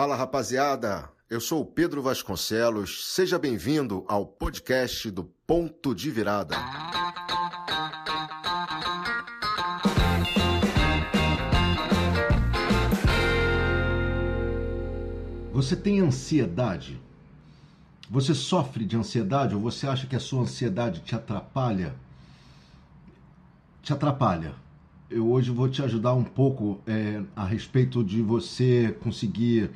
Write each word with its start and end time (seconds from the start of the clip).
Fala 0.00 0.16
rapaziada, 0.16 1.10
eu 1.28 1.38
sou 1.42 1.60
o 1.60 1.66
Pedro 1.66 2.00
Vasconcelos. 2.00 3.12
Seja 3.12 3.38
bem-vindo 3.38 4.02
ao 4.08 4.24
podcast 4.24 5.10
do 5.10 5.24
Ponto 5.46 5.94
de 5.94 6.10
Virada. 6.10 6.56
Você 15.52 15.76
tem 15.76 16.00
ansiedade? 16.00 16.98
Você 18.08 18.34
sofre 18.34 18.86
de 18.86 18.96
ansiedade 18.96 19.54
ou 19.54 19.60
você 19.60 19.86
acha 19.86 20.06
que 20.06 20.16
a 20.16 20.20
sua 20.20 20.44
ansiedade 20.44 21.00
te 21.00 21.14
atrapalha? 21.14 21.94
Te 23.82 23.92
atrapalha. 23.92 24.54
Eu 25.10 25.28
hoje 25.28 25.50
vou 25.50 25.68
te 25.68 25.82
ajudar 25.82 26.14
um 26.14 26.22
pouco 26.22 26.78
é, 26.86 27.20
a 27.34 27.44
respeito 27.44 28.04
de 28.04 28.22
você 28.22 28.96
conseguir, 29.02 29.68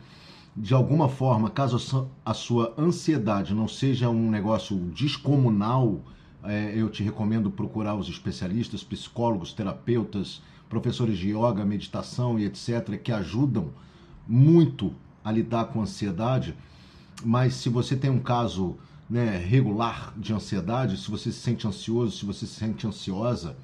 de 0.57 0.73
alguma 0.73 1.09
forma, 1.09 1.51
caso 1.51 2.09
a 2.25 2.33
sua 2.33 2.73
ansiedade 2.79 3.53
não 3.53 3.67
seja 3.67 4.09
um 4.09 4.31
negócio 4.31 4.77
descomunal, 4.95 6.01
é, 6.45 6.73
eu 6.77 6.89
te 6.89 7.03
recomendo 7.03 7.51
procurar 7.51 7.97
os 7.97 8.09
especialistas, 8.09 8.85
psicólogos, 8.85 9.53
terapeutas, 9.53 10.41
professores 10.69 11.19
de 11.19 11.31
yoga, 11.31 11.65
meditação 11.65 12.39
e 12.39 12.45
etc., 12.45 12.97
que 13.03 13.11
ajudam 13.11 13.71
muito 14.29 14.95
a 15.25 15.33
lidar 15.33 15.65
com 15.65 15.83
ansiedade, 15.83 16.55
mas 17.25 17.55
se 17.55 17.69
você 17.69 17.97
tem 17.97 18.09
um 18.09 18.21
caso 18.21 18.77
né, 19.11 19.37
regular 19.37 20.15
de 20.17 20.33
ansiedade, 20.33 20.97
se 20.97 21.11
você 21.11 21.33
se 21.33 21.41
sente 21.41 21.67
ansioso, 21.67 22.17
se 22.19 22.25
você 22.25 22.47
se 22.47 22.55
sente 22.55 22.87
ansiosa, 22.87 23.57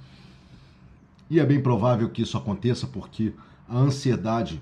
e 1.31 1.39
é 1.39 1.47
bem 1.47 1.63
provável 1.63 2.11
que 2.11 2.23
isso 2.23 2.37
aconteça 2.37 2.89
porque 2.89 3.33
a 3.69 3.79
ansiedade 3.79 4.61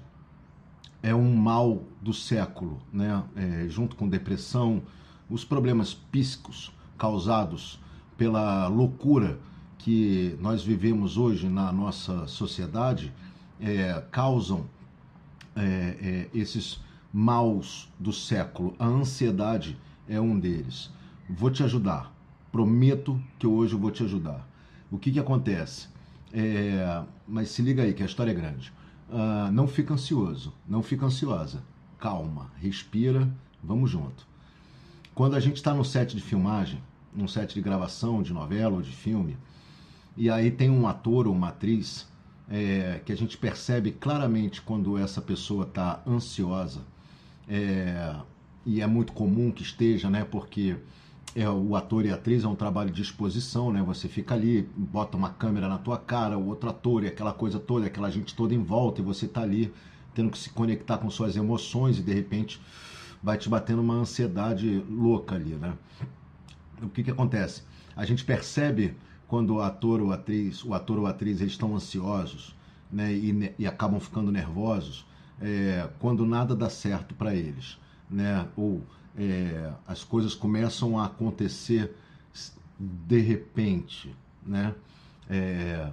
é 1.03 1.15
um 1.15 1.35
mal 1.35 1.83
do 2.03 2.13
século, 2.13 2.79
né? 2.93 3.25
É, 3.35 3.67
junto 3.69 3.97
com 3.97 4.07
depressão, 4.07 4.83
os 5.31 5.45
problemas 5.45 5.95
psíquicos 5.95 6.71
causados 6.99 7.81
pela 8.19 8.67
loucura 8.67 9.39
que 9.79 10.37
nós 10.41 10.63
vivemos 10.63 11.17
hoje 11.17 11.49
na 11.49 11.73
nossa 11.73 12.27
sociedade 12.27 13.15
é, 13.59 14.05
causam 14.11 14.67
é, 15.57 16.29
é 16.35 16.39
esses 16.39 16.81
maus 17.11 17.89
do 17.99 18.13
século. 18.13 18.75
A 18.79 18.87
ansiedade 18.87 19.79
é 20.07 20.21
um 20.21 20.39
deles. 20.39 20.91
Vou 21.31 21.51
te 21.51 21.63
ajudar. 21.63 22.13
Prometo 22.53 23.19
que 23.39 23.47
hoje 23.47 23.73
eu 23.73 23.79
vou 23.79 23.91
te 23.91 24.03
ajudar. 24.03 24.47
O 24.91 24.99
que, 24.99 25.11
que 25.13 25.21
acontece? 25.21 25.89
É, 26.33 27.03
mas 27.27 27.51
se 27.51 27.63
liga 27.63 27.83
aí, 27.83 27.93
que 27.95 28.03
a 28.03 28.07
história 28.07 28.31
é 28.31 28.35
grande. 28.35 28.73
Uh, 29.09 29.51
não 29.53 29.67
fica 29.67 29.95
ansioso, 29.95 30.53
não 30.69 30.83
fica 30.83 31.07
ansiosa. 31.07 31.63
Calma, 31.99 32.51
respira, 32.61 33.29
vamos 33.63 33.91
junto. 33.91 34.27
Quando 35.15 35.35
a 35.35 35.41
gente 35.41 35.57
está 35.57 35.75
no 35.75 35.85
set 35.85 36.15
de 36.15 36.23
filmagem, 36.23 36.83
num 37.15 37.27
set 37.27 37.55
de 37.55 37.61
gravação 37.61 38.23
de 38.23 38.33
novela 38.33 38.77
ou 38.77 38.83
de 38.83 38.93
filme, 38.93 39.37
e 40.17 40.31
aí 40.31 40.51
tem 40.51 40.71
um 40.71 40.87
ator 40.87 41.27
ou 41.27 41.35
uma 41.35 41.49
atriz 41.49 42.07
é, 42.49 43.01
que 43.05 43.13
a 43.13 43.17
gente 43.17 43.37
percebe 43.37 43.93
claramente 43.93 44.61
quando 44.61 44.97
essa 44.99 45.21
pessoa 45.21 45.65
está 45.65 46.03
ansiosa, 46.07 46.83
é, 47.49 48.15
e 48.65 48.81
é 48.81 48.87
muito 48.87 49.13
comum 49.13 49.51
que 49.51 49.63
esteja, 49.63 50.11
né? 50.11 50.25
Porque 50.25 50.77
é, 51.35 51.49
o 51.49 51.77
ator 51.77 52.05
e 52.05 52.11
a 52.11 52.15
atriz 52.15 52.45
é 52.45 52.49
um 52.49 52.55
trabalho 52.55 52.91
de 52.91 53.03
exposição, 53.03 53.73
né? 53.73 53.83
Você 53.83 54.09
fica 54.09 54.35
ali, 54.35 54.69
bota 54.77 55.17
uma 55.17 55.31
câmera 55.31 55.69
na 55.69 55.79
tua 55.79 55.99
cara, 55.99 56.39
o 56.39 56.47
outro 56.47 56.71
ator 56.71 57.05
e 57.05 57.09
aquela 57.09 57.33
coisa 57.33 57.59
toda, 57.59 57.87
aquela 57.87 58.11
gente 58.11 58.35
toda 58.35 58.55
em 58.55 58.63
volta, 58.63 59.01
e 59.01 59.05
você 59.05 59.27
tá 59.29 59.43
ali 59.43 59.73
tendo 60.15 60.31
que 60.31 60.39
se 60.39 60.51
conectar 60.51 60.99
com 60.99 61.11
suas 61.11 61.37
emoções 61.37 61.99
e 61.99 62.03
de 62.03 62.13
repente 62.13 62.61
vai 63.23 63.37
te 63.37 63.49
batendo 63.49 63.83
uma 63.83 63.95
ansiedade 63.95 64.83
louca 64.89 65.35
ali, 65.35 65.55
né? 65.55 65.75
O 66.83 66.89
que 66.89 67.03
que 67.03 67.11
acontece? 67.11 67.63
A 67.97 68.05
gente 68.05 68.25
percebe 68.25 68.97
quando 69.27 69.55
o 69.55 69.61
ator 69.61 70.01
ou 70.01 70.13
atriz, 70.13 70.65
o 70.65 70.73
ator 70.73 70.99
ou 70.99 71.07
atriz, 71.07 71.41
eles 71.41 71.53
estão 71.53 71.75
ansiosos, 71.75 72.57
né? 72.91 73.13
E, 73.13 73.55
e 73.59 73.67
acabam 73.67 74.01
ficando 74.01 74.33
nervosos 74.33 75.07
é, 75.41 75.89
quando 75.99 76.25
nada 76.25 76.55
dá 76.55 76.71
certo 76.71 77.15
para 77.15 77.35
eles, 77.35 77.79
né? 78.11 78.47
Ou 78.57 78.83
é, 79.17 79.73
as 79.87 80.03
coisas 80.05 80.35
começam 80.35 80.99
a 80.99 81.07
acontecer 81.07 81.95
de 82.79 83.21
repente, 83.21 84.15
né? 84.45 84.75
É, 85.29 85.91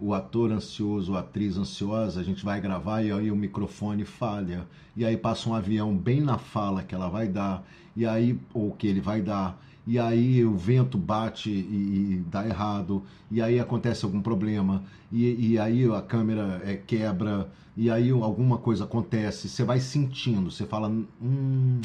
o 0.00 0.12
ator 0.12 0.52
ansioso, 0.52 1.14
a 1.14 1.20
atriz 1.20 1.56
ansiosa, 1.56 2.20
a 2.20 2.22
gente 2.22 2.44
vai 2.44 2.60
gravar 2.60 3.02
e 3.02 3.10
aí 3.10 3.30
o 3.30 3.36
microfone 3.36 4.04
falha, 4.04 4.66
e 4.94 5.04
aí 5.04 5.16
passa 5.16 5.48
um 5.48 5.54
avião 5.54 5.96
bem 5.96 6.20
na 6.20 6.38
fala 6.38 6.82
que 6.82 6.94
ela 6.94 7.08
vai 7.08 7.28
dar, 7.28 7.66
e 7.94 8.04
aí, 8.04 8.38
ou 8.52 8.72
que 8.72 8.86
ele 8.86 9.00
vai 9.00 9.22
dar, 9.22 9.58
e 9.86 9.98
aí 9.98 10.44
o 10.44 10.56
vento 10.56 10.98
bate 10.98 11.48
e, 11.50 12.12
e 12.12 12.24
dá 12.30 12.46
errado, 12.46 13.02
e 13.30 13.40
aí 13.40 13.58
acontece 13.58 14.04
algum 14.04 14.20
problema, 14.20 14.82
e, 15.10 15.52
e 15.52 15.58
aí 15.58 15.90
a 15.90 16.02
câmera 16.02 16.60
é, 16.64 16.76
quebra, 16.76 17.50
e 17.76 17.90
aí 17.90 18.10
alguma 18.10 18.58
coisa 18.58 18.84
acontece, 18.84 19.48
você 19.48 19.64
vai 19.64 19.80
sentindo, 19.80 20.50
você 20.50 20.66
fala, 20.66 20.88
hum, 20.88 21.80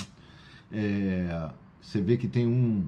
é, 0.71 1.49
você 1.81 2.01
vê 2.01 2.17
que 2.17 2.27
tem 2.27 2.47
um, 2.47 2.85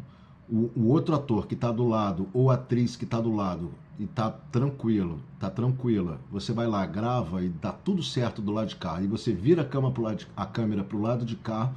o, 0.49 0.69
o 0.75 0.88
outro 0.88 1.16
ator 1.16 1.47
que 1.47 1.55
está 1.55 1.71
do 1.71 1.88
lado, 1.88 2.27
ou 2.33 2.49
atriz 2.49 2.95
que 2.95 3.05
está 3.05 3.19
do 3.19 3.33
lado, 3.33 3.71
e 3.99 4.05
tá 4.07 4.29
tranquilo, 4.29 5.19
tá 5.39 5.49
tranquila. 5.49 6.19
Você 6.31 6.51
vai 6.51 6.67
lá, 6.67 6.85
grava 6.85 7.44
e 7.44 7.49
dá 7.49 7.71
tudo 7.71 8.01
certo 8.01 8.41
do 8.41 8.51
lado 8.51 8.69
de 8.69 8.75
cá. 8.75 9.01
E 9.01 9.07
você 9.07 9.33
vira 9.33 9.61
a, 9.61 9.66
cama 9.66 9.91
pro 9.91 10.03
lado 10.03 10.17
de, 10.17 10.27
a 10.35 10.45
câmera 10.45 10.83
pro 10.83 11.01
lado 11.01 11.25
de 11.25 11.35
cá, 11.35 11.71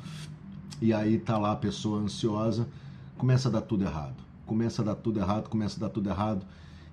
e 0.81 0.93
aí 0.93 1.19
tá 1.19 1.39
lá 1.39 1.53
a 1.53 1.57
pessoa 1.57 2.01
ansiosa 2.01 2.69
começa 3.17 3.49
a 3.49 3.53
dar 3.53 3.63
tudo 3.63 3.85
errado. 3.85 4.15
Começa 4.45 4.83
a 4.83 4.85
dar 4.85 4.95
tudo 4.95 5.19
errado, 5.19 5.49
começa 5.49 5.77
a 5.79 5.81
dar 5.81 5.89
tudo 5.89 6.09
errado. 6.09 6.45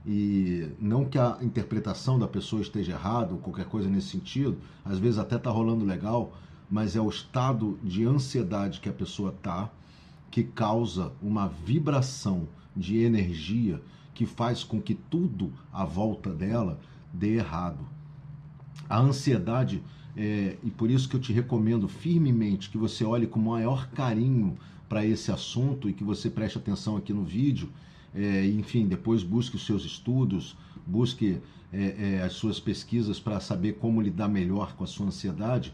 E 0.05 0.69
não 0.79 1.05
que 1.05 1.17
a 1.17 1.37
interpretação 1.41 2.19
da 2.19 2.27
pessoa 2.27 2.61
esteja 2.61 2.93
errada 2.93 3.33
ou 3.33 3.39
qualquer 3.39 3.65
coisa 3.65 3.89
nesse 3.89 4.09
sentido, 4.09 4.57
às 4.83 4.99
vezes 4.99 5.17
até 5.17 5.37
está 5.37 5.49
rolando 5.49 5.85
legal, 5.85 6.33
mas 6.69 6.95
é 6.95 7.01
o 7.01 7.09
estado 7.09 7.79
de 7.83 8.05
ansiedade 8.05 8.79
que 8.79 8.89
a 8.89 8.93
pessoa 8.93 9.29
está 9.29 9.69
que 10.31 10.43
causa 10.43 11.13
uma 11.21 11.47
vibração 11.47 12.47
de 12.75 12.97
energia 12.97 13.79
que 14.13 14.25
faz 14.25 14.63
com 14.63 14.81
que 14.81 14.95
tudo 14.95 15.53
à 15.71 15.85
volta 15.85 16.31
dela 16.31 16.79
dê 17.13 17.35
errado. 17.35 17.85
A 18.89 18.99
ansiedade, 18.99 19.83
é, 20.17 20.57
e 20.63 20.71
por 20.71 20.89
isso 20.89 21.07
que 21.07 21.15
eu 21.15 21.19
te 21.19 21.31
recomendo 21.31 21.87
firmemente 21.87 22.69
que 22.69 22.77
você 22.77 23.03
olhe 23.03 23.27
com 23.27 23.39
o 23.39 23.45
maior 23.45 23.89
carinho 23.91 24.57
para 24.89 25.05
esse 25.05 25.31
assunto 25.31 25.89
e 25.89 25.93
que 25.93 26.03
você 26.03 26.29
preste 26.29 26.57
atenção 26.57 26.97
aqui 26.97 27.13
no 27.13 27.23
vídeo. 27.23 27.69
É, 28.13 28.45
enfim, 28.47 28.87
depois 28.87 29.23
busque 29.23 29.55
os 29.55 29.65
seus 29.65 29.85
estudos, 29.85 30.55
busque 30.85 31.39
é, 31.71 32.17
é, 32.17 32.23
as 32.23 32.33
suas 32.33 32.59
pesquisas 32.59 33.19
para 33.19 33.39
saber 33.39 33.73
como 33.73 34.01
lidar 34.01 34.27
melhor 34.27 34.75
com 34.75 34.83
a 34.83 34.87
sua 34.87 35.07
ansiedade. 35.07 35.73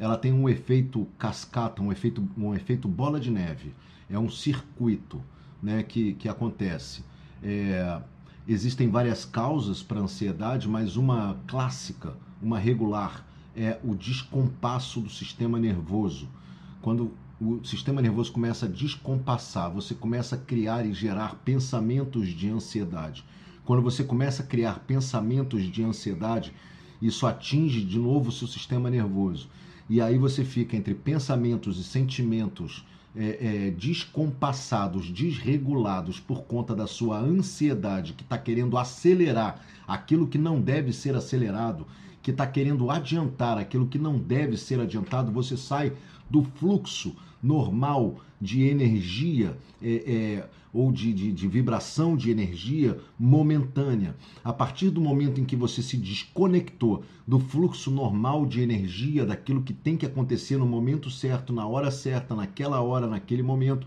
Ela 0.00 0.16
tem 0.16 0.32
um 0.32 0.48
efeito 0.48 1.06
cascata, 1.18 1.82
um 1.82 1.92
efeito, 1.92 2.26
um 2.36 2.54
efeito 2.54 2.88
bola 2.88 3.20
de 3.20 3.30
neve. 3.30 3.74
É 4.08 4.18
um 4.18 4.30
circuito 4.30 5.22
né, 5.62 5.82
que, 5.82 6.14
que 6.14 6.28
acontece. 6.28 7.04
É, 7.42 8.00
existem 8.48 8.88
várias 8.88 9.26
causas 9.26 9.82
para 9.82 10.00
a 10.00 10.02
ansiedade, 10.02 10.66
mas 10.66 10.96
uma 10.96 11.36
clássica, 11.46 12.14
uma 12.42 12.58
regular, 12.58 13.26
é 13.54 13.78
o 13.84 13.94
descompasso 13.94 15.02
do 15.02 15.10
sistema 15.10 15.58
nervoso. 15.58 16.28
Quando 16.80 17.12
o 17.40 17.62
sistema 17.62 18.00
nervoso 18.00 18.32
começa 18.32 18.66
a 18.66 18.68
descompassar, 18.68 19.70
você 19.70 19.94
começa 19.94 20.34
a 20.34 20.38
criar 20.38 20.86
e 20.86 20.94
gerar 20.94 21.36
pensamentos 21.44 22.28
de 22.28 22.48
ansiedade. 22.48 23.24
Quando 23.64 23.82
você 23.82 24.02
começa 24.02 24.42
a 24.42 24.46
criar 24.46 24.80
pensamentos 24.80 25.62
de 25.64 25.82
ansiedade, 25.82 26.54
isso 27.00 27.26
atinge 27.26 27.82
de 27.82 27.98
novo 27.98 28.30
o 28.30 28.32
seu 28.32 28.48
sistema 28.48 28.90
nervoso. 28.90 29.48
E 29.90 30.00
aí 30.00 30.16
você 30.16 30.44
fica 30.44 30.76
entre 30.76 30.94
pensamentos 30.94 31.76
e 31.76 31.82
sentimentos 31.82 32.86
é, 33.16 33.66
é, 33.66 33.70
descompassados, 33.72 35.10
desregulados 35.10 36.20
por 36.20 36.44
conta 36.44 36.76
da 36.76 36.86
sua 36.86 37.18
ansiedade, 37.18 38.12
que 38.12 38.22
está 38.22 38.38
querendo 38.38 38.78
acelerar 38.78 39.60
aquilo 39.88 40.28
que 40.28 40.38
não 40.38 40.60
deve 40.60 40.92
ser 40.92 41.16
acelerado. 41.16 41.84
que 42.22 42.30
está 42.30 42.46
querendo 42.46 42.88
adiantar 42.88 43.58
aquilo 43.58 43.88
que 43.88 43.98
não 43.98 44.16
deve 44.16 44.56
ser 44.56 44.78
adiantado, 44.78 45.32
você 45.32 45.56
sai 45.56 45.92
do 46.28 46.44
fluxo 46.44 47.16
normal 47.42 48.20
de 48.40 48.68
energia 48.68 49.56
é, 49.82 49.88
é, 50.44 50.48
ou 50.72 50.92
de, 50.92 51.12
de, 51.12 51.32
de, 51.32 51.48
vibração 51.48 52.16
de 52.16 52.30
energia 52.30 52.98
momentânea. 53.18 54.14
A 54.44 54.52
partir 54.52 54.90
do 54.90 55.00
momento 55.00 55.40
em 55.40 55.44
que 55.44 55.56
você 55.56 55.82
se 55.82 55.96
desconectou 55.96 57.04
do 57.26 57.38
fluxo 57.38 57.90
normal 57.90 58.46
de 58.46 58.60
energia, 58.60 59.26
daquilo 59.26 59.62
que 59.62 59.72
tem 59.72 59.96
que 59.96 60.06
acontecer 60.06 60.56
no 60.56 60.66
momento 60.66 61.10
certo, 61.10 61.52
na 61.52 61.66
hora 61.66 61.90
certa, 61.90 62.34
naquela 62.34 62.80
hora, 62.80 63.06
naquele 63.06 63.42
momento, 63.42 63.86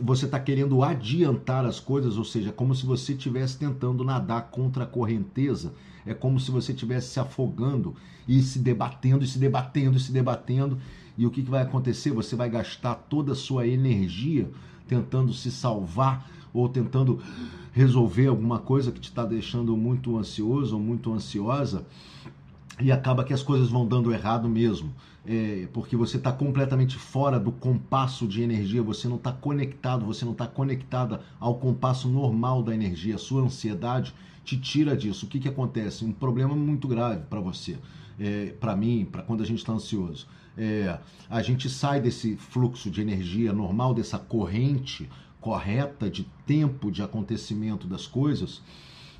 você 0.00 0.26
está 0.26 0.38
querendo 0.38 0.82
adiantar 0.82 1.66
as 1.66 1.80
coisas, 1.80 2.16
ou 2.16 2.24
seja, 2.24 2.52
como 2.52 2.74
se 2.74 2.86
você 2.86 3.12
estivesse 3.12 3.58
tentando 3.58 4.04
nadar 4.04 4.50
contra 4.50 4.84
a 4.84 4.86
correnteza, 4.86 5.74
é 6.06 6.14
como 6.14 6.40
se 6.40 6.50
você 6.50 6.72
estivesse 6.72 7.08
se 7.08 7.20
afogando 7.20 7.94
e 8.26 8.40
se 8.42 8.58
debatendo, 8.58 9.24
e 9.24 9.28
se 9.28 9.38
debatendo, 9.38 9.96
e 9.96 10.00
se 10.00 10.12
debatendo. 10.12 10.78
E 11.16 11.26
o 11.26 11.30
que, 11.30 11.42
que 11.42 11.50
vai 11.50 11.62
acontecer? 11.62 12.12
Você 12.12 12.36
vai 12.36 12.48
gastar 12.48 12.94
toda 12.94 13.32
a 13.32 13.36
sua 13.36 13.66
energia 13.66 14.48
tentando 14.88 15.32
se 15.32 15.50
salvar 15.50 16.28
ou 16.52 16.68
tentando 16.68 17.20
resolver 17.72 18.26
alguma 18.26 18.58
coisa 18.58 18.90
que 18.90 18.98
te 18.98 19.10
está 19.10 19.24
deixando 19.24 19.76
muito 19.76 20.16
ansioso 20.16 20.74
ou 20.76 20.82
muito 20.82 21.12
ansiosa 21.12 21.86
e 22.80 22.90
acaba 22.90 23.24
que 23.24 23.32
as 23.32 23.42
coisas 23.42 23.68
vão 23.68 23.86
dando 23.86 24.12
errado 24.12 24.48
mesmo, 24.48 24.92
é, 25.26 25.68
porque 25.72 25.96
você 25.96 26.16
está 26.16 26.32
completamente 26.32 26.96
fora 26.96 27.38
do 27.38 27.50
compasso 27.50 28.26
de 28.26 28.42
energia, 28.42 28.82
você 28.82 29.08
não 29.08 29.16
está 29.16 29.32
conectado, 29.32 30.06
você 30.06 30.24
não 30.24 30.32
está 30.32 30.46
conectada 30.46 31.20
ao 31.38 31.56
compasso 31.56 32.08
normal 32.08 32.62
da 32.62 32.74
energia, 32.74 33.16
a 33.16 33.18
sua 33.18 33.42
ansiedade 33.42 34.14
te 34.44 34.56
tira 34.56 34.96
disso. 34.96 35.26
O 35.26 35.28
que, 35.28 35.40
que 35.40 35.48
acontece? 35.48 36.04
Um 36.04 36.12
problema 36.12 36.54
muito 36.54 36.88
grave 36.88 37.22
para 37.28 37.40
você, 37.40 37.76
é, 38.18 38.54
para 38.60 38.74
mim, 38.74 39.06
para 39.10 39.22
quando 39.22 39.42
a 39.42 39.46
gente 39.46 39.58
está 39.58 39.72
ansioso. 39.72 40.26
É, 40.58 40.98
a 41.30 41.40
gente 41.40 41.70
sai 41.70 42.00
desse 42.00 42.36
fluxo 42.36 42.90
de 42.90 43.00
energia 43.00 43.52
normal, 43.52 43.94
dessa 43.94 44.18
corrente 44.18 45.08
correta 45.40 46.10
de 46.10 46.24
tempo 46.44 46.90
de 46.90 47.00
acontecimento 47.00 47.86
das 47.86 48.08
coisas 48.08 48.60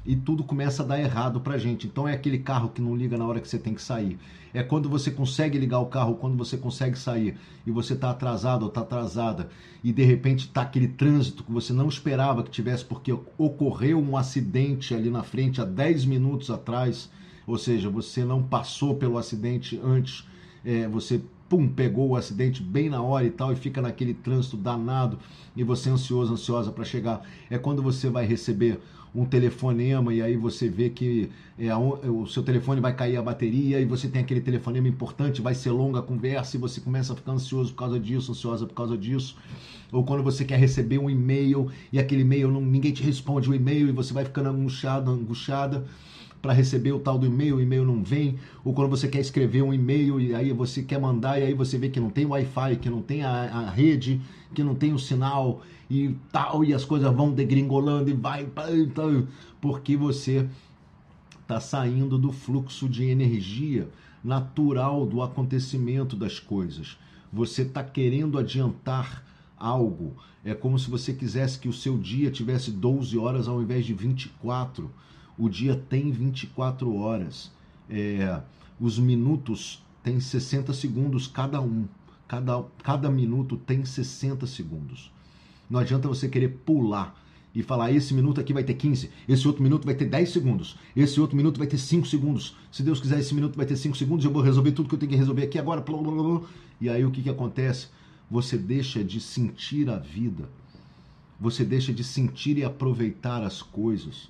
e 0.04 0.16
tudo 0.16 0.42
começa 0.42 0.82
a 0.82 0.86
dar 0.86 0.98
errado 0.98 1.40
pra 1.40 1.58
gente. 1.58 1.86
Então 1.86 2.08
é 2.08 2.14
aquele 2.14 2.38
carro 2.38 2.70
que 2.70 2.82
não 2.82 2.96
liga 2.96 3.16
na 3.16 3.26
hora 3.26 3.40
que 3.40 3.48
você 3.48 3.58
tem 3.58 3.74
que 3.74 3.82
sair. 3.82 4.18
É 4.52 4.62
quando 4.62 4.88
você 4.88 5.10
consegue 5.10 5.58
ligar 5.58 5.78
o 5.78 5.86
carro, 5.86 6.16
quando 6.16 6.36
você 6.36 6.56
consegue 6.56 6.98
sair 6.98 7.36
e 7.66 7.70
você 7.70 7.94
tá 7.94 8.10
atrasado 8.10 8.62
ou 8.62 8.70
tá 8.70 8.80
atrasada 8.80 9.48
e 9.84 9.92
de 9.92 10.02
repente 10.02 10.48
tá 10.48 10.62
aquele 10.62 10.88
trânsito 10.88 11.44
que 11.44 11.52
você 11.52 11.72
não 11.72 11.88
esperava 11.88 12.42
que 12.42 12.50
tivesse 12.50 12.84
porque 12.84 13.12
ocorreu 13.36 14.00
um 14.00 14.16
acidente 14.16 14.94
ali 14.94 15.10
na 15.10 15.22
frente 15.22 15.60
há 15.60 15.64
10 15.64 16.06
minutos 16.06 16.50
atrás, 16.50 17.10
ou 17.46 17.58
seja, 17.58 17.90
você 17.90 18.24
não 18.24 18.42
passou 18.42 18.96
pelo 18.96 19.18
acidente 19.18 19.78
antes, 19.84 20.26
é, 20.64 20.88
você 20.88 21.20
pum, 21.48 21.66
pegou 21.66 22.10
o 22.10 22.16
acidente 22.16 22.62
bem 22.62 22.90
na 22.90 23.02
hora 23.02 23.24
e 23.24 23.30
tal, 23.30 23.52
e 23.52 23.56
fica 23.56 23.80
naquele 23.80 24.14
trânsito 24.14 24.56
danado, 24.56 25.18
e 25.56 25.64
você 25.64 25.88
ansioso, 25.88 26.32
ansiosa 26.32 26.70
para 26.70 26.84
chegar. 26.84 27.22
É 27.48 27.56
quando 27.56 27.82
você 27.82 28.10
vai 28.10 28.26
receber 28.26 28.78
um 29.14 29.24
telefonema 29.24 30.12
e 30.12 30.20
aí 30.20 30.36
você 30.36 30.68
vê 30.68 30.90
que 30.90 31.30
é, 31.58 31.74
o 31.74 32.26
seu 32.26 32.42
telefone 32.42 32.80
vai 32.80 32.94
cair 32.94 33.16
a 33.16 33.22
bateria 33.22 33.80
e 33.80 33.84
você 33.84 34.06
tem 34.06 34.20
aquele 34.20 34.40
telefonema 34.40 34.86
importante, 34.86 35.40
vai 35.40 35.54
ser 35.54 35.70
longa 35.70 36.00
a 36.00 36.02
conversa 36.02 36.56
e 36.56 36.60
você 36.60 36.80
começa 36.80 37.12
a 37.12 37.16
ficar 37.16 37.32
ansioso 37.32 37.72
por 37.72 37.78
causa 37.78 37.98
disso, 37.98 38.32
ansiosa 38.32 38.66
por 38.66 38.74
causa 38.74 38.96
disso. 38.96 39.36
Ou 39.90 40.04
quando 40.04 40.22
você 40.22 40.44
quer 40.44 40.58
receber 40.58 40.98
um 40.98 41.08
e-mail 41.08 41.70
e 41.90 41.98
aquele 41.98 42.20
e-mail, 42.20 42.50
não, 42.50 42.60
ninguém 42.60 42.92
te 42.92 43.02
responde 43.02 43.48
o 43.48 43.54
e-mail 43.54 43.88
e 43.88 43.92
você 43.92 44.12
vai 44.12 44.24
ficando 44.24 44.50
angustiado, 44.50 45.10
angustiada 45.10 45.86
para 46.40 46.52
receber 46.52 46.92
o 46.92 47.00
tal 47.00 47.18
do 47.18 47.26
e-mail, 47.26 47.56
o 47.56 47.60
e-mail 47.60 47.84
não 47.84 48.02
vem, 48.02 48.38
ou 48.64 48.72
quando 48.72 48.90
você 48.90 49.08
quer 49.08 49.20
escrever 49.20 49.62
um 49.62 49.74
e-mail 49.74 50.20
e 50.20 50.34
aí 50.34 50.52
você 50.52 50.82
quer 50.82 51.00
mandar 51.00 51.38
e 51.38 51.44
aí 51.44 51.54
você 51.54 51.76
vê 51.76 51.88
que 51.88 51.98
não 51.98 52.10
tem 52.10 52.26
Wi-Fi, 52.26 52.76
que 52.76 52.88
não 52.88 53.02
tem 53.02 53.24
a, 53.24 53.30
a 53.30 53.70
rede, 53.70 54.20
que 54.54 54.62
não 54.62 54.74
tem 54.74 54.92
o 54.92 54.98
sinal 54.98 55.62
e 55.90 56.14
tal, 56.30 56.64
e 56.64 56.72
as 56.72 56.84
coisas 56.84 57.12
vão 57.14 57.32
degringolando 57.32 58.10
e 58.10 58.12
vai, 58.12 58.46
porque 59.60 59.96
você 59.96 60.48
está 61.40 61.60
saindo 61.60 62.18
do 62.18 62.30
fluxo 62.30 62.88
de 62.88 63.04
energia 63.04 63.88
natural 64.22 65.06
do 65.06 65.22
acontecimento 65.22 66.14
das 66.14 66.38
coisas. 66.38 66.98
Você 67.32 67.62
está 67.62 67.82
querendo 67.82 68.38
adiantar 68.38 69.24
algo. 69.56 70.14
É 70.44 70.54
como 70.54 70.78
se 70.78 70.90
você 70.90 71.12
quisesse 71.12 71.58
que 71.58 71.68
o 71.68 71.72
seu 71.72 71.98
dia 71.98 72.30
tivesse 72.30 72.70
12 72.70 73.16
horas 73.18 73.48
ao 73.48 73.62
invés 73.62 73.84
de 73.84 73.94
24 73.94 74.90
o 75.38 75.48
dia 75.48 75.76
tem 75.88 76.10
24 76.10 76.94
horas. 76.96 77.50
É, 77.88 78.40
os 78.80 78.98
minutos 78.98 79.82
têm 80.02 80.18
60 80.18 80.72
segundos 80.72 81.26
cada 81.26 81.60
um. 81.60 81.86
Cada, 82.26 82.62
cada 82.82 83.10
minuto 83.10 83.56
tem 83.56 83.84
60 83.84 84.46
segundos. 84.46 85.10
Não 85.70 85.78
adianta 85.78 86.08
você 86.08 86.28
querer 86.28 86.48
pular 86.66 87.16
e 87.54 87.62
falar: 87.62 87.92
esse 87.92 88.12
minuto 88.12 88.40
aqui 88.40 88.52
vai 88.52 88.64
ter 88.64 88.74
15, 88.74 89.10
esse 89.28 89.46
outro 89.46 89.62
minuto 89.62 89.84
vai 89.84 89.94
ter 89.94 90.04
10 90.04 90.30
segundos, 90.30 90.76
esse 90.94 91.20
outro 91.20 91.36
minuto 91.36 91.56
vai 91.56 91.66
ter 91.66 91.78
5 91.78 92.06
segundos. 92.06 92.56
Se 92.70 92.82
Deus 92.82 93.00
quiser, 93.00 93.18
esse 93.18 93.34
minuto 93.34 93.56
vai 93.56 93.64
ter 93.64 93.76
5 93.76 93.96
segundos, 93.96 94.24
eu 94.24 94.32
vou 94.32 94.42
resolver 94.42 94.72
tudo 94.72 94.88
que 94.88 94.94
eu 94.94 94.98
tenho 94.98 95.10
que 95.10 95.16
resolver 95.16 95.44
aqui 95.44 95.58
agora. 95.58 95.80
Blá, 95.80 95.96
blá, 95.96 96.10
blá. 96.12 96.40
E 96.80 96.88
aí 96.88 97.04
o 97.04 97.10
que, 97.10 97.22
que 97.22 97.30
acontece? 97.30 97.88
Você 98.30 98.58
deixa 98.58 99.02
de 99.02 99.20
sentir 99.20 99.88
a 99.88 99.96
vida, 99.96 100.48
você 101.40 101.64
deixa 101.64 101.92
de 101.94 102.04
sentir 102.04 102.58
e 102.58 102.64
aproveitar 102.64 103.42
as 103.42 103.62
coisas 103.62 104.28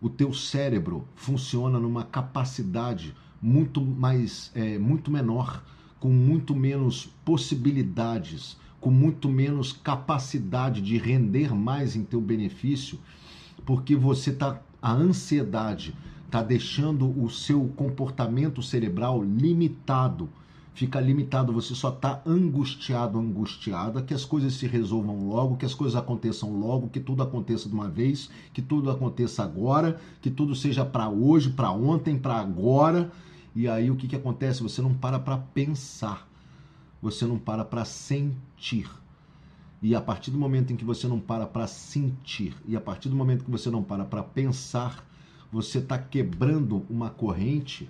o 0.00 0.08
teu 0.08 0.32
cérebro 0.32 1.06
funciona 1.14 1.78
numa 1.78 2.04
capacidade 2.04 3.14
muito 3.40 3.80
mais, 3.80 4.50
é, 4.54 4.78
muito 4.78 5.10
menor, 5.10 5.64
com 5.98 6.08
muito 6.08 6.54
menos 6.54 7.06
possibilidades, 7.24 8.56
com 8.80 8.90
muito 8.90 9.28
menos 9.28 9.72
capacidade 9.72 10.80
de 10.80 10.96
render 10.96 11.54
mais 11.54 11.96
em 11.96 12.04
teu 12.04 12.20
benefício, 12.20 12.98
porque 13.66 13.96
você 13.96 14.32
tá 14.32 14.60
a 14.80 14.92
ansiedade 14.92 15.94
está 16.24 16.42
deixando 16.42 17.08
o 17.20 17.28
seu 17.30 17.68
comportamento 17.74 18.62
cerebral 18.62 19.24
limitado 19.24 20.28
fica 20.78 21.00
limitado, 21.00 21.52
você 21.52 21.74
só 21.74 21.88
está 21.88 22.22
angustiado, 22.24 23.18
angustiada, 23.18 24.00
que 24.00 24.14
as 24.14 24.24
coisas 24.24 24.54
se 24.54 24.64
resolvam 24.68 25.28
logo, 25.28 25.56
que 25.56 25.66
as 25.66 25.74
coisas 25.74 25.96
aconteçam 25.96 26.56
logo, 26.56 26.88
que 26.88 27.00
tudo 27.00 27.20
aconteça 27.20 27.68
de 27.68 27.74
uma 27.74 27.88
vez, 27.88 28.30
que 28.52 28.62
tudo 28.62 28.88
aconteça 28.88 29.42
agora, 29.42 30.00
que 30.22 30.30
tudo 30.30 30.54
seja 30.54 30.84
para 30.84 31.08
hoje, 31.08 31.50
para 31.50 31.72
ontem, 31.72 32.16
para 32.16 32.36
agora. 32.36 33.10
E 33.56 33.66
aí 33.66 33.90
o 33.90 33.96
que, 33.96 34.06
que 34.06 34.14
acontece? 34.14 34.62
Você 34.62 34.80
não 34.80 34.94
para 34.94 35.18
para 35.18 35.36
pensar, 35.36 36.28
você 37.02 37.26
não 37.26 37.40
para 37.40 37.64
para 37.64 37.84
sentir. 37.84 38.88
E 39.82 39.96
a 39.96 40.00
partir 40.00 40.30
do 40.30 40.38
momento 40.38 40.72
em 40.72 40.76
que 40.76 40.84
você 40.84 41.08
não 41.08 41.18
para 41.18 41.44
para 41.44 41.66
sentir, 41.66 42.54
e 42.64 42.76
a 42.76 42.80
partir 42.80 43.08
do 43.08 43.16
momento 43.16 43.44
que 43.44 43.50
você 43.50 43.68
não 43.68 43.82
para 43.82 44.04
para 44.04 44.22
pensar, 44.22 45.04
você 45.50 45.78
está 45.78 45.98
quebrando 45.98 46.86
uma 46.88 47.10
corrente 47.10 47.88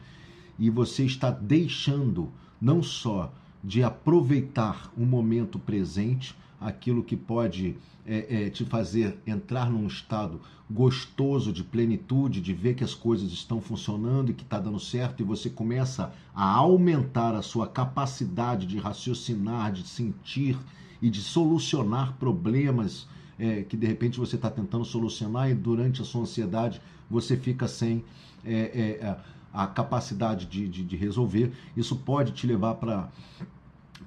e 0.59 0.69
você 0.71 1.05
está 1.05 1.31
deixando 1.31 2.31
não 2.61 2.83
só 2.83 3.33
de 3.63 3.83
aproveitar 3.83 4.93
o 4.97 5.05
momento 5.05 5.59
presente, 5.59 6.35
aquilo 6.61 7.03
que 7.03 7.17
pode 7.17 7.77
é, 8.07 8.47
é, 8.47 8.51
te 8.51 8.65
fazer 8.65 9.19
entrar 9.27 9.71
num 9.71 9.87
estado 9.87 10.41
gostoso 10.71 11.53
de 11.53 11.63
plenitude, 11.63 12.41
de 12.41 12.53
ver 12.53 12.75
que 12.75 12.85
as 12.85 12.95
coisas 12.95 13.31
estão 13.33 13.61
funcionando 13.61 14.31
e 14.31 14.35
que 14.35 14.43
está 14.43 14.59
dando 14.59 14.81
certo, 14.81 15.23
e 15.23 15.25
você 15.25 15.49
começa 15.49 16.13
a 16.35 16.51
aumentar 16.51 17.35
a 17.35 17.43
sua 17.43 17.67
capacidade 17.67 18.67
de 18.67 18.79
raciocinar, 18.79 19.73
de 19.73 19.87
sentir 19.87 20.59
e 21.01 21.09
de 21.09 21.21
solucionar 21.21 22.15
problemas 22.15 23.07
é, 23.39 23.63
que 23.63 23.77
de 23.77 23.87
repente 23.87 24.19
você 24.19 24.37
está 24.37 24.51
tentando 24.51 24.85
solucionar 24.85 25.51
e 25.51 25.55
durante 25.55 26.03
a 26.03 26.05
sua 26.05 26.23
ansiedade 26.23 26.81
você 27.09 27.37
fica 27.37 27.69
sem 27.69 28.05
é, 28.45 28.99
é, 29.01 29.19
a 29.53 29.67
capacidade 29.67 30.47
de, 30.47 30.69
de, 30.69 30.85
de 30.85 30.97
resolver, 30.97 31.53
isso 31.77 31.97
pode 31.97 32.33
te 32.33 32.47
levar 32.47 32.75
para 32.75 33.09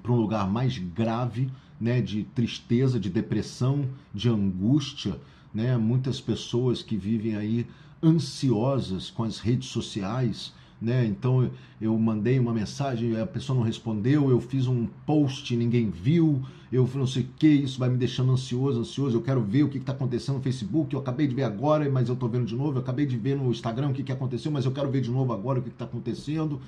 um 0.08 0.16
lugar 0.16 0.48
mais 0.48 0.78
grave, 0.78 1.50
né, 1.80 2.00
de 2.00 2.24
tristeza, 2.24 2.98
de 2.98 3.10
depressão, 3.10 3.88
de 4.14 4.28
angústia, 4.28 5.20
né? 5.52 5.76
Muitas 5.76 6.20
pessoas 6.20 6.82
que 6.82 6.96
vivem 6.96 7.36
aí 7.36 7.66
ansiosas 8.02 9.10
com 9.10 9.24
as 9.24 9.38
redes 9.38 9.68
sociais, 9.68 10.52
né? 10.82 11.06
Então 11.06 11.48
eu 11.80 11.96
mandei 11.96 12.38
uma 12.38 12.52
mensagem, 12.52 13.18
a 13.18 13.26
pessoa 13.26 13.56
não 13.56 13.64
respondeu, 13.64 14.28
eu 14.28 14.40
fiz 14.40 14.66
um 14.66 14.86
post, 15.06 15.54
ninguém 15.56 15.88
viu, 15.90 16.42
eu 16.72 16.88
não 16.94 17.06
sei 17.06 17.22
o 17.22 17.28
que, 17.36 17.46
isso 17.46 17.78
vai 17.78 17.88
me 17.88 17.96
deixando 17.96 18.32
ansioso, 18.32 18.80
ansioso, 18.80 19.16
eu 19.16 19.22
quero 19.22 19.40
ver 19.40 19.62
o 19.62 19.68
que 19.68 19.78
está 19.78 19.92
acontecendo 19.92 20.36
no 20.36 20.42
Facebook, 20.42 20.92
eu 20.92 21.00
acabei 21.00 21.26
de 21.26 21.34
ver 21.34 21.44
agora, 21.44 21.88
mas 21.88 22.08
eu 22.08 22.14
estou 22.14 22.28
vendo 22.28 22.46
de 22.46 22.56
novo, 22.56 22.78
eu 22.78 22.82
acabei 22.82 23.06
de 23.06 23.16
ver 23.16 23.36
no 23.36 23.50
Instagram 23.50 23.90
o 23.90 23.92
que, 23.92 24.02
que 24.02 24.12
aconteceu, 24.12 24.50
mas 24.50 24.64
eu 24.64 24.72
quero 24.72 24.90
ver 24.90 25.00
de 25.00 25.10
novo 25.10 25.32
agora 25.32 25.60
o 25.60 25.62
que 25.62 25.68
está 25.68 25.84
acontecendo. 25.84 26.60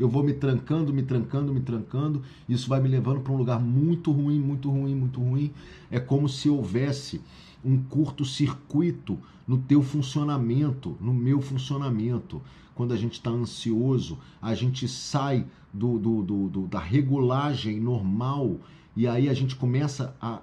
Eu 0.00 0.08
vou 0.08 0.22
me 0.22 0.32
trancando, 0.32 0.92
me 0.92 1.02
trancando, 1.02 1.52
me 1.52 1.60
trancando, 1.60 2.22
isso 2.48 2.68
vai 2.68 2.80
me 2.80 2.88
levando 2.88 3.20
para 3.20 3.32
um 3.32 3.36
lugar 3.36 3.60
muito 3.60 4.10
ruim, 4.10 4.40
muito 4.40 4.70
ruim, 4.70 4.94
muito 4.94 5.20
ruim. 5.20 5.52
É 5.90 6.00
como 6.00 6.28
se 6.28 6.48
houvesse 6.48 7.20
um 7.64 7.82
curto-circuito 7.82 9.18
no 9.46 9.58
teu 9.58 9.82
funcionamento, 9.82 10.96
no 11.00 11.12
meu 11.12 11.40
funcionamento. 11.40 12.40
Quando 12.74 12.92
a 12.92 12.96
gente 12.96 13.14
está 13.14 13.30
ansioso, 13.30 14.18
a 14.40 14.54
gente 14.54 14.88
sai 14.88 15.46
do, 15.72 15.98
do, 15.98 16.22
do, 16.22 16.48
do, 16.48 16.66
da 16.66 16.80
regulagem 16.80 17.80
normal 17.80 18.58
e 18.96 19.06
aí 19.06 19.28
a 19.28 19.34
gente 19.34 19.56
começa 19.56 20.14
a, 20.20 20.40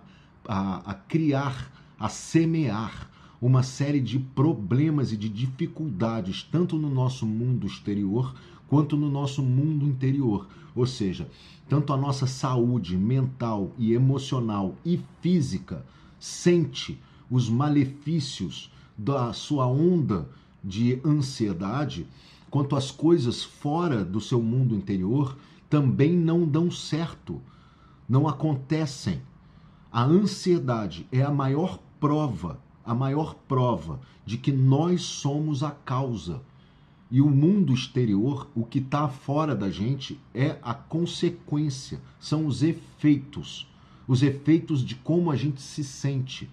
a, 0.48 0.92
a 0.92 0.94
criar, 0.94 1.72
a 2.00 2.10
semear 2.10 3.10
uma 3.42 3.64
série 3.64 4.02
de 4.02 4.20
problemas 4.20 5.12
e 5.12 5.18
de 5.18 5.30
dificuldades, 5.30 6.44
tanto 6.44 6.78
no 6.78 6.90
nosso 6.90 7.26
mundo 7.26 7.66
exterior 7.66 8.36
quanto 8.68 8.98
no 8.98 9.10
nosso 9.10 9.42
mundo 9.42 9.86
interior. 9.86 10.48
Ou 10.76 10.86
seja, 10.86 11.30
tanto 11.68 11.94
a 11.94 11.98
nossa 11.98 12.28
saúde 12.28 12.98
mental 12.98 13.72
e 13.78 13.94
emocional 13.94 14.76
e 14.86 15.00
física 15.22 15.86
sente 16.20 17.00
os 17.30 17.50
malefícios 17.50 18.72
da 18.98 19.32
sua 19.34 19.68
onda 19.68 20.30
de 20.64 21.00
ansiedade, 21.06 22.08
quanto 22.50 22.76
as 22.76 22.92
coisas 22.92 23.44
fora 23.44 24.04
do 24.04 24.20
seu 24.20 24.42
mundo 24.42 24.76
interior 24.76 25.38
também 25.70 26.16
não 26.16 26.46
dão 26.46 26.72
certo, 26.72 27.42
não 28.08 28.28
acontecem. 28.28 29.22
A 29.92 30.04
ansiedade 30.04 31.08
é 31.12 31.22
a 31.22 31.32
maior 31.32 31.80
prova, 32.00 32.60
a 32.84 32.94
maior 32.94 33.36
prova 33.48 34.00
de 34.26 34.38
que 34.38 34.52
nós 34.52 35.02
somos 35.02 35.64
a 35.64 35.72
causa 35.72 36.42
e 37.12 37.22
o 37.22 37.30
mundo 37.30 37.74
exterior, 37.74 38.48
o 38.54 38.64
que 38.64 38.78
está 38.78 39.08
fora 39.08 39.56
da 39.56 39.72
gente, 39.72 40.20
é 40.32 40.60
a 40.62 40.76
consequência, 40.76 42.00
são 42.20 42.46
os 42.46 42.62
efeitos. 42.62 43.68
Os 44.08 44.22
efeitos 44.22 44.86
de 44.86 44.94
como 44.96 45.32
a 45.32 45.36
gente 45.36 45.60
se 45.60 45.84
sente. 45.84 46.50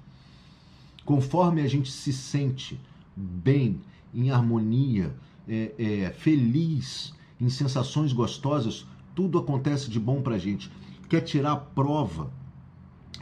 Conforme 1.06 1.62
a 1.62 1.68
gente 1.68 1.90
se 1.90 2.12
sente 2.12 2.78
bem, 3.16 3.80
em 4.12 4.30
harmonia, 4.30 5.14
é, 5.48 5.72
é, 5.78 6.10
feliz, 6.10 7.14
em 7.40 7.48
sensações 7.48 8.12
gostosas, 8.12 8.84
tudo 9.14 9.38
acontece 9.38 9.88
de 9.88 10.00
bom 10.00 10.20
para 10.20 10.34
a 10.34 10.38
gente. 10.38 10.70
Quer 11.08 11.20
tirar 11.20 11.52
a 11.52 11.56
prova 11.56 12.30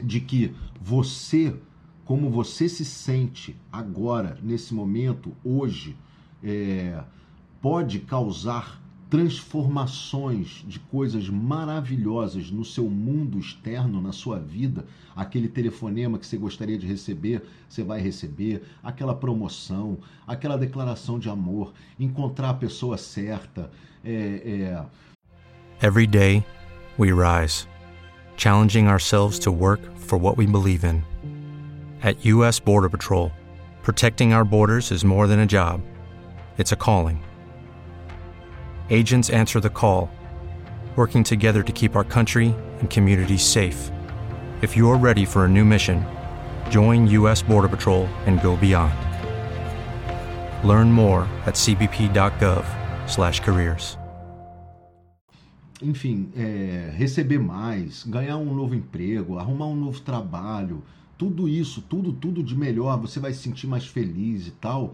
de 0.03 0.19
que 0.19 0.53
você, 0.81 1.55
como 2.03 2.31
você 2.31 2.67
se 2.67 2.83
sente 2.83 3.55
agora, 3.71 4.39
nesse 4.41 4.73
momento, 4.73 5.31
hoje, 5.43 5.95
é, 6.43 7.03
pode 7.61 7.99
causar 7.99 8.81
transformações 9.09 10.63
de 10.67 10.79
coisas 10.79 11.29
maravilhosas 11.29 12.49
no 12.49 12.65
seu 12.65 12.89
mundo 12.89 13.37
externo, 13.37 14.01
na 14.01 14.11
sua 14.11 14.39
vida. 14.39 14.85
Aquele 15.15 15.47
telefonema 15.47 16.17
que 16.17 16.25
você 16.25 16.37
gostaria 16.37 16.77
de 16.77 16.87
receber, 16.87 17.43
você 17.69 17.83
vai 17.83 18.01
receber. 18.01 18.63
Aquela 18.83 19.15
promoção, 19.15 19.97
aquela 20.27 20.57
declaração 20.57 21.19
de 21.19 21.29
amor, 21.29 21.73
encontrar 21.99 22.49
a 22.49 22.53
pessoa 22.53 22.97
certa. 22.97 23.69
É, 24.03 24.11
é... 24.11 25.85
Every 25.85 26.07
day 26.07 26.43
we 26.97 27.11
rise, 27.11 27.67
challenging 28.37 28.87
ourselves 28.87 29.37
to 29.39 29.51
work 29.51 29.81
for 29.97 30.17
what 30.17 30.37
we 30.37 30.47
believe 30.47 30.83
in. 30.83 31.03
At 32.01 32.25
U.S. 32.25 32.59
Border 32.59 32.89
Patrol, 32.89 33.31
protecting 33.83 34.33
our 34.33 34.45
borders 34.45 34.91
is 34.91 35.03
more 35.03 35.27
than 35.27 35.39
a 35.39 35.45
job, 35.45 35.81
it's 36.57 36.71
a 36.71 36.75
calling. 36.75 37.19
Agents 38.91 39.31
answer 39.31 39.59
the 39.59 39.69
call, 39.69 40.11
working 40.95 41.23
together 41.23 41.63
to 41.63 41.71
keep 41.71 41.95
our 41.95 42.03
country 42.03 42.53
and 42.79 42.87
communities 42.89 43.43
safe. 43.43 43.91
If 44.61 44.77
you're 44.77 44.95
ready 44.95 45.25
for 45.25 45.45
a 45.45 45.49
new 45.49 45.65
mission, 45.65 46.05
join 46.69 47.07
U.S. 47.07 47.41
Border 47.41 47.67
Patrol 47.67 48.05
and 48.27 48.39
go 48.41 48.55
beyond. 48.55 48.93
Learn 50.63 50.91
more 50.91 51.27
at 51.45 51.55
cbp.gov/careers. 51.55 53.97
Enfim, 55.81 56.31
é, 56.35 56.91
receber 56.95 57.39
mais, 57.39 58.03
ganhar 58.03 58.37
um 58.37 58.53
novo 58.55 58.75
emprego, 58.75 59.39
arrumar 59.39 59.65
um 59.65 59.75
novo 59.75 59.99
trabalho, 59.99 60.83
tudo 61.17 61.49
isso, 61.49 61.81
tudo, 61.81 62.13
tudo 62.13 62.43
de 62.43 62.55
melhor, 62.55 62.99
você 62.99 63.19
vai 63.19 63.33
se 63.33 63.39
sentir 63.39 63.65
mais 63.67 63.87
feliz 63.87 64.45
e 64.47 64.51
tal. 64.51 64.93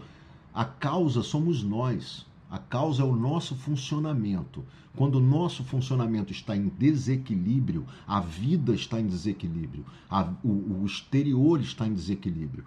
A 0.52 0.64
causa 0.64 1.22
somos 1.22 1.62
nós. 1.62 2.26
A 2.52 2.58
causa 2.58 3.02
é 3.02 3.06
o 3.06 3.16
nosso 3.16 3.56
funcionamento. 3.56 4.62
Quando 4.94 5.14
o 5.14 5.20
nosso 5.20 5.64
funcionamento 5.64 6.32
está 6.32 6.54
em 6.54 6.68
desequilíbrio, 6.68 7.86
a 8.06 8.20
vida 8.20 8.74
está 8.74 9.00
em 9.00 9.06
desequilíbrio, 9.06 9.86
a, 10.10 10.30
o, 10.44 10.82
o 10.82 10.84
exterior 10.84 11.58
está 11.62 11.86
em 11.86 11.94
desequilíbrio. 11.94 12.62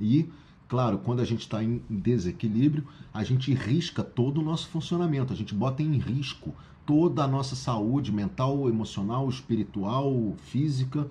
E, 0.00 0.28
claro, 0.66 0.98
quando 0.98 1.20
a 1.20 1.24
gente 1.24 1.42
está 1.42 1.62
em 1.62 1.80
desequilíbrio, 1.88 2.84
a 3.14 3.22
gente 3.22 3.54
risca 3.54 4.02
todo 4.02 4.40
o 4.40 4.44
nosso 4.44 4.66
funcionamento, 4.70 5.32
a 5.32 5.36
gente 5.36 5.54
bota 5.54 5.84
em 5.84 5.98
risco 5.98 6.52
toda 6.84 7.22
a 7.22 7.28
nossa 7.28 7.54
saúde 7.54 8.10
mental, 8.10 8.68
emocional, 8.68 9.28
espiritual, 9.28 10.34
física, 10.46 11.06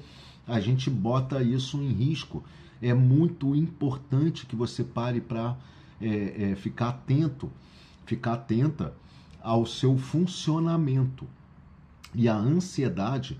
a 0.46 0.60
gente 0.60 0.90
bota 0.90 1.42
isso 1.42 1.78
em 1.78 1.94
risco. 1.94 2.44
É 2.82 2.94
muito 2.94 3.56
importante 3.56 4.46
que 4.46 4.56
você 4.56 4.84
pare 4.84 5.22
para 5.22 5.56
é, 6.02 6.52
é, 6.52 6.56
ficar 6.58 6.90
atento 6.90 7.50
ficar 8.08 8.34
atenta 8.34 8.94
ao 9.42 9.66
seu 9.66 9.98
funcionamento. 9.98 11.28
E 12.16 12.28
a 12.28 12.36
ansiedade, 12.36 13.40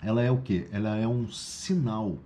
ela 0.00 0.22
é 0.22 0.30
o 0.30 0.42
que? 0.42 0.68
Ela 0.70 0.96
é 0.96 1.08
um 1.08 1.28
sinal, 1.28 2.18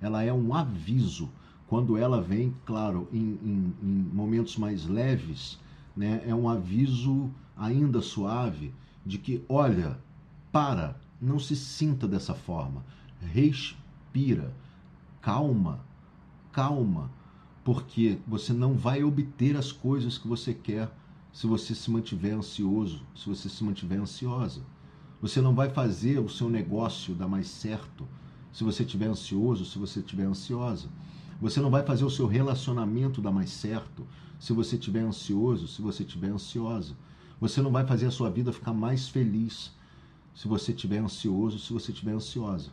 ela 0.00 0.22
é 0.22 0.32
um 0.32 0.54
aviso. 0.54 1.30
Quando 1.68 1.98
ela 1.98 2.22
vem, 2.22 2.56
claro, 2.64 3.06
em, 3.12 3.38
em, 3.42 3.74
em 3.82 4.10
momentos 4.12 4.56
mais 4.56 4.86
leves, 4.86 5.58
né, 5.94 6.22
é 6.26 6.34
um 6.34 6.48
aviso 6.48 7.30
ainda 7.56 8.00
suave 8.00 8.74
de 9.04 9.18
que, 9.18 9.44
olha, 9.48 9.98
para, 10.50 10.98
não 11.20 11.38
se 11.38 11.54
sinta 11.54 12.08
dessa 12.08 12.34
forma, 12.34 12.82
respira, 13.20 14.54
calma, 15.20 15.80
calma, 16.50 17.10
porque 17.68 18.16
você 18.26 18.54
não 18.54 18.72
vai 18.72 19.04
obter 19.04 19.54
as 19.54 19.70
coisas 19.70 20.16
que 20.16 20.26
você 20.26 20.54
quer 20.54 20.90
se 21.30 21.46
você 21.46 21.74
se 21.74 21.90
mantiver 21.90 22.34
ansioso, 22.34 23.02
se 23.14 23.28
você 23.28 23.46
se 23.46 23.62
mantiver 23.62 24.00
ansiosa. 24.00 24.62
Você 25.20 25.42
não 25.42 25.54
vai 25.54 25.68
fazer 25.68 26.18
o 26.18 26.30
seu 26.30 26.48
negócio 26.48 27.14
dar 27.14 27.28
mais 27.28 27.46
certo 27.46 28.08
se 28.54 28.64
você 28.64 28.84
estiver 28.84 29.04
ansioso, 29.08 29.66
se 29.66 29.78
você 29.78 30.00
estiver 30.00 30.24
ansiosa. 30.24 30.88
Você 31.42 31.60
não 31.60 31.68
vai 31.70 31.84
fazer 31.84 32.06
o 32.06 32.10
seu 32.10 32.26
relacionamento 32.26 33.20
dar 33.20 33.32
mais 33.32 33.50
certo 33.50 34.06
se 34.40 34.54
você 34.54 34.76
estiver 34.76 35.02
ansioso, 35.02 35.68
se 35.68 35.82
você 35.82 36.04
estiver 36.04 36.30
ansiosa. 36.30 36.96
Você 37.38 37.60
não 37.60 37.70
vai 37.70 37.86
fazer 37.86 38.06
a 38.06 38.10
sua 38.10 38.30
vida 38.30 38.50
ficar 38.50 38.72
mais 38.72 39.10
feliz 39.10 39.76
se 40.34 40.48
você 40.48 40.72
estiver 40.72 41.00
ansioso, 41.00 41.58
se 41.58 41.70
você 41.70 41.92
estiver 41.92 42.12
ansiosa. 42.12 42.70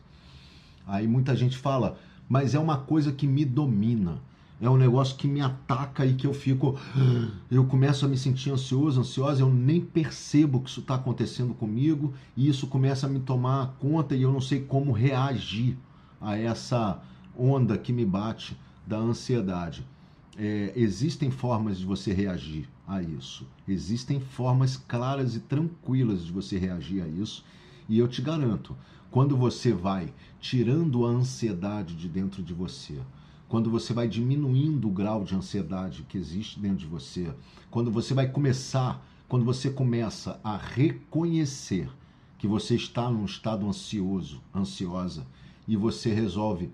Aí 0.86 1.06
muita 1.06 1.36
gente 1.36 1.58
fala, 1.58 1.98
mas 2.26 2.54
é 2.54 2.58
uma 2.58 2.78
coisa 2.78 3.12
que 3.12 3.26
me 3.26 3.44
domina 3.44 4.22
é 4.60 4.70
um 4.70 4.76
negócio 4.76 5.16
que 5.16 5.28
me 5.28 5.40
ataca 5.40 6.06
e 6.06 6.14
que 6.14 6.26
eu 6.26 6.32
fico. 6.32 6.78
Eu 7.50 7.64
começo 7.66 8.04
a 8.04 8.08
me 8.08 8.16
sentir 8.16 8.50
ansioso, 8.50 9.00
ansiosa, 9.00 9.40
eu 9.40 9.52
nem 9.52 9.80
percebo 9.80 10.60
que 10.60 10.68
isso 10.68 10.80
está 10.80 10.96
acontecendo 10.96 11.54
comigo 11.54 12.12
e 12.36 12.48
isso 12.48 12.66
começa 12.66 13.06
a 13.06 13.08
me 13.08 13.20
tomar 13.20 13.76
conta 13.78 14.16
e 14.16 14.22
eu 14.22 14.32
não 14.32 14.40
sei 14.40 14.60
como 14.60 14.90
reagir 14.90 15.76
a 16.20 16.36
essa 16.36 17.00
onda 17.38 17.78
que 17.78 17.92
me 17.92 18.04
bate 18.04 18.56
da 18.84 18.98
ansiedade. 18.98 19.86
É, 20.36 20.72
existem 20.74 21.30
formas 21.30 21.78
de 21.78 21.86
você 21.86 22.12
reagir 22.12 22.68
a 22.86 23.00
isso. 23.00 23.46
Existem 23.66 24.20
formas 24.20 24.76
claras 24.76 25.36
e 25.36 25.40
tranquilas 25.40 26.24
de 26.24 26.32
você 26.32 26.58
reagir 26.58 27.02
a 27.02 27.08
isso. 27.08 27.44
E 27.88 27.98
eu 27.98 28.08
te 28.08 28.20
garanto, 28.20 28.76
quando 29.10 29.36
você 29.36 29.72
vai 29.72 30.12
tirando 30.40 31.06
a 31.06 31.10
ansiedade 31.10 31.94
de 31.94 32.08
dentro 32.08 32.42
de 32.42 32.52
você, 32.52 32.98
quando 33.48 33.70
você 33.70 33.92
vai 33.92 34.08
diminuindo 34.08 34.88
o 34.88 34.90
grau 34.92 35.24
de 35.24 35.34
ansiedade 35.34 36.04
que 36.08 36.18
existe 36.18 36.58
dentro 36.58 36.78
de 36.78 36.86
você, 36.86 37.32
quando 37.70 37.90
você 37.90 38.12
vai 38.12 38.28
começar, 38.28 39.06
quando 39.28 39.44
você 39.44 39.70
começa 39.70 40.40
a 40.42 40.56
reconhecer 40.56 41.88
que 42.38 42.46
você 42.46 42.74
está 42.74 43.10
num 43.10 43.24
estado 43.24 43.66
ansioso, 43.66 44.42
ansiosa, 44.54 45.26
e 45.66 45.76
você 45.76 46.12
resolve, 46.12 46.70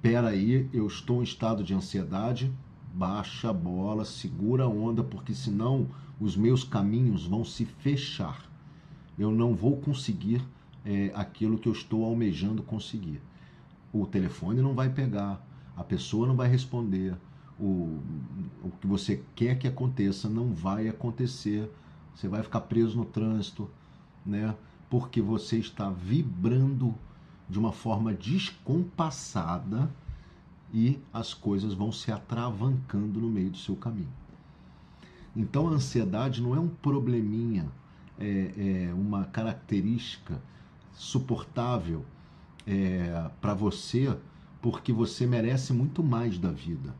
peraí, 0.00 0.68
eu 0.72 0.86
estou 0.86 1.20
em 1.20 1.24
estado 1.24 1.62
de 1.62 1.74
ansiedade, 1.74 2.52
baixa 2.94 3.50
a 3.50 3.52
bola, 3.52 4.04
segura 4.04 4.64
a 4.64 4.68
onda, 4.68 5.02
porque 5.02 5.34
senão 5.34 5.88
os 6.20 6.36
meus 6.36 6.64
caminhos 6.64 7.26
vão 7.26 7.44
se 7.44 7.64
fechar. 7.64 8.44
Eu 9.18 9.30
não 9.30 9.54
vou 9.54 9.76
conseguir 9.76 10.42
é, 10.84 11.12
aquilo 11.14 11.58
que 11.58 11.68
eu 11.68 11.72
estou 11.72 12.04
almejando 12.04 12.62
conseguir. 12.62 13.20
O 13.92 14.06
telefone 14.06 14.60
não 14.60 14.74
vai 14.74 14.88
pegar, 14.88 15.44
a 15.76 15.84
pessoa 15.84 16.26
não 16.26 16.36
vai 16.36 16.48
responder, 16.48 17.16
o, 17.58 18.00
o 18.62 18.70
que 18.80 18.86
você 18.86 19.22
quer 19.34 19.58
que 19.58 19.68
aconteça 19.68 20.28
não 20.28 20.52
vai 20.52 20.88
acontecer, 20.88 21.70
você 22.14 22.28
vai 22.28 22.42
ficar 22.42 22.62
preso 22.62 22.96
no 22.96 23.04
trânsito, 23.04 23.70
né? 24.24 24.54
Porque 24.90 25.22
você 25.22 25.58
está 25.58 25.88
vibrando 25.90 26.94
de 27.48 27.58
uma 27.58 27.72
forma 27.72 28.12
descompassada 28.12 29.90
e 30.72 30.98
as 31.12 31.34
coisas 31.34 31.74
vão 31.74 31.92
se 31.92 32.10
atravancando 32.10 33.20
no 33.20 33.28
meio 33.28 33.50
do 33.50 33.58
seu 33.58 33.76
caminho. 33.76 34.12
Então 35.34 35.68
a 35.68 35.72
ansiedade 35.72 36.42
não 36.42 36.54
é 36.54 36.60
um 36.60 36.68
probleminha, 36.68 37.70
é, 38.18 38.88
é 38.88 38.94
uma 38.94 39.24
característica 39.24 40.42
suportável 40.92 42.04
é, 42.66 43.30
para 43.40 43.54
você, 43.54 44.16
porque 44.62 44.92
você 44.92 45.26
merece 45.26 45.72
muito 45.72 46.04
mais 46.04 46.38
da 46.38 46.52
vida. 46.52 46.94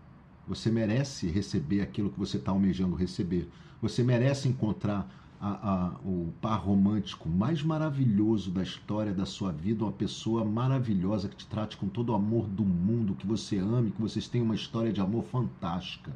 Você 0.48 0.70
merece 0.70 1.28
receber 1.28 1.80
aquilo 1.80 2.10
que 2.10 2.18
você 2.18 2.36
está 2.36 2.50
almejando 2.50 2.96
receber. 2.96 3.48
Você 3.80 4.02
merece 4.02 4.48
encontrar 4.48 5.08
a, 5.40 5.70
a, 5.72 5.88
o 6.04 6.32
par 6.40 6.60
romântico 6.60 7.28
mais 7.28 7.62
maravilhoso 7.62 8.50
da 8.50 8.62
história 8.64 9.14
da 9.14 9.24
sua 9.24 9.52
vida, 9.52 9.84
uma 9.84 9.92
pessoa 9.92 10.44
maravilhosa 10.44 11.28
que 11.28 11.36
te 11.36 11.46
trate 11.46 11.76
com 11.76 11.88
todo 11.88 12.10
o 12.10 12.14
amor 12.14 12.48
do 12.48 12.64
mundo, 12.64 13.14
que 13.14 13.26
você 13.26 13.58
ame, 13.58 13.92
que 13.92 14.00
vocês 14.00 14.26
tenham 14.28 14.44
uma 14.44 14.56
história 14.56 14.92
de 14.92 15.00
amor 15.00 15.24
fantástica. 15.24 16.12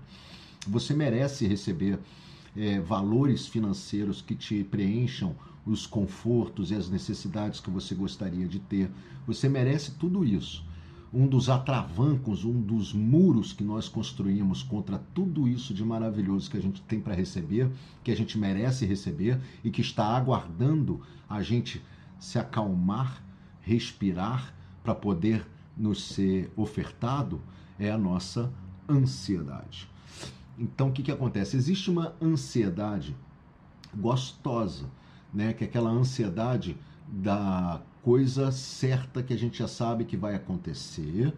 Você 0.67 0.95
merece 0.95 1.47
receber 1.47 2.01
é, 2.57 2.81
valores 2.81 3.47
financeiros 3.47 4.21
que 4.21 4.35
te 4.35 4.65
preencham 4.65 5.35
os 5.65 5.87
confortos 5.87 6.73
e 6.73 6.75
as 6.75 6.91
necessidades 6.91 7.61
que 7.61 7.71
você 7.71 7.95
gostaria 7.95 8.49
de 8.49 8.59
ter. 8.59 8.91
Você 9.27 9.49
merece 9.49 9.93
tudo 9.93 10.25
isso. 10.25 10.66
Um 11.13 11.27
dos 11.27 11.49
atravancos, 11.49 12.45
um 12.45 12.61
dos 12.61 12.93
muros 12.93 13.53
que 13.53 13.65
nós 13.65 13.89
construímos 13.89 14.63
contra 14.63 14.99
tudo 15.15 15.47
isso 15.49 15.73
de 15.73 15.85
maravilhoso 15.85 16.51
que 16.51 16.57
a 16.57 16.63
gente 16.63 16.83
tem 16.83 17.01
para 17.01 17.15
receber, 17.15 17.71
que 18.03 18.11
a 18.11 18.17
gente 18.17 18.37
merece 18.37 18.85
receber 18.85 19.41
e 19.63 19.71
que 19.71 19.81
está 19.81 20.17
aguardando 20.17 21.01
a 21.29 21.43
gente 21.43 21.83
se 22.19 22.39
acalmar, 22.39 23.23
respirar 23.61 24.55
para 24.83 24.95
poder 24.95 25.47
nos 25.77 26.03
ser 26.03 26.53
ofertado, 26.57 27.41
é 27.79 27.91
a 27.91 27.99
nossa 27.99 28.53
ansiedade. 28.89 29.89
Então, 30.59 30.89
o 30.89 30.93
que, 30.93 31.03
que 31.03 31.13
acontece? 31.13 31.57
Existe 31.57 31.91
uma 31.91 32.15
ansiedade 32.21 33.15
gostosa, 33.95 34.87
né? 35.33 35.53
que 35.53 35.65
é 35.65 35.67
aquela 35.67 35.91
ansiedade 35.91 36.77
da 37.07 37.81
coisa 38.07 38.53
certa 38.53 39.21
que 39.21 39.35
a 39.35 39.37
gente 39.37 39.59
já 39.59 39.67
sabe 39.67 40.05
que 40.05 40.17
vai 40.17 40.37
acontecer, 40.37 41.33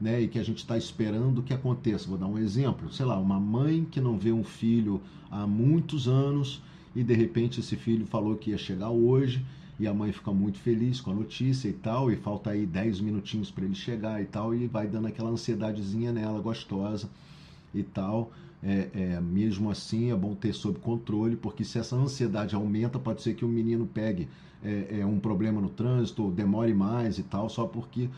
né? 0.00 0.22
E 0.22 0.26
que 0.26 0.38
a 0.38 0.42
gente 0.42 0.56
está 0.56 0.78
esperando 0.78 1.42
que 1.42 1.52
aconteça. 1.52 2.08
Vou 2.08 2.16
dar 2.16 2.26
um 2.26 2.38
exemplo, 2.38 2.90
sei 2.90 3.04
lá, 3.04 3.18
uma 3.18 3.38
mãe 3.38 3.84
que 3.84 4.00
não 4.00 4.18
vê 4.18 4.32
um 4.32 4.42
filho 4.42 5.02
há 5.30 5.46
muitos 5.46 6.08
anos 6.08 6.62
e 6.96 7.04
de 7.04 7.12
repente 7.12 7.60
esse 7.60 7.76
filho 7.76 8.06
falou 8.06 8.36
que 8.36 8.52
ia 8.52 8.56
chegar 8.56 8.88
hoje 8.88 9.44
e 9.78 9.86
a 9.86 9.92
mãe 9.92 10.12
fica 10.12 10.32
muito 10.32 10.58
feliz 10.60 10.98
com 10.98 11.10
a 11.10 11.14
notícia 11.14 11.68
e 11.68 11.74
tal, 11.74 12.10
e 12.10 12.16
falta 12.16 12.52
aí 12.52 12.64
10 12.64 13.00
minutinhos 13.00 13.50
para 13.50 13.66
ele 13.66 13.74
chegar 13.74 14.22
e 14.22 14.24
tal, 14.24 14.54
e 14.54 14.66
vai 14.66 14.86
dando 14.86 15.08
aquela 15.08 15.28
ansiedadezinha 15.28 16.10
nela, 16.10 16.40
gostosa 16.40 17.10
e 17.74 17.82
tal 17.82 18.32
é, 18.64 18.88
é, 18.94 19.20
mesmo 19.20 19.70
assim 19.70 20.10
é 20.10 20.16
bom 20.16 20.34
ter 20.34 20.54
sob 20.54 20.78
controle, 20.78 21.36
porque 21.36 21.62
se 21.64 21.78
essa 21.78 21.94
ansiedade 21.94 22.54
aumenta, 22.54 22.98
pode 22.98 23.20
ser 23.20 23.34
que 23.34 23.44
o 23.44 23.48
menino 23.48 23.86
pegue 23.86 24.26
é, 24.64 25.00
é, 25.00 25.06
um 25.06 25.20
problema 25.20 25.60
no 25.60 25.68
trânsito, 25.68 26.30
demore 26.30 26.72
mais 26.72 27.18
e 27.18 27.22
tal, 27.22 27.48
só 27.48 27.66
porque 27.66 28.08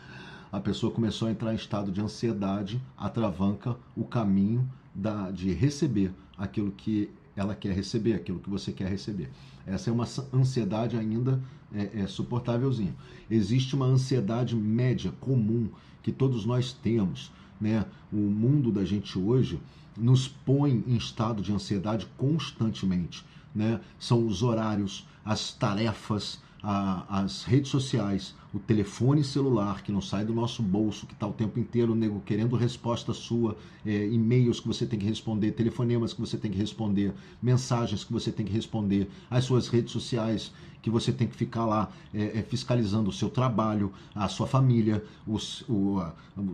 a 0.51 0.59
pessoa 0.59 0.91
começou 0.91 1.27
a 1.27 1.31
entrar 1.31 1.51
em 1.51 1.57
estado 1.57 1.91
de 1.91 1.99
ansiedade, 1.99 2.81
atravanca 2.97 3.75
o 3.95 4.05
caminho 4.05 4.67
da, 4.95 5.29
de 5.29 5.51
receber 5.51 6.11
aquilo 6.37 6.71
que 6.71 7.09
ela 7.35 7.53
quer 7.53 7.73
receber, 7.73 8.13
aquilo 8.13 8.39
que 8.39 8.49
você 8.49 8.71
quer 8.71 8.87
receber. 8.89 9.29
Essa 9.65 9.89
é 9.89 9.93
uma 9.93 10.07
ansiedade 10.33 10.97
ainda 10.97 11.41
é, 11.73 12.01
é, 12.01 12.07
suportávelzinha. 12.07 12.95
Existe 13.29 13.75
uma 13.75 13.85
ansiedade 13.85 14.55
média, 14.55 15.13
comum, 15.19 15.69
que 16.01 16.11
todos 16.11 16.45
nós 16.45 16.71
temos. 16.71 17.31
Né? 17.59 17.85
O 18.11 18.15
mundo 18.15 18.71
da 18.71 18.85
gente 18.85 19.19
hoje 19.19 19.59
nos 19.95 20.27
põe 20.27 20.83
em 20.87 20.95
estado 20.95 21.41
de 21.41 21.51
ansiedade 21.51 22.07
constantemente. 22.17 23.25
Né? 23.57 23.79
São 23.99 24.27
os 24.27 24.43
horários, 24.43 25.07
as 25.25 25.51
tarefas, 25.51 26.39
a, 26.61 27.21
as 27.23 27.43
redes 27.43 27.71
sociais, 27.71 28.35
o 28.57 28.59
telefone 28.59 29.23
celular 29.23 29.83
que 29.83 29.91
não 29.91 30.01
sai 30.01 30.25
do 30.25 30.33
nosso 30.33 30.63
bolso, 30.63 31.05
que 31.05 31.13
está 31.13 31.27
o 31.27 31.31
tempo 31.31 31.59
inteiro 31.59 31.93
nego, 31.93 32.19
querendo 32.25 32.55
resposta 32.55 33.13
sua, 33.13 33.55
é, 33.85 34.07
e-mails 34.07 34.59
que 34.59 34.67
você 34.67 34.85
tem 34.85 34.97
que 34.97 35.05
responder, 35.05 35.51
telefonemas 35.51 36.11
que 36.11 36.19
você 36.19 36.37
tem 36.37 36.49
que 36.49 36.57
responder, 36.57 37.13
mensagens 37.41 38.03
que 38.03 38.11
você 38.11 38.31
tem 38.31 38.45
que 38.45 38.51
responder, 38.51 39.07
as 39.29 39.45
suas 39.45 39.67
redes 39.67 39.91
sociais 39.91 40.51
que 40.81 40.89
você 40.89 41.11
tem 41.11 41.27
que 41.27 41.35
ficar 41.35 41.65
lá 41.65 41.91
é, 42.13 42.39
é, 42.39 42.41
fiscalizando 42.41 43.09
o 43.09 43.13
seu 43.13 43.29
trabalho, 43.29 43.91
a 44.15 44.27
sua 44.27 44.47
família, 44.47 45.03
os, 45.27 45.61
o, 45.67 46.01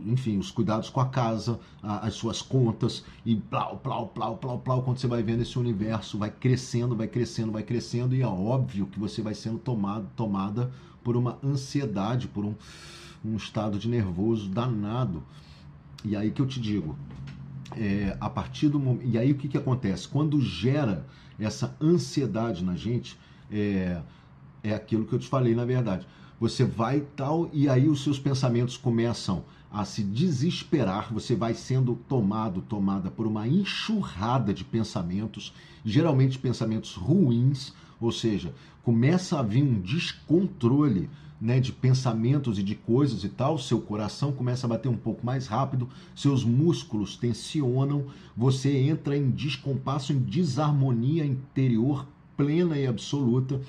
enfim, 0.06 0.38
os 0.38 0.50
cuidados 0.50 0.90
com 0.90 1.00
a 1.00 1.06
casa, 1.06 1.58
a, 1.82 2.06
as 2.06 2.14
suas 2.14 2.42
contas, 2.42 3.04
e 3.24 3.36
plau, 3.36 3.76
plau, 3.78 4.08
plau, 4.08 4.36
plau, 4.36 4.58
plau, 4.58 4.82
quando 4.82 4.98
você 4.98 5.06
vai 5.06 5.22
vendo 5.22 5.42
esse 5.42 5.58
universo, 5.58 6.18
vai 6.18 6.30
crescendo, 6.30 6.94
vai 6.96 7.06
crescendo, 7.06 7.52
vai 7.52 7.62
crescendo, 7.62 8.14
e 8.14 8.22
é 8.22 8.26
óbvio 8.26 8.86
que 8.86 8.98
você 8.98 9.22
vai 9.22 9.34
sendo 9.34 9.58
tomado, 9.58 10.06
tomada 10.16 10.70
por 11.04 11.16
uma 11.16 11.38
ansiedade, 11.44 12.26
por 12.26 12.44
um, 12.44 12.54
um 13.24 13.36
estado 13.36 13.78
de 13.78 13.88
nervoso 13.88 14.48
danado. 14.48 15.22
E 16.02 16.16
aí 16.16 16.30
que 16.30 16.42
eu 16.42 16.46
te 16.46 16.58
digo, 16.58 16.96
é, 17.76 18.16
a 18.20 18.28
partir 18.28 18.68
do 18.68 18.80
momento. 18.80 19.06
E 19.06 19.18
aí 19.18 19.30
o 19.30 19.34
que, 19.36 19.46
que 19.46 19.58
acontece? 19.58 20.08
Quando 20.08 20.40
gera 20.40 21.06
essa 21.38 21.76
ansiedade 21.80 22.64
na 22.64 22.74
gente, 22.74 23.18
é, 23.50 24.00
é 24.62 24.74
aquilo 24.74 25.04
que 25.04 25.12
eu 25.12 25.18
te 25.18 25.28
falei 25.28 25.54
na 25.54 25.64
verdade. 25.64 26.06
Você 26.40 26.64
vai 26.64 27.00
tal, 27.14 27.48
e 27.52 27.68
aí 27.68 27.88
os 27.88 28.02
seus 28.02 28.18
pensamentos 28.18 28.76
começam 28.76 29.44
a 29.70 29.84
se 29.84 30.02
desesperar, 30.02 31.12
você 31.12 31.34
vai 31.34 31.54
sendo 31.54 31.96
tomado, 32.08 32.60
tomada 32.60 33.10
por 33.10 33.26
uma 33.26 33.46
enxurrada 33.48 34.54
de 34.54 34.64
pensamentos, 34.64 35.52
geralmente 35.84 36.38
pensamentos 36.38 36.94
ruins, 36.94 37.72
ou 38.04 38.12
seja, 38.12 38.54
começa 38.82 39.38
a 39.38 39.42
vir 39.42 39.62
um 39.62 39.80
descontrole 39.80 41.08
né, 41.40 41.60
de 41.60 41.72
pensamentos 41.72 42.58
e 42.58 42.62
de 42.62 42.74
coisas 42.74 43.24
e 43.24 43.28
tal, 43.28 43.58
seu 43.58 43.80
coração 43.80 44.32
começa 44.32 44.66
a 44.66 44.70
bater 44.70 44.88
um 44.88 44.96
pouco 44.96 45.24
mais 45.26 45.46
rápido, 45.46 45.88
seus 46.14 46.44
músculos 46.44 47.16
tensionam, 47.16 48.06
você 48.36 48.76
entra 48.76 49.16
em 49.16 49.30
descompasso, 49.30 50.12
em 50.12 50.18
desarmonia 50.18 51.24
interior 51.24 52.06
plena 52.36 52.78
e 52.78 52.86
absoluta, 52.86 53.60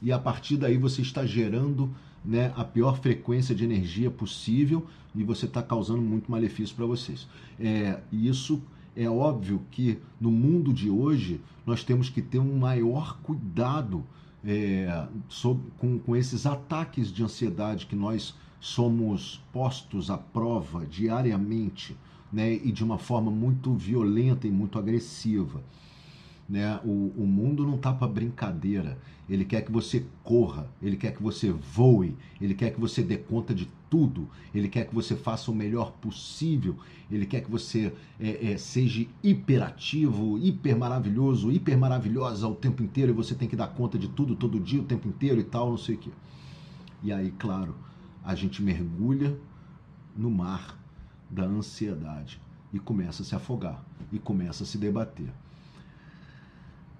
e 0.00 0.10
a 0.12 0.18
partir 0.18 0.56
daí 0.56 0.76
você 0.76 1.02
está 1.02 1.24
gerando 1.26 1.90
né, 2.24 2.52
a 2.56 2.64
pior 2.64 2.98
frequência 3.00 3.54
de 3.54 3.64
energia 3.64 4.10
possível 4.10 4.86
e 5.14 5.22
você 5.22 5.46
está 5.46 5.62
causando 5.62 6.02
muito 6.02 6.30
malefício 6.30 6.74
para 6.74 6.86
vocês. 6.86 7.26
É, 7.58 8.00
isso 8.12 8.62
é 8.98 9.08
óbvio 9.08 9.62
que 9.70 9.98
no 10.20 10.30
mundo 10.30 10.72
de 10.72 10.90
hoje 10.90 11.40
nós 11.64 11.84
temos 11.84 12.10
que 12.10 12.20
ter 12.20 12.40
um 12.40 12.58
maior 12.58 13.20
cuidado 13.22 14.04
é, 14.44 15.06
sobre, 15.28 15.70
com, 15.78 15.98
com 16.00 16.16
esses 16.16 16.46
ataques 16.46 17.12
de 17.12 17.22
ansiedade 17.22 17.86
que 17.86 17.94
nós 17.94 18.34
somos 18.60 19.40
postos 19.52 20.10
à 20.10 20.18
prova 20.18 20.84
diariamente 20.84 21.96
né, 22.32 22.54
e 22.54 22.72
de 22.72 22.82
uma 22.82 22.98
forma 22.98 23.30
muito 23.30 23.72
violenta 23.72 24.48
e 24.48 24.50
muito 24.50 24.78
agressiva. 24.78 25.62
Né? 26.48 26.80
O, 26.84 27.12
o 27.16 27.26
mundo 27.26 27.64
não 27.64 27.76
está 27.76 27.92
para 27.92 28.08
brincadeira. 28.08 28.98
Ele 29.28 29.44
quer 29.44 29.62
que 29.62 29.70
você 29.70 30.06
corra, 30.24 30.68
ele 30.82 30.96
quer 30.96 31.14
que 31.14 31.22
você 31.22 31.52
voe, 31.52 32.16
ele 32.40 32.54
quer 32.54 32.72
que 32.72 32.80
você 32.80 33.02
dê 33.02 33.16
conta 33.16 33.54
de 33.54 33.68
tudo, 33.90 34.28
ele 34.54 34.68
quer 34.68 34.86
que 34.86 34.94
você 34.94 35.16
faça 35.16 35.50
o 35.50 35.54
melhor 35.54 35.92
possível, 35.92 36.76
ele 37.10 37.26
quer 37.26 37.40
que 37.40 37.50
você 37.50 37.92
é, 38.20 38.52
é, 38.52 38.58
seja 38.58 39.06
hiperativo, 39.22 40.38
hiper 40.38 40.76
maravilhoso, 40.76 41.50
hiper 41.50 41.78
maravilhosa 41.78 42.46
o 42.46 42.54
tempo 42.54 42.82
inteiro 42.82 43.12
e 43.12 43.14
você 43.14 43.34
tem 43.34 43.48
que 43.48 43.56
dar 43.56 43.68
conta 43.68 43.98
de 43.98 44.08
tudo 44.08 44.36
todo 44.36 44.60
dia, 44.60 44.80
o 44.80 44.84
tempo 44.84 45.08
inteiro 45.08 45.40
e 45.40 45.44
tal, 45.44 45.70
não 45.70 45.78
sei 45.78 45.94
o 45.94 45.98
que. 45.98 46.12
E 47.02 47.12
aí, 47.12 47.32
claro, 47.38 47.74
a 48.24 48.34
gente 48.34 48.62
mergulha 48.62 49.38
no 50.16 50.30
mar 50.30 50.78
da 51.30 51.44
ansiedade 51.44 52.40
e 52.72 52.78
começa 52.78 53.22
a 53.22 53.24
se 53.24 53.34
afogar 53.34 53.82
e 54.12 54.18
começa 54.18 54.64
a 54.64 54.66
se 54.66 54.76
debater. 54.78 55.32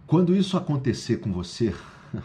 Quando 0.07 0.35
isso 0.35 0.57
acontecer 0.57 1.19
com 1.19 1.33
você, 1.33 1.75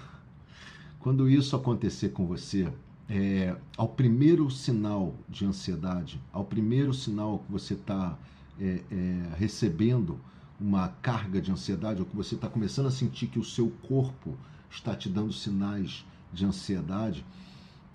quando 1.00 1.30
isso 1.30 1.56
acontecer 1.56 2.10
com 2.10 2.26
você, 2.26 2.72
é, 3.10 3.56
ao 3.78 3.88
primeiro 3.88 4.50
sinal 4.50 5.14
de 5.28 5.46
ansiedade, 5.46 6.22
ao 6.32 6.46
primeiro 6.46 6.94
sinal 6.94 7.40
que 7.40 7.52
você 7.52 7.74
está 7.74 8.18
é, 8.60 8.82
é, 8.92 9.36
recebendo 9.38 10.20
uma 10.60 10.90
carga 11.02 11.42
de 11.42 11.52
ansiedade, 11.52 12.00
ou 12.00 12.06
que 12.06 12.16
você 12.16 12.36
está 12.36 12.48
começando 12.48 12.88
a 12.88 12.92
sentir 12.92 13.28
que 13.28 13.40
o 13.40 13.44
seu 13.44 13.70
corpo 13.88 14.38
está 14.70 14.96
te 14.96 15.10
dando 15.10 15.34
sinais 15.34 16.06
de 16.32 16.46
ansiedade, 16.46 17.26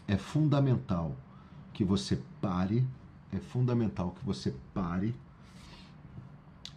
é 0.07 0.16
fundamental 0.16 1.16
que 1.73 1.85
você 1.85 2.21
pare, 2.40 2.87
é 3.33 3.38
fundamental 3.38 4.11
que 4.11 4.25
você 4.25 4.55
pare 4.75 5.14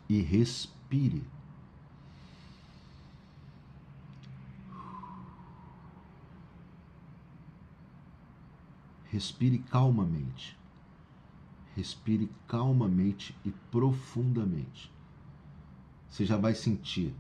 e 0.08 0.22
respire 0.22 1.24
Respire 9.12 9.58
calmamente. 9.60 10.58
Respire 11.76 12.32
calmamente 12.48 13.36
e 13.44 13.52
profundamente. 13.70 14.90
Você 16.10 16.26
já 16.26 16.38
vai 16.38 16.56
sentir 16.56 17.14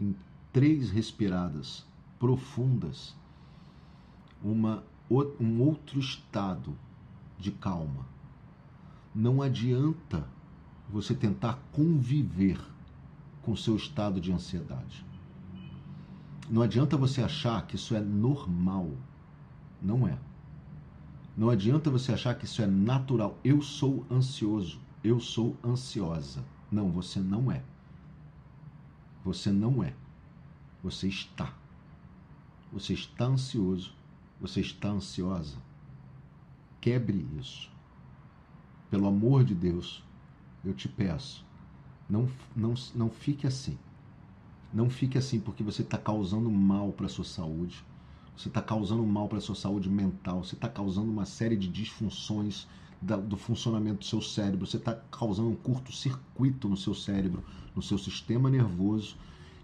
em 0.00 0.14
três 0.52 0.90
respiradas 0.90 1.84
profundas 2.20 3.16
uma, 4.40 4.84
um 5.10 5.60
outro 5.60 5.98
estado 5.98 6.78
de 7.36 7.50
calma. 7.50 8.06
Não 9.12 9.42
adianta 9.42 10.24
você 10.88 11.16
tentar 11.16 11.58
conviver 11.72 12.60
com 13.42 13.56
seu 13.56 13.74
estado 13.74 14.20
de 14.20 14.32
ansiedade. 14.32 15.04
Não 16.48 16.62
adianta 16.62 16.96
você 16.96 17.20
achar 17.22 17.66
que 17.66 17.74
isso 17.74 17.92
é 17.96 18.00
normal. 18.00 18.92
Não 19.82 20.06
é. 20.06 20.16
Não 21.36 21.50
adianta 21.50 21.90
você 21.90 22.12
achar 22.12 22.34
que 22.34 22.44
isso 22.44 22.62
é 22.62 22.66
natural. 22.66 23.38
Eu 23.42 23.60
sou 23.60 24.06
ansioso. 24.10 24.80
Eu 25.02 25.18
sou 25.18 25.56
ansiosa. 25.64 26.44
Não, 26.70 26.90
você 26.90 27.18
não 27.18 27.50
é. 27.50 27.62
Você 29.24 29.50
não 29.50 29.82
é. 29.82 29.94
Você 30.82 31.08
está. 31.08 31.52
Você 32.72 32.92
está 32.92 33.24
ansioso. 33.24 33.92
Você 34.40 34.60
está 34.60 34.88
ansiosa. 34.90 35.56
Quebre 36.80 37.26
isso. 37.40 37.70
Pelo 38.90 39.08
amor 39.08 39.42
de 39.42 39.54
Deus, 39.54 40.04
eu 40.64 40.72
te 40.72 40.88
peço, 40.88 41.44
não, 42.08 42.28
não, 42.54 42.74
não 42.94 43.10
fique 43.10 43.46
assim. 43.46 43.76
Não 44.72 44.88
fique 44.88 45.18
assim 45.18 45.40
porque 45.40 45.62
você 45.62 45.82
está 45.82 45.98
causando 45.98 46.50
mal 46.50 46.92
para 46.92 47.06
a 47.06 47.08
sua 47.08 47.24
saúde 47.24 47.84
você 48.36 48.48
está 48.48 48.60
causando 48.60 49.04
mal 49.04 49.28
para 49.28 49.38
a 49.38 49.40
sua 49.40 49.54
saúde 49.54 49.88
mental, 49.88 50.44
você 50.44 50.54
está 50.54 50.68
causando 50.68 51.10
uma 51.10 51.24
série 51.24 51.56
de 51.56 51.68
disfunções 51.68 52.66
da, 53.00 53.16
do 53.16 53.36
funcionamento 53.36 53.98
do 53.98 54.04
seu 54.04 54.20
cérebro, 54.20 54.66
você 54.66 54.76
está 54.76 54.94
causando 54.94 55.50
um 55.50 55.54
curto-circuito 55.54 56.68
no 56.68 56.76
seu 56.76 56.94
cérebro, 56.94 57.44
no 57.74 57.82
seu 57.82 57.98
sistema 57.98 58.50
nervoso 58.50 59.16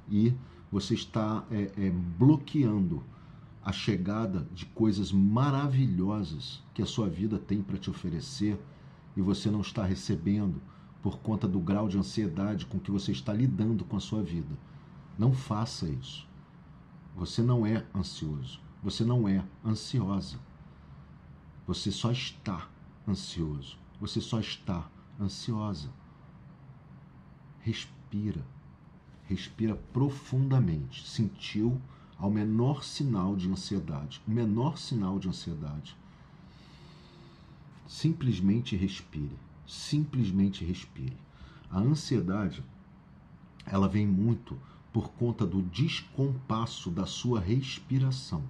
e 0.08 0.34
você 0.70 0.94
está 0.94 1.44
é, 1.50 1.70
é, 1.76 1.90
bloqueando 1.90 3.02
a 3.62 3.72
chegada 3.72 4.46
de 4.54 4.66
coisas 4.66 5.12
maravilhosas 5.12 6.62
que 6.72 6.82
a 6.82 6.86
sua 6.86 7.08
vida 7.08 7.38
tem 7.38 7.62
para 7.62 7.76
te 7.76 7.90
oferecer 7.90 8.58
e 9.16 9.20
você 9.20 9.50
não 9.50 9.60
está 9.60 9.84
recebendo 9.84 10.62
por 11.02 11.18
conta 11.18 11.48
do 11.48 11.58
grau 11.58 11.88
de 11.88 11.98
ansiedade 11.98 12.66
com 12.66 12.78
que 12.78 12.90
você 12.90 13.12
está 13.12 13.32
lidando 13.32 13.84
com 13.84 13.96
a 13.96 14.00
sua 14.00 14.22
vida. 14.22 14.56
Não 15.18 15.32
faça 15.32 15.88
isso. 15.88 16.29
Você 17.16 17.42
não 17.42 17.66
é 17.66 17.84
ansioso. 17.94 18.60
Você 18.82 19.04
não 19.04 19.28
é 19.28 19.44
ansiosa. 19.64 20.38
Você 21.66 21.90
só 21.90 22.10
está 22.10 22.68
ansioso. 23.06 23.78
Você 24.00 24.20
só 24.20 24.40
está 24.40 24.90
ansiosa. 25.20 25.90
Respira. 27.60 28.44
Respira 29.24 29.76
profundamente. 29.92 31.06
Sentiu 31.06 31.80
ao 32.20 32.30
menor 32.30 32.84
sinal 32.84 33.34
de 33.34 33.50
ansiedade, 33.50 34.20
o 34.28 34.30
menor 34.30 34.76
sinal 34.76 35.18
de 35.18 35.26
ansiedade. 35.26 35.96
Simplesmente 37.88 38.76
respire. 38.76 39.36
Simplesmente 39.66 40.64
respire. 40.64 41.16
A 41.70 41.78
ansiedade, 41.78 42.62
ela 43.64 43.88
vem 43.88 44.06
muito 44.06 44.58
por 44.92 45.10
conta 45.12 45.46
do 45.46 45.62
descompasso 45.62 46.90
da 46.90 47.06
sua 47.06 47.40
respiração. 47.40 48.42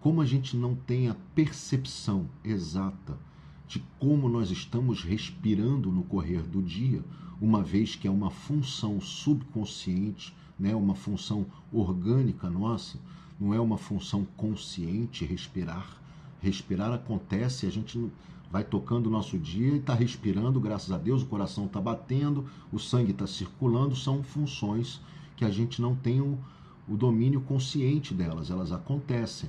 Como 0.00 0.20
a 0.20 0.26
gente 0.26 0.56
não 0.56 0.74
tem 0.74 1.08
a 1.08 1.16
percepção 1.34 2.26
exata 2.44 3.18
de 3.66 3.82
como 3.98 4.28
nós 4.28 4.50
estamos 4.50 5.02
respirando 5.02 5.92
no 5.92 6.02
correr 6.02 6.42
do 6.42 6.60
dia, 6.60 7.04
uma 7.40 7.62
vez 7.62 7.94
que 7.94 8.08
é 8.08 8.10
uma 8.10 8.30
função 8.30 9.00
subconsciente, 9.00 10.34
né, 10.58 10.74
uma 10.74 10.94
função 10.94 11.46
orgânica 11.72 12.50
nossa, 12.50 12.98
não 13.38 13.54
é 13.54 13.60
uma 13.60 13.78
função 13.78 14.26
consciente 14.36 15.24
respirar. 15.24 15.96
Respirar 16.42 16.92
acontece, 16.92 17.66
a 17.66 17.70
gente 17.70 18.10
vai 18.50 18.64
tocando 18.64 19.06
o 19.06 19.10
nosso 19.10 19.38
dia 19.38 19.74
e 19.74 19.78
está 19.78 19.94
respirando, 19.94 20.60
graças 20.60 20.90
a 20.90 20.98
Deus, 20.98 21.22
o 21.22 21.26
coração 21.26 21.66
está 21.66 21.80
batendo, 21.80 22.46
o 22.72 22.78
sangue 22.78 23.12
está 23.12 23.26
circulando, 23.26 23.94
são 23.94 24.22
funções 24.22 25.00
que 25.40 25.44
a 25.46 25.50
gente 25.50 25.80
não 25.80 25.96
tem 25.96 26.20
o, 26.20 26.38
o 26.86 26.98
domínio 26.98 27.40
consciente 27.40 28.12
delas, 28.12 28.50
elas 28.50 28.72
acontecem. 28.72 29.48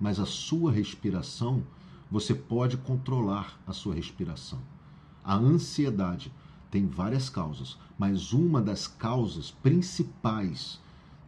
Mas 0.00 0.18
a 0.18 0.26
sua 0.26 0.72
respiração, 0.72 1.62
você 2.10 2.34
pode 2.34 2.76
controlar 2.76 3.56
a 3.64 3.72
sua 3.72 3.94
respiração. 3.94 4.58
A 5.22 5.36
ansiedade 5.36 6.32
tem 6.68 6.84
várias 6.84 7.30
causas, 7.30 7.78
mas 7.96 8.32
uma 8.32 8.60
das 8.60 8.88
causas 8.88 9.52
principais 9.52 10.80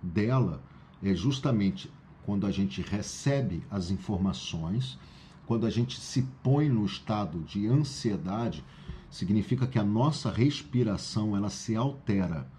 dela 0.02 0.60
é 1.00 1.14
justamente 1.14 1.88
quando 2.26 2.44
a 2.44 2.50
gente 2.50 2.82
recebe 2.82 3.62
as 3.70 3.92
informações, 3.92 4.98
quando 5.46 5.64
a 5.64 5.70
gente 5.70 6.00
se 6.00 6.22
põe 6.42 6.68
no 6.68 6.84
estado 6.84 7.38
de 7.44 7.68
ansiedade, 7.68 8.64
significa 9.08 9.64
que 9.64 9.78
a 9.78 9.84
nossa 9.84 10.28
respiração 10.28 11.36
ela 11.36 11.50
se 11.50 11.76
altera 11.76 12.50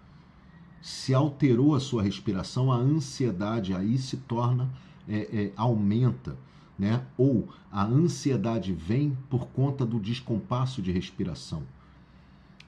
se 0.84 1.14
alterou 1.14 1.74
a 1.74 1.80
sua 1.80 2.02
respiração, 2.02 2.70
a 2.70 2.76
ansiedade 2.76 3.72
aí 3.72 3.96
se 3.96 4.18
torna, 4.18 4.68
é, 5.08 5.16
é, 5.32 5.52
aumenta, 5.56 6.36
né? 6.78 7.00
Ou 7.16 7.48
a 7.72 7.86
ansiedade 7.86 8.74
vem 8.74 9.16
por 9.30 9.46
conta 9.46 9.86
do 9.86 9.98
descompasso 9.98 10.82
de 10.82 10.92
respiração. 10.92 11.62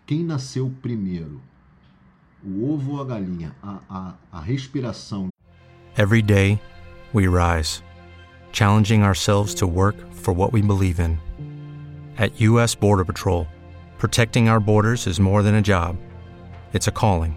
Quem 0.07 0.25
nasceu 0.25 0.73
primeiro, 0.81 1.43
o 2.43 2.73
ovo 2.73 2.93
ou 2.93 3.03
a 3.03 3.05
galinha? 3.05 3.55
A, 3.63 3.81
a, 3.91 4.15
a 4.33 4.41
respiração. 4.41 5.29
Every 5.99 6.23
day 6.23 6.59
we 7.13 7.29
rise, 7.29 7.83
challenging 8.51 9.03
ourselves 9.03 9.53
to 9.57 9.67
work 9.67 9.95
for 10.15 10.35
what 10.35 10.55
we 10.55 10.63
believe 10.63 11.01
in. 11.01 11.19
At 12.17 12.41
U.S. 12.41 12.75
Border 12.75 13.05
Patrol, 13.05 13.47
protecting 13.99 14.49
our 14.49 14.59
borders 14.59 15.07
is 15.07 15.21
more 15.21 15.43
than 15.43 15.57
a 15.57 15.63
job; 15.63 15.99
it's 16.73 16.89
a 16.89 16.93
calling. 16.93 17.37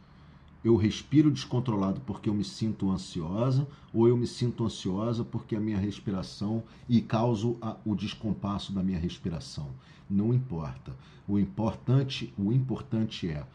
Eu 0.63 0.75
respiro 0.75 1.31
descontrolado 1.31 1.99
porque 2.01 2.29
eu 2.29 2.33
me 2.33 2.43
sinto 2.43 2.91
ansiosa, 2.91 3.67
ou 3.91 4.07
eu 4.07 4.15
me 4.15 4.27
sinto 4.27 4.63
ansiosa 4.63 5.23
porque 5.23 5.55
a 5.55 5.59
minha 5.59 5.77
respiração 5.77 6.63
e 6.87 7.01
causo 7.01 7.57
a, 7.61 7.77
o 7.83 7.95
descompasso 7.95 8.71
da 8.71 8.83
minha 8.83 8.99
respiração. 8.99 9.69
Não 10.09 10.33
importa. 10.33 10.95
O 11.27 11.39
importante, 11.39 12.33
o 12.37 12.51
importante 12.51 13.27
é 13.27 13.45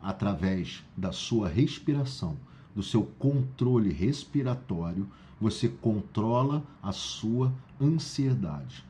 através 0.00 0.84
da 0.96 1.12
sua 1.12 1.48
respiração, 1.48 2.36
do 2.74 2.82
seu 2.82 3.04
controle 3.04 3.92
respiratório, 3.92 5.08
você 5.40 5.68
controla 5.68 6.62
a 6.82 6.92
sua 6.92 7.52
ansiedade. 7.80 8.84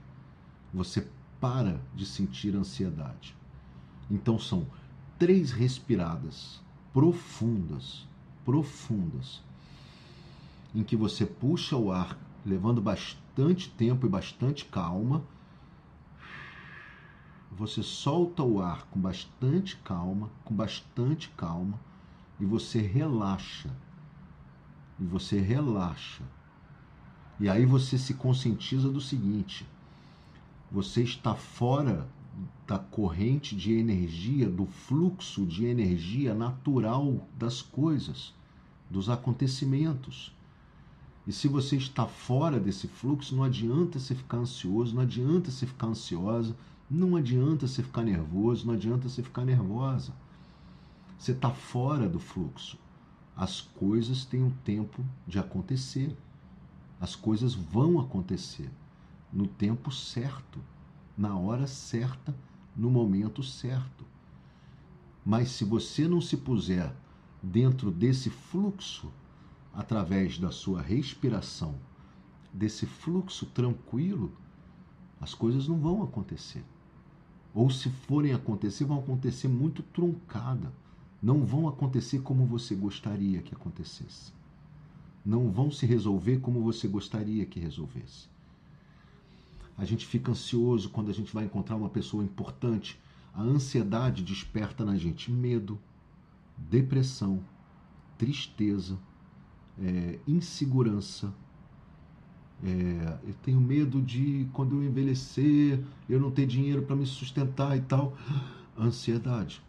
Você 0.75 1.07
para 1.41 1.81
de 1.95 2.07
sentir 2.07 2.55
ansiedade. 2.55 3.35
Então 4.11 4.39
são 4.39 4.67
três 5.19 5.51
respiradas 5.51 6.61
profundas, 6.93 8.07
profundas, 8.45 9.43
em 10.75 10.83
que 10.83 10.97
você 10.97 11.25
puxa 11.25 11.77
o 11.77 11.91
ar, 11.91 12.19
levando 12.45 12.81
bastante 12.81 13.71
tempo 13.71 14.07
e 14.07 14.09
bastante 14.09 14.65
calma. 14.65 15.23
Você 17.51 17.83
solta 17.83 18.43
o 18.43 18.61
ar 18.61 18.87
com 18.87 19.01
bastante 19.01 19.77
calma, 19.79 20.31
com 20.45 20.55
bastante 20.55 21.29
calma, 21.31 21.79
e 22.41 22.45
você 22.45 22.81
relaxa. 22.81 23.71
E 24.99 25.05
você 25.05 25.41
relaxa. 25.41 26.25
E 27.39 27.49
aí 27.49 27.67
você 27.67 27.99
se 27.99 28.15
conscientiza 28.15 28.91
do 28.91 29.01
seguinte: 29.01 29.67
você 30.71 31.03
está 31.03 31.35
fora 31.35 32.09
da 32.67 32.79
corrente 32.79 33.55
de 33.55 33.73
energia, 33.73 34.49
do 34.49 34.67
fluxo 34.67 35.45
de 35.45 35.67
energia 35.67 36.35
natural 36.35 37.29
das 37.39 37.61
coisas, 37.61 38.35
dos 38.91 39.09
acontecimentos. 39.09 40.35
E 41.27 41.33
se 41.33 41.47
você 41.49 41.77
está 41.77 42.07
fora 42.07 42.59
desse 42.59 42.89
fluxo, 42.89 43.37
não 43.37 43.45
adianta 43.45 43.99
você 43.99 44.15
ficar 44.15 44.39
ansioso, 44.39 44.95
não 44.95 45.03
adianta 45.03 45.51
você 45.51 45.67
ficar 45.67 45.89
ansiosa, 45.89 46.57
não 46.91 47.17
adianta 47.17 47.67
você 47.67 47.83
ficar 47.83 48.03
nervoso, 48.03 48.67
não 48.67 48.75
adianta 48.75 49.09
você 49.09 49.23
ficar 49.23 49.45
nervosa. 49.45 50.13
Você 51.19 51.33
está 51.33 51.51
fora 51.51 52.09
do 52.09 52.19
fluxo. 52.19 52.77
As 53.37 53.61
coisas 53.61 54.25
têm 54.25 54.43
um 54.43 54.51
tempo 54.65 55.05
de 55.27 55.39
acontecer. 55.39 56.17
As 57.01 57.15
coisas 57.15 57.55
vão 57.55 58.01
acontecer 58.01 58.71
no 59.33 59.47
tempo 59.47 59.91
certo, 59.91 60.61
na 61.23 61.39
hora 61.39 61.69
certa, 61.69 62.35
no 62.77 62.91
momento 62.91 63.45
certo. 63.45 64.05
Mas 65.25 65.51
se 65.51 65.65
você 65.65 66.09
não 66.09 66.21
se 66.21 66.37
puser 66.37 66.93
dentro 67.41 67.93
desse 67.93 68.29
fluxo, 68.29 69.13
através 69.73 70.37
da 70.37 70.51
sua 70.51 70.83
respiração, 70.83 71.77
desse 72.53 72.87
fluxo 72.87 73.47
tranquilo, 73.47 74.33
as 75.21 75.33
coisas 75.33 75.69
não 75.69 75.79
vão 75.79 76.03
acontecer. 76.03 76.65
Ou 77.55 77.71
se 77.71 77.89
forem 77.89 78.33
acontecer, 78.33 78.85
vão 78.85 78.99
acontecer 78.99 79.47
muito 79.47 79.81
truncada. 79.81 80.73
Não 81.23 81.47
vão 81.47 81.69
acontecer 81.69 82.21
como 82.23 82.45
você 82.47 82.75
gostaria 82.75 83.41
que 83.43 83.55
acontecesse 83.55 84.33
não 85.25 85.53
vão 85.53 85.71
se 85.71 85.87
resolver 85.87 86.39
como 86.39 86.61
você 86.63 86.89
gostaria 86.89 87.47
que 87.47 87.61
resolvesse. 87.61 88.29
A 89.77 89.85
gente 89.85 90.07
fica 90.07 90.31
ansioso 90.31 90.91
quando 90.91 91.11
a 91.11 91.15
gente 91.15 91.33
vai 91.33 91.45
encontrar 91.45 91.77
uma 91.77 91.89
pessoa 91.89 92.23
importante. 92.23 93.01
A 93.35 93.43
ansiedade 93.43 94.23
desperta 94.23 94.85
na 94.85 94.97
gente 94.97 95.31
medo, 95.31 95.79
depressão, 96.57 97.43
tristeza, 98.19 98.99
é, 99.79 100.19
insegurança. 100.27 101.33
É, 102.63 103.19
eu 103.27 103.35
tenho 103.43 103.61
medo 103.61 104.01
de, 104.01 104.47
quando 104.53 104.77
eu 104.77 104.85
envelhecer, 104.85 105.83
eu 106.09 106.21
não 106.21 106.31
ter 106.31 106.47
dinheiro 106.47 106.83
para 106.83 106.95
me 106.95 107.07
sustentar 107.07 107.77
e 107.77 107.81
tal. 107.81 108.17
Ansiedade 108.79 109.63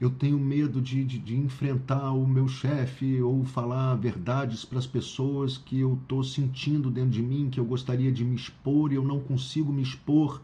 eu 0.00 0.10
tenho 0.10 0.38
medo 0.38 0.80
de, 0.80 1.04
de, 1.04 1.18
de 1.18 1.36
enfrentar 1.36 2.12
o 2.12 2.26
meu 2.26 2.48
chefe 2.48 3.22
ou 3.22 3.44
falar 3.44 3.94
verdades 3.94 4.64
para 4.64 4.78
as 4.78 4.86
pessoas 4.86 5.56
que 5.56 5.80
eu 5.80 5.94
estou 5.94 6.24
sentindo 6.24 6.90
dentro 6.90 7.10
de 7.10 7.22
mim, 7.22 7.48
que 7.48 7.60
eu 7.60 7.64
gostaria 7.64 8.10
de 8.10 8.24
me 8.24 8.34
expor 8.34 8.92
e 8.92 8.96
eu 8.96 9.04
não 9.04 9.20
consigo 9.20 9.72
me 9.72 9.82
expor. 9.82 10.42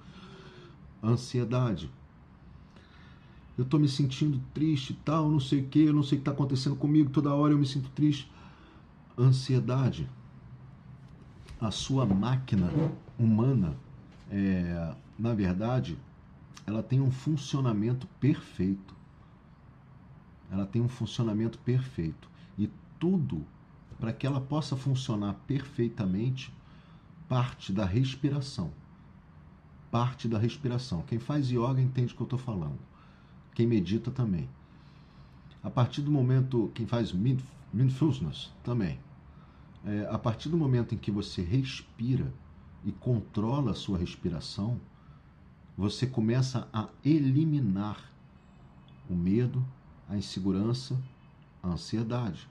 Ansiedade. 1.03 1.91
Eu 3.59 3.65
estou 3.65 3.81
me 3.81 3.89
sentindo 3.89 4.41
triste 4.55 4.91
e 4.91 4.97
tal, 4.97 5.29
não 5.29 5.41
sei 5.41 5.61
o 5.61 5.67
que, 5.67 5.93
não 5.93 6.03
sei 6.03 6.17
o 6.17 6.21
que 6.21 6.23
está 6.23 6.31
acontecendo 6.31 6.77
comigo, 6.77 7.11
toda 7.11 7.35
hora 7.35 7.53
eu 7.53 7.59
me 7.59 7.67
sinto 7.67 7.91
triste. 7.91 8.31
Ansiedade. 9.19 10.09
A 11.61 11.71
sua 11.71 12.07
máquina 12.07 12.71
humana, 13.19 13.77
é, 14.31 14.95
na 15.19 15.35
verdade, 15.35 15.99
ela 16.67 16.83
tem 16.83 17.01
um 17.01 17.11
funcionamento 17.11 18.07
perfeito 18.19 19.00
ela 20.51 20.67
tem 20.67 20.83
um 20.83 20.89
funcionamento 20.89 21.59
perfeito. 21.59 22.29
E 22.59 22.69
tudo, 22.99 23.47
para 23.99 24.13
que 24.13 24.27
ela 24.27 24.41
possa 24.41 24.77
funcionar 24.77 25.35
perfeitamente, 25.47 26.53
parte 27.29 27.73
da 27.73 27.85
respiração. 27.85 28.73
Parte 29.91 30.27
da 30.27 30.39
respiração. 30.39 31.03
Quem 31.03 31.19
faz 31.19 31.51
yoga 31.51 31.81
entende 31.81 32.13
o 32.13 32.17
que 32.17 32.23
eu 32.23 32.25
estou 32.25 32.39
falando. 32.39 32.79
Quem 33.55 33.67
medita 33.67 34.11
também. 34.11 34.49
A 35.63 35.71
partir 35.71 36.03
do 36.03 36.11
momento, 36.11 36.71
quem 36.75 36.87
faz 36.87 37.13
mindfulness 37.13 38.51
também. 38.65 38.99
É, 39.85 40.09
a 40.11 40.19
partir 40.19 40.49
do 40.49 40.57
momento 40.57 40.95
em 40.95 40.99
que 40.99 41.11
você 41.11 41.43
respira 41.43 42.33
e 42.85 42.93
controla 42.93 43.73
a 43.73 43.75
sua 43.75 43.99
respiração, 43.99 44.81
você 45.77 46.07
começa 46.07 46.69
a 46.73 46.89
eliminar 47.05 48.11
o 49.09 49.15
medo, 49.15 49.65
a 50.11 50.17
insegurança, 50.17 51.01
a 51.63 51.69
ansiedade. 51.69 52.49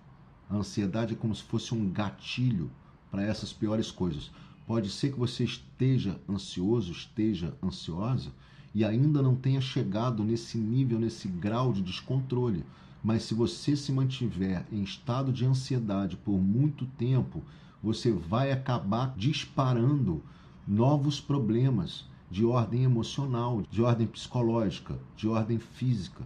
A 0.49 0.55
ansiedade 0.55 1.13
é 1.13 1.17
como 1.17 1.35
se 1.35 1.43
fosse 1.43 1.75
um 1.75 1.91
gatilho 1.91 2.71
para 3.11 3.21
essas 3.21 3.51
piores 3.51 3.91
coisas. 3.91 4.31
Pode 4.65 4.89
ser 4.89 5.11
que 5.11 5.19
você 5.19 5.43
esteja 5.43 6.17
ansioso, 6.27 6.93
esteja 6.93 7.53
ansiosa 7.61 8.31
e 8.73 8.85
ainda 8.85 9.21
não 9.21 9.35
tenha 9.35 9.59
chegado 9.59 10.23
nesse 10.23 10.57
nível, 10.57 10.97
nesse 10.99 11.27
grau 11.27 11.73
de 11.73 11.81
descontrole. 11.81 12.63
Mas 13.03 13.23
se 13.23 13.33
você 13.33 13.75
se 13.75 13.91
mantiver 13.91 14.65
em 14.71 14.81
estado 14.81 15.33
de 15.33 15.45
ansiedade 15.45 16.15
por 16.15 16.39
muito 16.39 16.85
tempo, 16.85 17.43
você 17.83 18.09
vai 18.09 18.53
acabar 18.53 19.13
disparando 19.17 20.23
novos 20.65 21.19
problemas 21.19 22.05
de 22.31 22.45
ordem 22.45 22.83
emocional, 22.83 23.63
de 23.69 23.81
ordem 23.81 24.07
psicológica, 24.07 24.97
de 25.17 25.27
ordem 25.27 25.59
física 25.59 26.23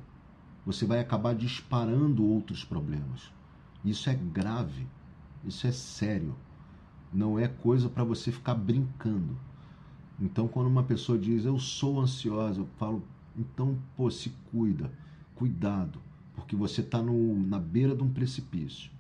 você 0.65 0.85
vai 0.85 0.99
acabar 0.99 1.35
disparando 1.35 2.25
outros 2.25 2.63
problemas. 2.63 3.31
Isso 3.83 4.09
é 4.09 4.15
grave, 4.15 4.87
isso 5.43 5.67
é 5.67 5.71
sério. 5.71 6.35
Não 7.11 7.37
é 7.37 7.47
coisa 7.47 7.89
para 7.89 8.03
você 8.03 8.31
ficar 8.31 8.55
brincando. 8.55 9.37
Então, 10.19 10.47
quando 10.47 10.67
uma 10.67 10.83
pessoa 10.83 11.17
diz 11.17 11.45
eu 11.45 11.59
sou 11.59 11.99
ansiosa, 11.99 12.61
eu 12.61 12.67
falo, 12.77 13.03
então, 13.37 13.77
pô, 13.95 14.09
se 14.09 14.31
cuida, 14.51 14.91
cuidado, 15.35 15.99
porque 16.35 16.55
você 16.55 16.81
está 16.81 17.01
na 17.01 17.59
beira 17.59 17.95
de 17.95 18.03
um 18.03 18.09
precipício. 18.09 18.91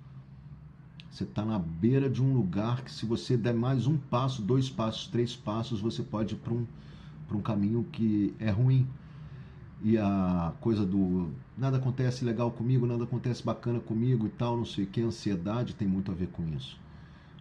Você 1.09 1.23
está 1.23 1.45
na 1.45 1.59
beira 1.59 2.09
de 2.09 2.21
um 2.21 2.33
lugar 2.33 2.83
que, 2.83 2.91
se 2.91 3.05
você 3.05 3.37
der 3.37 3.53
mais 3.53 3.85
um 3.85 3.97
passo, 3.97 4.41
dois 4.41 4.69
passos, 4.69 5.07
três 5.07 5.35
passos, 5.35 5.79
você 5.79 6.01
pode 6.01 6.33
ir 6.33 6.37
para 6.37 6.53
um, 6.53 6.65
um 7.31 7.41
caminho 7.41 7.85
que 7.91 8.33
é 8.39 8.49
ruim 8.49 8.87
e 9.83 9.97
a 9.97 10.53
coisa 10.61 10.85
do 10.85 11.33
nada 11.57 11.75
acontece 11.75 12.23
legal 12.23 12.49
comigo, 12.49 12.87
nada 12.87 13.03
acontece 13.03 13.43
bacana 13.43 13.81
comigo 13.81 14.25
e 14.25 14.29
tal, 14.29 14.55
não 14.55 14.65
sei 14.65 14.85
o 14.85 14.87
que, 14.87 15.01
a 15.01 15.05
ansiedade 15.05 15.75
tem 15.75 15.87
muito 15.87 16.09
a 16.09 16.15
ver 16.15 16.27
com 16.27 16.47
isso. 16.55 16.79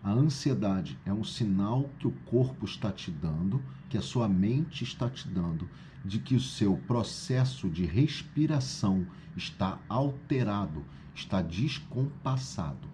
A 0.03 0.11
ansiedade 0.11 0.99
é 1.07 1.13
um 1.13 1.23
sinal 1.23 1.89
que 2.01 2.09
o 2.09 2.13
corpo 2.27 2.65
está 2.65 2.91
te 2.91 3.13
dando, 3.13 3.63
que 3.89 3.97
a 3.97 4.03
sua 4.03 4.29
mente 4.29 4.83
está 4.83 5.09
te 5.09 5.29
dando, 5.29 5.69
de 6.05 6.19
que 6.19 6.35
o 6.35 6.41
seu 6.41 6.77
processo 6.77 7.71
de 7.71 7.87
respiração 7.87 9.07
está 9.37 9.79
alterado, 9.89 10.85
está 11.15 11.41
descompassado. 11.41 12.89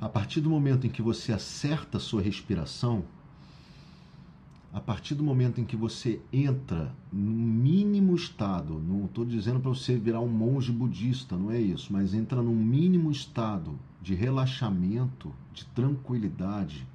A 0.00 0.08
partir 0.08 0.40
do 0.40 0.50
momento 0.50 0.88
em 0.88 0.90
que 0.90 1.02
você 1.02 1.32
acerta 1.32 1.98
a 1.98 2.00
sua 2.00 2.20
respiração, 2.20 3.04
a 4.72 4.80
partir 4.80 5.14
do 5.14 5.24
momento 5.24 5.60
em 5.60 5.64
que 5.64 5.76
você 5.76 6.20
entra 6.32 6.94
no 7.10 7.30
mínimo 7.30 8.14
estado, 8.14 8.78
não 8.78 9.06
estou 9.06 9.24
dizendo 9.24 9.60
para 9.60 9.70
você 9.70 9.96
virar 9.96 10.20
um 10.20 10.28
monge 10.28 10.70
budista, 10.70 11.36
não 11.36 11.50
é 11.50 11.58
isso, 11.58 11.92
mas 11.92 12.12
entra 12.12 12.42
num 12.42 12.54
mínimo 12.54 13.10
estado 13.10 13.78
de 14.02 14.14
relaxamento, 14.14 15.34
de 15.52 15.64
tranquilidade, 15.66 16.86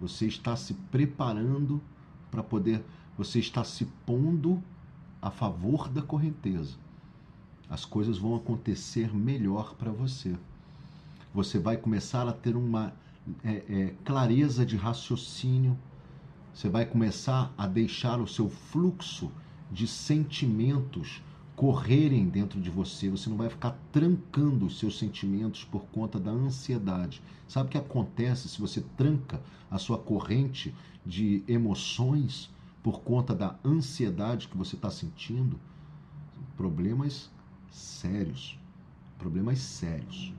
você 0.00 0.26
está 0.26 0.56
se 0.56 0.74
preparando 0.74 1.80
para 2.30 2.42
poder, 2.42 2.84
você 3.16 3.38
está 3.38 3.62
se 3.62 3.84
pondo 4.04 4.62
a 5.20 5.30
favor 5.30 5.88
da 5.88 6.02
correnteza. 6.02 6.76
As 7.68 7.84
coisas 7.84 8.18
vão 8.18 8.36
acontecer 8.36 9.14
melhor 9.14 9.74
para 9.74 9.90
você. 9.90 10.36
Você 11.34 11.58
vai 11.58 11.76
começar 11.76 12.28
a 12.28 12.32
ter 12.32 12.56
uma 12.56 12.92
é, 13.42 13.64
é, 13.68 13.94
clareza 14.04 14.64
de 14.64 14.76
raciocínio 14.76 15.76
você 16.56 16.70
vai 16.70 16.86
começar 16.86 17.52
a 17.58 17.66
deixar 17.66 18.18
o 18.18 18.26
seu 18.26 18.48
fluxo 18.48 19.30
de 19.70 19.86
sentimentos 19.86 21.22
correrem 21.54 22.30
dentro 22.30 22.58
de 22.58 22.70
você. 22.70 23.10
Você 23.10 23.28
não 23.28 23.36
vai 23.36 23.50
ficar 23.50 23.78
trancando 23.92 24.64
os 24.64 24.78
seus 24.78 24.98
sentimentos 24.98 25.64
por 25.64 25.84
conta 25.92 26.18
da 26.18 26.30
ansiedade. 26.30 27.22
Sabe 27.46 27.68
o 27.68 27.70
que 27.72 27.76
acontece 27.76 28.48
se 28.48 28.58
você 28.58 28.80
tranca 28.96 29.38
a 29.70 29.76
sua 29.76 29.98
corrente 29.98 30.74
de 31.04 31.44
emoções 31.46 32.50
por 32.82 33.02
conta 33.02 33.34
da 33.34 33.54
ansiedade 33.62 34.48
que 34.48 34.56
você 34.56 34.76
está 34.76 34.90
sentindo? 34.90 35.60
Problemas 36.56 37.30
sérios. 37.70 38.58
Problemas 39.18 39.58
sérios. 39.58 40.32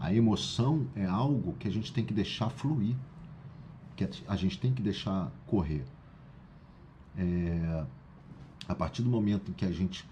A 0.00 0.12
emoção 0.12 0.88
é 0.96 1.06
algo 1.06 1.54
que 1.60 1.68
a 1.68 1.70
gente 1.70 1.92
tem 1.92 2.04
que 2.04 2.12
deixar 2.12 2.50
fluir 2.50 2.96
que 3.96 4.08
a 4.26 4.36
gente 4.36 4.58
tem 4.58 4.72
que 4.72 4.82
deixar 4.82 5.30
correr. 5.46 5.84
É, 7.16 7.84
a 8.68 8.74
partir 8.74 9.02
do 9.02 9.08
momento 9.08 9.50
em 9.50 9.54
que 9.54 9.64
a 9.64 9.72
gente 9.72 10.04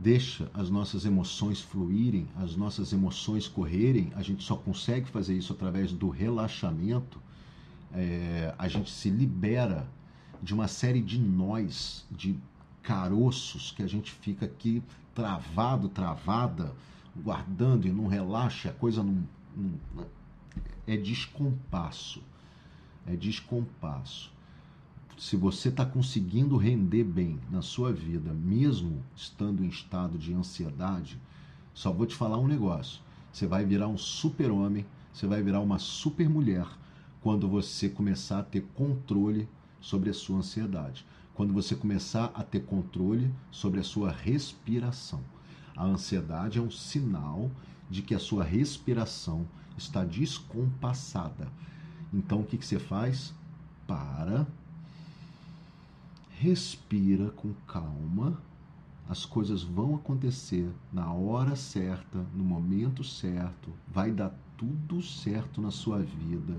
deixa 0.00 0.50
as 0.54 0.70
nossas 0.70 1.04
emoções 1.04 1.60
fluírem, 1.60 2.28
as 2.36 2.56
nossas 2.56 2.92
emoções 2.92 3.48
correrem, 3.48 4.12
a 4.14 4.22
gente 4.22 4.42
só 4.42 4.56
consegue 4.56 5.08
fazer 5.08 5.36
isso 5.36 5.52
através 5.52 5.92
do 5.92 6.08
relaxamento, 6.08 7.18
é, 7.92 8.54
a 8.58 8.68
gente 8.68 8.90
se 8.90 9.08
libera 9.08 9.88
de 10.42 10.52
uma 10.52 10.68
série 10.68 11.00
de 11.00 11.18
nós, 11.18 12.04
de 12.10 12.36
caroços 12.82 13.72
que 13.72 13.82
a 13.82 13.86
gente 13.86 14.12
fica 14.12 14.44
aqui 14.44 14.82
travado, 15.14 15.88
travada, 15.88 16.72
guardando 17.16 17.86
e 17.86 17.92
não 17.92 18.06
relaxa, 18.06 18.70
a 18.70 18.72
coisa 18.72 19.02
não, 19.02 19.22
não 19.56 20.06
é 20.86 20.96
descompasso. 20.96 22.22
É 23.06 23.14
descompasso. 23.16 24.32
Se 25.16 25.36
você 25.36 25.68
está 25.68 25.86
conseguindo 25.86 26.56
render 26.56 27.04
bem 27.04 27.38
na 27.50 27.62
sua 27.62 27.92
vida, 27.92 28.32
mesmo 28.32 29.04
estando 29.14 29.64
em 29.64 29.68
estado 29.68 30.18
de 30.18 30.34
ansiedade, 30.34 31.20
só 31.72 31.92
vou 31.92 32.06
te 32.06 32.16
falar 32.16 32.38
um 32.38 32.48
negócio. 32.48 33.00
Você 33.32 33.46
vai 33.46 33.64
virar 33.64 33.88
um 33.88 33.98
super-homem, 33.98 34.86
você 35.12 35.26
vai 35.26 35.42
virar 35.42 35.60
uma 35.60 35.78
super-mulher 35.78 36.66
quando 37.20 37.48
você 37.48 37.88
começar 37.88 38.40
a 38.40 38.44
ter 38.44 38.62
controle 38.74 39.48
sobre 39.80 40.10
a 40.10 40.14
sua 40.14 40.38
ansiedade. 40.38 41.06
Quando 41.34 41.52
você 41.52 41.74
começar 41.74 42.30
a 42.34 42.42
ter 42.42 42.60
controle 42.64 43.32
sobre 43.50 43.80
a 43.80 43.84
sua 43.84 44.10
respiração. 44.10 45.20
A 45.76 45.84
ansiedade 45.84 46.58
é 46.58 46.62
um 46.62 46.70
sinal 46.70 47.50
de 47.90 48.02
que 48.02 48.14
a 48.14 48.18
sua 48.18 48.44
respiração 48.44 49.46
está 49.76 50.04
descompassada. 50.04 51.48
Então 52.14 52.40
o 52.40 52.44
que, 52.46 52.56
que 52.56 52.64
você 52.64 52.78
faz? 52.78 53.34
Para, 53.88 54.46
respira 56.38 57.30
com 57.30 57.52
calma, 57.66 58.40
as 59.08 59.26
coisas 59.26 59.62
vão 59.62 59.96
acontecer 59.96 60.70
na 60.92 61.12
hora 61.12 61.56
certa, 61.56 62.24
no 62.32 62.44
momento 62.44 63.02
certo, 63.02 63.70
vai 63.92 64.12
dar 64.12 64.32
tudo 64.56 65.02
certo 65.02 65.60
na 65.60 65.72
sua 65.72 65.98
vida, 65.98 66.56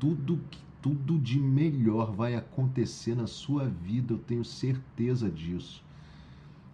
tudo 0.00 0.40
tudo 0.80 1.18
de 1.18 1.40
melhor 1.40 2.12
vai 2.12 2.36
acontecer 2.36 3.14
na 3.16 3.26
sua 3.26 3.66
vida, 3.66 4.14
eu 4.14 4.18
tenho 4.18 4.44
certeza 4.44 5.28
disso. 5.28 5.82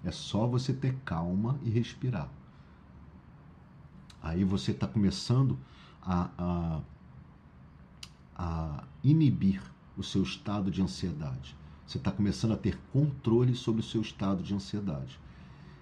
É 0.04 0.10
só 0.10 0.46
você 0.46 0.74
ter 0.74 0.94
calma 1.06 1.58
e 1.62 1.70
respirar. 1.70 2.28
Aí 4.22 4.44
você 4.44 4.72
está 4.72 4.86
começando 4.86 5.58
a, 6.02 6.30
a, 6.36 6.80
a 8.34 8.84
inibir 9.02 9.62
o 9.96 10.02
seu 10.02 10.22
estado 10.22 10.70
de 10.70 10.82
ansiedade. 10.82 11.56
Você 11.86 11.98
está 11.98 12.10
começando 12.10 12.52
a 12.52 12.56
ter 12.56 12.78
controle 12.92 13.54
sobre 13.54 13.80
o 13.80 13.84
seu 13.84 14.00
estado 14.00 14.42
de 14.42 14.54
ansiedade. 14.54 15.18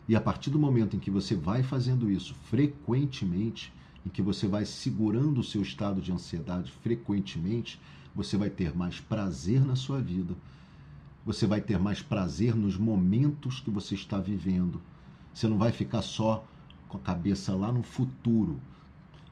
E 0.08 0.16
a 0.16 0.20
partir 0.20 0.50
do 0.50 0.58
momento 0.58 0.96
em 0.96 0.98
que 0.98 1.10
você 1.10 1.34
vai 1.34 1.62
fazendo 1.62 2.10
isso 2.10 2.34
frequentemente, 2.50 3.72
em 4.04 4.10
que 4.10 4.20
você 4.20 4.48
vai 4.48 4.64
segurando 4.64 5.40
o 5.40 5.44
seu 5.44 5.62
estado 5.62 6.00
de 6.00 6.12
ansiedade 6.12 6.72
frequentemente, 6.82 7.80
você 8.14 8.36
vai 8.36 8.50
ter 8.50 8.76
mais 8.76 9.00
prazer 9.00 9.64
na 9.64 9.76
sua 9.76 10.00
vida, 10.00 10.34
você 11.24 11.46
vai 11.46 11.60
ter 11.60 11.78
mais 11.78 12.02
prazer 12.02 12.54
nos 12.54 12.76
momentos 12.76 13.60
que 13.60 13.70
você 13.70 13.94
está 13.94 14.18
vivendo. 14.18 14.82
Você 15.32 15.46
não 15.46 15.56
vai 15.56 15.70
ficar 15.70 16.02
só 16.02 16.44
com 16.88 16.98
a 16.98 17.00
cabeça 17.00 17.54
lá 17.54 17.72
no 17.72 17.82
futuro, 17.82 18.60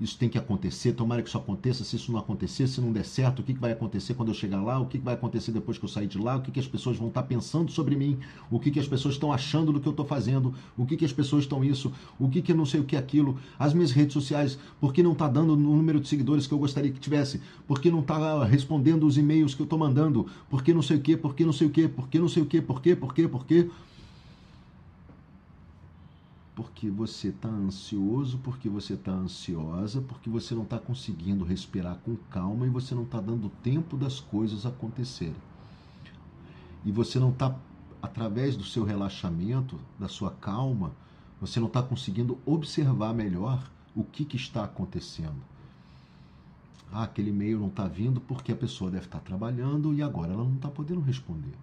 isso 0.01 0.17
tem 0.17 0.29
que 0.29 0.39
acontecer, 0.39 0.93
tomara 0.93 1.23
que 1.23 1.29
isso 1.29 1.37
aconteça, 1.37 1.85
se 1.85 1.97
isso 1.97 2.11
não 2.11 2.19
acontecer, 2.19 2.67
se 2.67 2.81
não 2.81 2.91
der 2.91 3.05
certo, 3.05 3.41
o 3.41 3.43
que, 3.43 3.53
vai 3.53 3.73
acontecer 3.73 4.15
quando 4.15 4.31
eu 4.31 4.35
chegar 4.35 4.63
lá, 4.63 4.79
o 4.79 4.87
que, 4.87 4.99
vai 4.99 5.15
acontecer 5.15 5.53
depois 5.53 5.77
que 5.77 5.85
eu 5.85 5.89
sair 5.89 6.07
de 6.07 6.19
lá, 6.19 6.37
o 6.37 6.41
que, 6.41 6.59
as 6.59 6.67
pessoas 6.67 6.97
vão 6.97 7.09
estar 7.09 7.23
pensando 7.25 7.71
sobre 7.71 7.95
mim, 7.95 8.19
o 8.51 8.59
que, 8.59 8.79
as 8.79 8.89
pessoas 8.89 9.15
estão 9.15 9.33
achando 9.33 9.73
do 9.73 9.81
que 9.81 9.87
eu 9.87 9.91
estou 9.91 10.07
fazendo, 10.07 10.55
o 10.77 10.87
que, 10.87 11.05
as 11.05 11.13
pessoas 11.13 11.45
estão 11.45 11.63
isso, 11.63 11.93
o 12.19 12.29
que, 12.29 12.41
que 12.41 12.55
não 12.55 12.65
sei 12.65 12.81
o 12.81 12.85
que 12.85 12.97
aquilo, 12.97 13.39
as 13.59 13.75
minhas 13.75 13.91
redes 13.91 14.15
sociais, 14.15 14.59
por 14.81 14.93
que 14.93 15.03
não 15.03 15.13
está 15.13 15.29
dando 15.29 15.53
o 15.53 15.57
número 15.57 16.01
de 16.01 16.09
seguidores 16.09 16.47
que 16.47 16.55
eu 16.55 16.59
gostaria 16.59 16.91
que 16.91 17.01
tivesse, 17.01 17.41
por 17.67 17.81
que 17.81 17.91
não 17.91 18.01
está 18.01 18.45
respondendo 18.45 19.07
os 19.07 19.19
e-mails 19.19 19.55
que 19.55 19.61
eu 19.61 19.65
estou 19.65 19.79
mandando, 19.79 20.27
por 20.49 20.63
que 20.63 20.73
não 20.73 20.83
sei 20.83 20.97
o 20.97 21.01
que, 21.01 21.17
por 21.17 21.35
que 21.35 21.45
não 21.45 21.53
sei 21.53 21.67
o 21.67 21.71
que, 21.71 21.89
por 21.89 22.09
que 22.09 22.19
não 22.19 22.29
sei 22.29 22.43
o 22.43 22.47
que, 22.47 22.61
por 22.61 22.81
que, 22.81 22.97
por 22.97 23.15
que, 23.15 23.29
por 23.29 23.45
que, 23.45 23.71
porque 26.61 26.91
você 26.91 27.29
está 27.29 27.49
ansioso, 27.49 28.37
porque 28.45 28.69
você 28.69 28.93
está 28.93 29.13
ansiosa, 29.13 30.03
porque 30.03 30.29
você 30.29 30.55
não 30.55 30.65
está 30.65 30.79
conseguindo 30.79 31.43
respirar 31.43 31.97
com 32.05 32.15
calma 32.31 32.67
e 32.67 32.69
você 32.69 32.95
não 32.95 33.05
está 33.05 33.19
dando 33.19 33.49
tempo 33.63 33.97
das 33.97 34.21
coisas 34.21 34.67
acontecerem. 34.67 35.41
E 36.85 36.93
você 36.93 37.19
não 37.19 37.31
está, 37.31 37.57
através 38.03 38.59
do 38.59 38.65
seu 38.65 38.85
relaxamento, 38.85 39.81
da 39.99 40.07
sua 40.07 40.33
calma, 40.33 40.93
você 41.41 41.59
não 41.59 41.67
está 41.67 41.83
conseguindo 41.83 42.37
observar 42.45 43.15
melhor 43.15 43.67
o 43.97 44.05
que, 44.05 44.27
que 44.27 44.37
está 44.37 44.63
acontecendo. 44.63 45.41
Ah, 46.93 47.05
aquele 47.05 47.31
e-mail 47.31 47.59
não 47.59 47.69
está 47.69 47.89
vindo 47.89 48.21
porque 48.21 48.53
a 48.53 48.57
pessoa 48.57 48.91
deve 48.91 49.07
estar 49.07 49.21
tá 49.21 49.25
trabalhando 49.25 49.95
e 49.95 50.03
agora 50.03 50.35
ela 50.35 50.45
não 50.45 50.57
está 50.57 50.69
podendo 50.69 51.01
responder. 51.01 51.55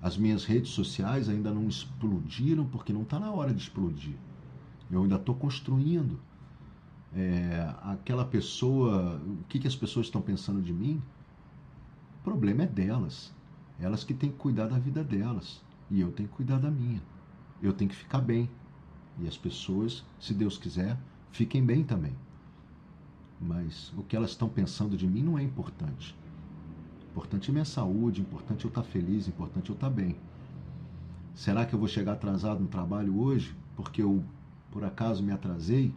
As 0.00 0.16
minhas 0.16 0.44
redes 0.44 0.70
sociais 0.70 1.28
ainda 1.28 1.52
não 1.52 1.68
explodiram 1.68 2.64
porque 2.64 2.92
não 2.92 3.02
está 3.02 3.18
na 3.18 3.32
hora 3.32 3.52
de 3.52 3.60
explodir. 3.60 4.14
Eu 4.90 5.02
ainda 5.02 5.16
estou 5.16 5.34
construindo. 5.34 6.20
É, 7.14 7.74
aquela 7.82 8.24
pessoa, 8.24 9.16
o 9.16 9.44
que, 9.48 9.58
que 9.58 9.66
as 9.66 9.74
pessoas 9.74 10.06
estão 10.06 10.20
pensando 10.20 10.62
de 10.62 10.72
mim? 10.72 11.02
O 12.20 12.24
problema 12.24 12.62
é 12.62 12.66
delas. 12.66 13.32
Elas 13.80 14.04
que 14.04 14.14
têm 14.14 14.30
que 14.30 14.36
cuidar 14.36 14.66
da 14.66 14.78
vida 14.78 15.02
delas. 15.02 15.60
E 15.90 16.00
eu 16.00 16.12
tenho 16.12 16.28
que 16.28 16.34
cuidar 16.36 16.58
da 16.58 16.70
minha. 16.70 17.02
Eu 17.62 17.72
tenho 17.72 17.90
que 17.90 17.96
ficar 17.96 18.20
bem. 18.20 18.48
E 19.18 19.26
as 19.26 19.36
pessoas, 19.36 20.04
se 20.20 20.32
Deus 20.32 20.56
quiser, 20.56 20.96
fiquem 21.32 21.64
bem 21.64 21.82
também. 21.82 22.14
Mas 23.40 23.92
o 23.96 24.02
que 24.02 24.16
elas 24.16 24.30
estão 24.30 24.48
pensando 24.48 24.96
de 24.96 25.06
mim 25.06 25.22
não 25.22 25.38
é 25.38 25.42
importante. 25.42 26.14
Importante 27.18 27.50
é 27.50 27.52
minha 27.52 27.64
saúde, 27.64 28.20
importante 28.20 28.64
eu 28.64 28.68
estar 28.68 28.84
feliz, 28.84 29.26
importante 29.26 29.70
eu 29.70 29.74
estar 29.74 29.90
bem. 29.90 30.14
Será 31.34 31.66
que 31.66 31.74
eu 31.74 31.78
vou 31.78 31.88
chegar 31.88 32.12
atrasado 32.12 32.60
no 32.60 32.68
trabalho 32.68 33.18
hoje 33.18 33.56
porque 33.74 34.00
eu 34.00 34.22
por 34.70 34.84
acaso 34.84 35.20
me 35.20 35.32
atrasei? 35.32 35.92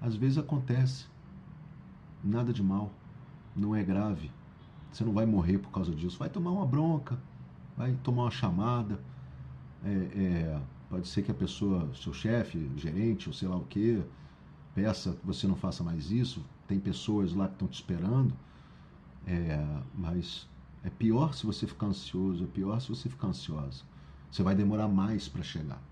Às 0.00 0.16
vezes 0.16 0.38
acontece. 0.38 1.04
Nada 2.24 2.50
de 2.50 2.62
mal. 2.62 2.90
Não 3.54 3.76
é 3.76 3.84
grave. 3.84 4.30
Você 4.90 5.04
não 5.04 5.12
vai 5.12 5.26
morrer 5.26 5.58
por 5.58 5.70
causa 5.70 5.94
disso. 5.94 6.18
Vai 6.18 6.30
tomar 6.30 6.52
uma 6.52 6.64
bronca, 6.64 7.18
vai 7.76 7.92
tomar 8.02 8.22
uma 8.22 8.30
chamada. 8.30 8.98
É, 9.84 9.90
é, 9.90 10.60
pode 10.88 11.08
ser 11.08 11.20
que 11.20 11.30
a 11.30 11.34
pessoa, 11.34 11.90
seu 11.94 12.14
chefe, 12.14 12.70
gerente, 12.74 13.28
ou 13.28 13.34
sei 13.34 13.48
lá 13.48 13.56
o 13.56 13.66
que, 13.66 14.02
peça 14.74 15.12
que 15.12 15.26
você 15.26 15.46
não 15.46 15.56
faça 15.56 15.84
mais 15.84 16.10
isso. 16.10 16.42
Tem 16.66 16.80
pessoas 16.80 17.34
lá 17.34 17.46
que 17.46 17.52
estão 17.52 17.68
te 17.68 17.74
esperando. 17.74 18.34
É, 19.26 19.82
mas 19.92 20.48
é 20.84 20.90
pior 20.90 21.34
se 21.34 21.44
você 21.44 21.66
ficar 21.66 21.86
ansioso, 21.86 22.44
é 22.44 22.46
pior 22.46 22.80
se 22.80 22.88
você 22.88 23.08
ficar 23.08 23.28
ansiosa. 23.28 23.82
Você 24.30 24.42
vai 24.42 24.54
demorar 24.54 24.86
mais 24.86 25.28
para 25.28 25.42
chegar. 25.42 25.82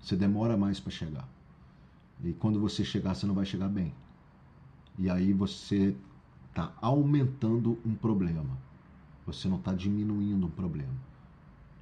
Você 0.00 0.16
demora 0.16 0.56
mais 0.56 0.80
para 0.80 0.90
chegar. 0.90 1.28
E 2.24 2.32
quando 2.32 2.58
você 2.58 2.82
chegar, 2.82 3.14
você 3.14 3.26
não 3.26 3.34
vai 3.34 3.44
chegar 3.44 3.68
bem. 3.68 3.92
E 4.98 5.10
aí 5.10 5.34
você 5.34 5.94
está 6.48 6.72
aumentando 6.80 7.78
um 7.84 7.94
problema. 7.94 8.56
Você 9.26 9.48
não 9.48 9.58
está 9.58 9.74
diminuindo 9.74 10.46
um 10.46 10.50
problema. 10.50 10.94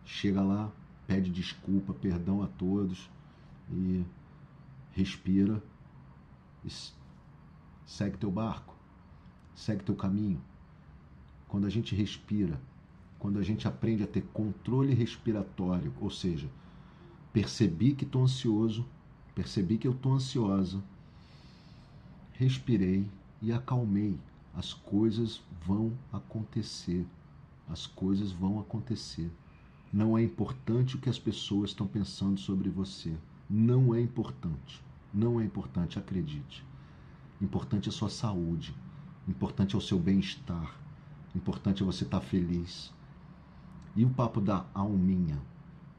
Chega 0.04 0.42
lá, 0.42 0.72
pede 1.06 1.30
desculpa, 1.30 1.94
perdão 1.94 2.42
a 2.42 2.48
todos 2.48 3.08
e 3.70 4.04
respira 4.92 5.62
e 6.64 6.68
segue 7.86 8.16
teu 8.16 8.30
barco, 8.30 8.74
segue 9.54 9.84
teu 9.84 9.94
caminho 9.94 10.40
quando 11.48 11.66
a 11.66 11.70
gente 11.70 11.94
respira, 11.94 12.60
quando 13.18 13.38
a 13.38 13.42
gente 13.42 13.66
aprende 13.66 14.02
a 14.02 14.06
ter 14.06 14.22
controle 14.32 14.94
respiratório, 14.94 15.92
ou 16.00 16.10
seja, 16.10 16.48
percebi 17.32 17.94
que 17.94 18.04
estou 18.04 18.22
ansioso, 18.22 18.84
percebi 19.34 19.78
que 19.78 19.88
eu 19.88 19.92
estou 19.92 20.14
ansiosa, 20.14 20.82
respirei 22.32 23.06
e 23.40 23.52
acalmei. 23.52 24.18
As 24.54 24.72
coisas 24.72 25.42
vão 25.66 25.92
acontecer. 26.12 27.06
As 27.68 27.86
coisas 27.86 28.30
vão 28.30 28.60
acontecer. 28.60 29.30
Não 29.92 30.18
é 30.18 30.22
importante 30.22 30.96
o 30.96 30.98
que 30.98 31.08
as 31.08 31.18
pessoas 31.18 31.70
estão 31.70 31.86
pensando 31.86 32.38
sobre 32.38 32.68
você. 32.68 33.14
Não 33.48 33.94
é 33.94 34.00
importante. 34.00 34.82
Não 35.12 35.40
é 35.40 35.44
importante, 35.44 35.98
acredite. 35.98 36.64
Importante 37.40 37.88
é 37.88 37.90
a 37.90 37.92
sua 37.92 38.10
saúde. 38.10 38.74
Importante 39.26 39.74
é 39.74 39.78
o 39.78 39.80
seu 39.80 39.98
bem-estar. 39.98 40.83
Importante 41.34 41.82
é 41.82 41.86
você 41.86 42.04
estar 42.04 42.20
tá 42.20 42.26
feliz. 42.26 42.92
E 43.96 44.04
o 44.04 44.10
papo 44.10 44.40
da 44.40 44.64
alminha. 44.72 45.40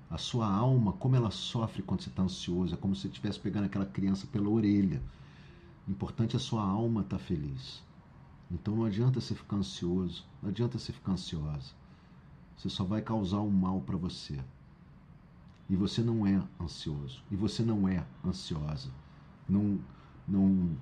A 0.10 0.18
sua 0.18 0.48
alma, 0.48 0.94
como 0.94 1.16
ela 1.16 1.32
sofre 1.32 1.82
quando 1.82 2.02
você 2.02 2.10
está 2.10 2.24
ansioso, 2.24 2.74
é 2.74 2.78
como 2.78 2.96
se 2.96 3.02
você 3.02 3.08
estivesse 3.08 3.40
pegando 3.40 3.66
aquela 3.66 3.86
criança 3.86 4.28
pela 4.28 4.50
orelha. 4.50 5.02
Importante 5.88 6.36
é 6.36 6.38
a 6.38 6.40
sua 6.40 6.64
alma 6.64 7.02
estar 7.02 7.18
tá 7.18 7.24
feliz. 7.24 7.84
Então 8.50 8.76
não 8.76 8.86
adianta 8.86 9.20
você 9.20 9.34
ficar 9.34 9.58
ansioso, 9.58 10.26
não 10.42 10.50
adianta 10.50 10.78
você 10.78 10.94
ficar 10.94 11.14
ansiosa. 11.14 11.74
Você 12.56 12.70
só 12.70 12.84
vai 12.84 13.02
causar 13.02 13.42
um 13.42 13.50
mal 13.50 13.82
para 13.82 13.98
você. 13.98 14.40
E 15.70 15.76
você 15.76 16.02
não 16.02 16.26
é 16.26 16.42
ansioso. 16.62 17.24
E 17.30 17.36
você 17.36 17.64
não 17.64 17.88
é 17.88 18.06
ansiosa. 18.24 18.90
Não, 19.50 19.80
não, 20.28 20.78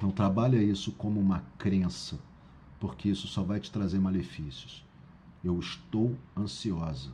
não 0.00 0.10
trabalha 0.10 0.62
isso 0.62 0.92
como 0.92 1.20
uma 1.20 1.40
crença, 1.58 2.18
porque 2.80 3.10
isso 3.10 3.28
só 3.28 3.42
vai 3.42 3.60
te 3.60 3.70
trazer 3.70 4.00
malefícios. 4.00 4.82
Eu 5.44 5.58
estou 5.60 6.16
ansiosa. 6.36 7.10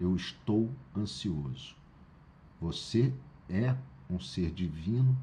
Eu 0.00 0.16
estou 0.16 0.70
ansioso. 0.96 1.76
Você 2.60 3.12
é 3.48 3.76
um 4.08 4.18
ser 4.18 4.50
divino, 4.50 5.16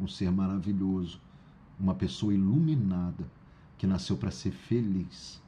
um 0.00 0.06
ser 0.06 0.30
maravilhoso, 0.30 1.20
uma 1.78 1.94
pessoa 1.94 2.32
iluminada 2.32 3.28
que 3.76 3.86
nasceu 3.86 4.16
para 4.16 4.30
ser 4.30 4.52
feliz, 4.52 5.42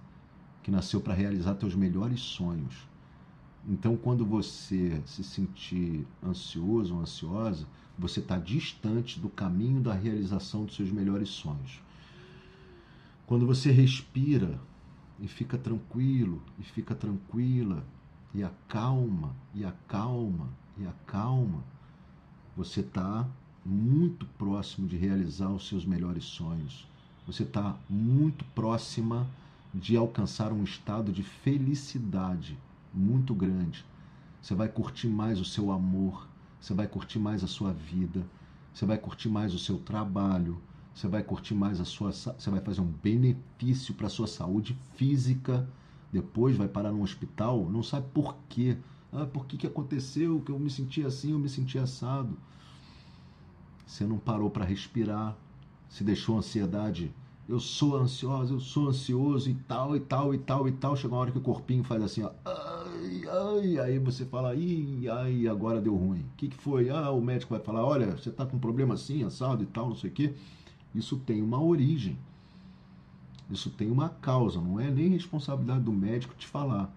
que 0.63 0.71
nasceu 0.71 1.01
para 1.01 1.15
realizar 1.15 1.55
teus 1.55 1.75
melhores 1.75 2.21
sonhos. 2.21 2.89
Então, 3.69 3.97
quando 3.97 4.25
você 4.25 5.01
se 5.07 5.25
sentir 5.25 6.07
ansioso 6.25 6.95
ou 6.95 7.01
ansiosa, 7.01 7.67
você 7.99 8.21
está 8.21 8.39
distante 8.39 9.19
do 9.19 9.29
caminho 9.29 9.81
da 9.81 9.95
realização 9.95 10.65
dos 10.65 10.77
seus 10.77 10.91
melhores 10.91 11.29
sonhos. 11.29 11.81
Quando 13.27 13.45
você 13.45 13.73
respira 13.73 14.61
e 15.19 15.27
fica 15.27 15.59
tranquilo, 15.59 16.41
e 16.61 16.63
fica 16.63 16.95
tranquila, 16.95 17.85
e 18.33 18.45
acalma, 18.45 19.35
e 19.53 19.65
acalma, 19.65 20.49
e 20.79 20.87
acalma, 20.87 21.65
você 22.57 22.81
está 22.81 23.27
muito 23.65 24.27
próximo 24.39 24.87
de 24.87 24.97
realizar 24.97 25.49
os 25.51 25.67
seus 25.67 25.85
melhores 25.85 26.25
sonhos. 26.25 26.87
Você 27.27 27.43
está 27.43 27.77
muito 27.91 28.45
próxima 28.47 29.27
de 29.75 29.97
alcançar 29.97 30.53
um 30.53 30.63
estado 30.63 31.11
de 31.11 31.25
felicidade 31.25 32.57
muito 32.95 33.35
grande. 33.35 33.85
Você 34.41 34.55
vai 34.55 34.69
curtir 34.69 35.09
mais 35.09 35.41
o 35.41 35.45
seu 35.45 35.73
amor, 35.73 36.29
você 36.61 36.73
vai 36.73 36.87
curtir 36.87 37.19
mais 37.19 37.43
a 37.43 37.49
sua 37.49 37.73
vida, 37.73 38.25
você 38.73 38.87
vai 38.87 38.97
curtir 38.97 39.29
mais 39.29 39.53
o 39.53 39.59
seu 39.59 39.79
trabalho, 39.79 40.63
você 40.97 41.09
vai 41.09 41.23
curtir 41.23 41.55
mais 41.55 41.79
a 41.79 41.85
sua, 41.85 42.11
você 42.11 42.51
vai 42.51 42.59
fazer 42.61 42.81
um 42.81 42.87
benefício 42.87 43.93
para 43.93 44.07
a 44.07 44.11
sua 44.11 44.27
saúde 44.27 44.75
física. 44.95 45.69
Depois 46.11 46.57
vai 46.57 46.69
parar 46.69 46.91
no 46.91 47.03
hospital, 47.03 47.69
não 47.69 47.83
sabe 47.83 48.07
por 48.15 48.35
quê. 48.49 48.79
Ah, 49.13 49.27
por 49.27 49.45
que, 49.45 49.59
que 49.59 49.67
aconteceu? 49.67 50.41
Que 50.41 50.51
eu 50.51 50.59
me 50.59 50.71
senti 50.71 51.05
assim, 51.05 51.33
eu 51.33 51.39
me 51.39 51.51
senti 51.51 51.79
assado. 51.79 52.39
Você 53.87 54.07
não 54.07 54.17
parou 54.17 54.49
para 54.49 54.65
respirar, 54.65 55.37
se 55.87 56.03
deixou 56.03 56.39
ansiedade. 56.39 57.13
Eu 57.47 57.61
sou 57.61 57.97
ansiosa, 57.97 58.55
eu 58.55 58.61
sou 58.61 58.89
ansioso 58.89 59.51
e 59.51 59.55
tal, 59.55 59.95
e 59.95 60.01
tal, 60.01 60.35
e 60.35 60.39
tal, 60.39 60.67
e 60.67 60.73
tal. 60.73 60.97
Chega 60.97 61.13
uma 61.13 61.21
hora 61.21 61.31
que 61.31 61.37
o 61.37 61.43
corpinho 61.43 61.85
faz 61.85 62.03
assim, 62.03 62.23
ó. 62.23 62.31
Ai, 62.47 63.23
ai, 63.29 63.79
aí 63.81 63.99
você 63.99 64.25
fala, 64.25 64.49
ai, 64.49 65.07
ai, 65.11 65.47
agora 65.47 65.79
deu 65.79 65.95
ruim. 65.95 66.21
O 66.21 66.37
que, 66.39 66.49
que 66.49 66.57
foi? 66.57 66.89
Ah, 66.89 67.11
o 67.11 67.21
médico 67.21 67.55
vai 67.55 67.63
falar, 67.63 67.85
olha, 67.85 68.13
você 68.13 68.31
tá 68.31 68.47
com 68.47 68.57
um 68.57 68.61
problema 68.61 68.95
assim, 68.95 69.23
assado 69.25 69.63
e 69.63 69.67
tal, 69.67 69.91
não 69.91 69.95
sei 69.95 70.09
o 70.09 70.13
quê. 70.15 70.35
Isso 70.97 71.19
tem 71.19 71.43
uma 71.43 71.63
origem. 71.63 72.19
Isso 73.51 73.71
tem 73.71 73.91
uma 73.91 74.09
causa, 74.09 74.61
não 74.61 74.81
é 74.81 74.91
nem 74.91 75.09
responsabilidade 75.11 75.85
do 75.85 75.93
médico 75.93 76.35
te 76.35 76.47
falar. 76.47 76.93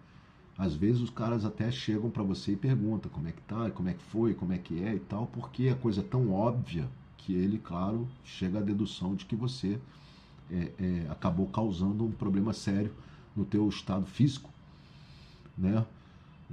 Às 0.58 0.74
vezes 0.74 1.02
os 1.02 1.10
caras 1.10 1.46
até 1.46 1.72
chegam 1.72 2.10
para 2.10 2.24
você 2.24 2.54
e 2.54 2.56
perguntam 2.56 3.12
como 3.12 3.28
é 3.28 3.32
que 3.32 3.42
tá, 3.42 3.70
como 3.72 3.90
é 3.90 3.94
que 3.94 4.04
foi, 4.04 4.34
como 4.34 4.52
é 4.52 4.58
que 4.58 4.84
é 4.84 4.96
e 4.96 5.00
tal, 5.00 5.28
porque 5.28 5.70
a 5.70 5.76
coisa 5.76 6.02
é 6.02 6.04
tão 6.04 6.32
óbvia 6.32 6.90
que 7.18 7.34
ele, 7.34 7.60
claro, 7.60 8.08
chega 8.24 8.60
à 8.60 8.62
dedução 8.62 9.16
de 9.16 9.26
que 9.26 9.36
você 9.36 9.80
é, 10.50 10.72
é, 10.80 11.08
acabou 11.12 11.48
causando 11.48 12.04
um 12.04 12.12
problema 12.12 12.54
sério 12.54 12.94
no 13.36 13.46
teu 13.46 13.68
estado 13.70 14.06
físico, 14.06 14.50
né? 15.58 15.86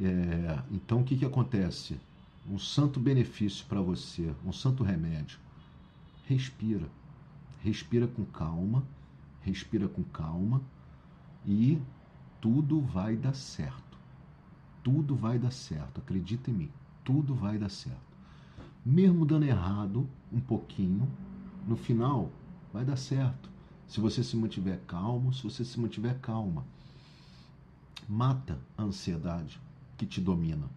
É, 0.00 0.58
então 0.70 1.00
o 1.00 1.04
que, 1.04 1.16
que 1.16 1.24
acontece? 1.24 1.98
Um 2.48 2.58
santo 2.58 3.00
benefício 3.00 3.64
para 3.66 3.80
você, 3.80 4.32
um 4.44 4.52
santo 4.52 4.84
remédio. 4.84 5.38
Respira, 6.26 6.88
respira 7.66 8.06
com 8.06 8.24
calma, 8.24 8.82
respira 9.40 9.88
com 9.88 10.02
calma 10.02 10.62
e 11.44 11.78
tudo 12.40 12.80
vai 12.80 13.16
dar 13.16 13.34
certo 13.34 13.86
tudo 14.86 15.16
vai 15.16 15.36
dar 15.36 15.50
certo, 15.50 16.00
acredita 16.00 16.48
em 16.48 16.54
mim, 16.54 16.70
tudo 17.02 17.34
vai 17.34 17.58
dar 17.58 17.68
certo. 17.68 17.98
Mesmo 18.84 19.26
dando 19.26 19.44
errado 19.44 20.08
um 20.32 20.38
pouquinho, 20.38 21.10
no 21.66 21.74
final 21.74 22.30
vai 22.72 22.84
dar 22.84 22.96
certo. 22.96 23.50
Se 23.88 23.98
você 23.98 24.22
se 24.22 24.36
mantiver 24.36 24.80
calmo, 24.86 25.34
se 25.34 25.42
você 25.42 25.64
se 25.64 25.80
mantiver 25.80 26.20
calma. 26.20 26.64
Mata 28.08 28.60
a 28.78 28.84
ansiedade 28.84 29.60
que 29.96 30.06
te 30.06 30.20
domina. 30.20 30.70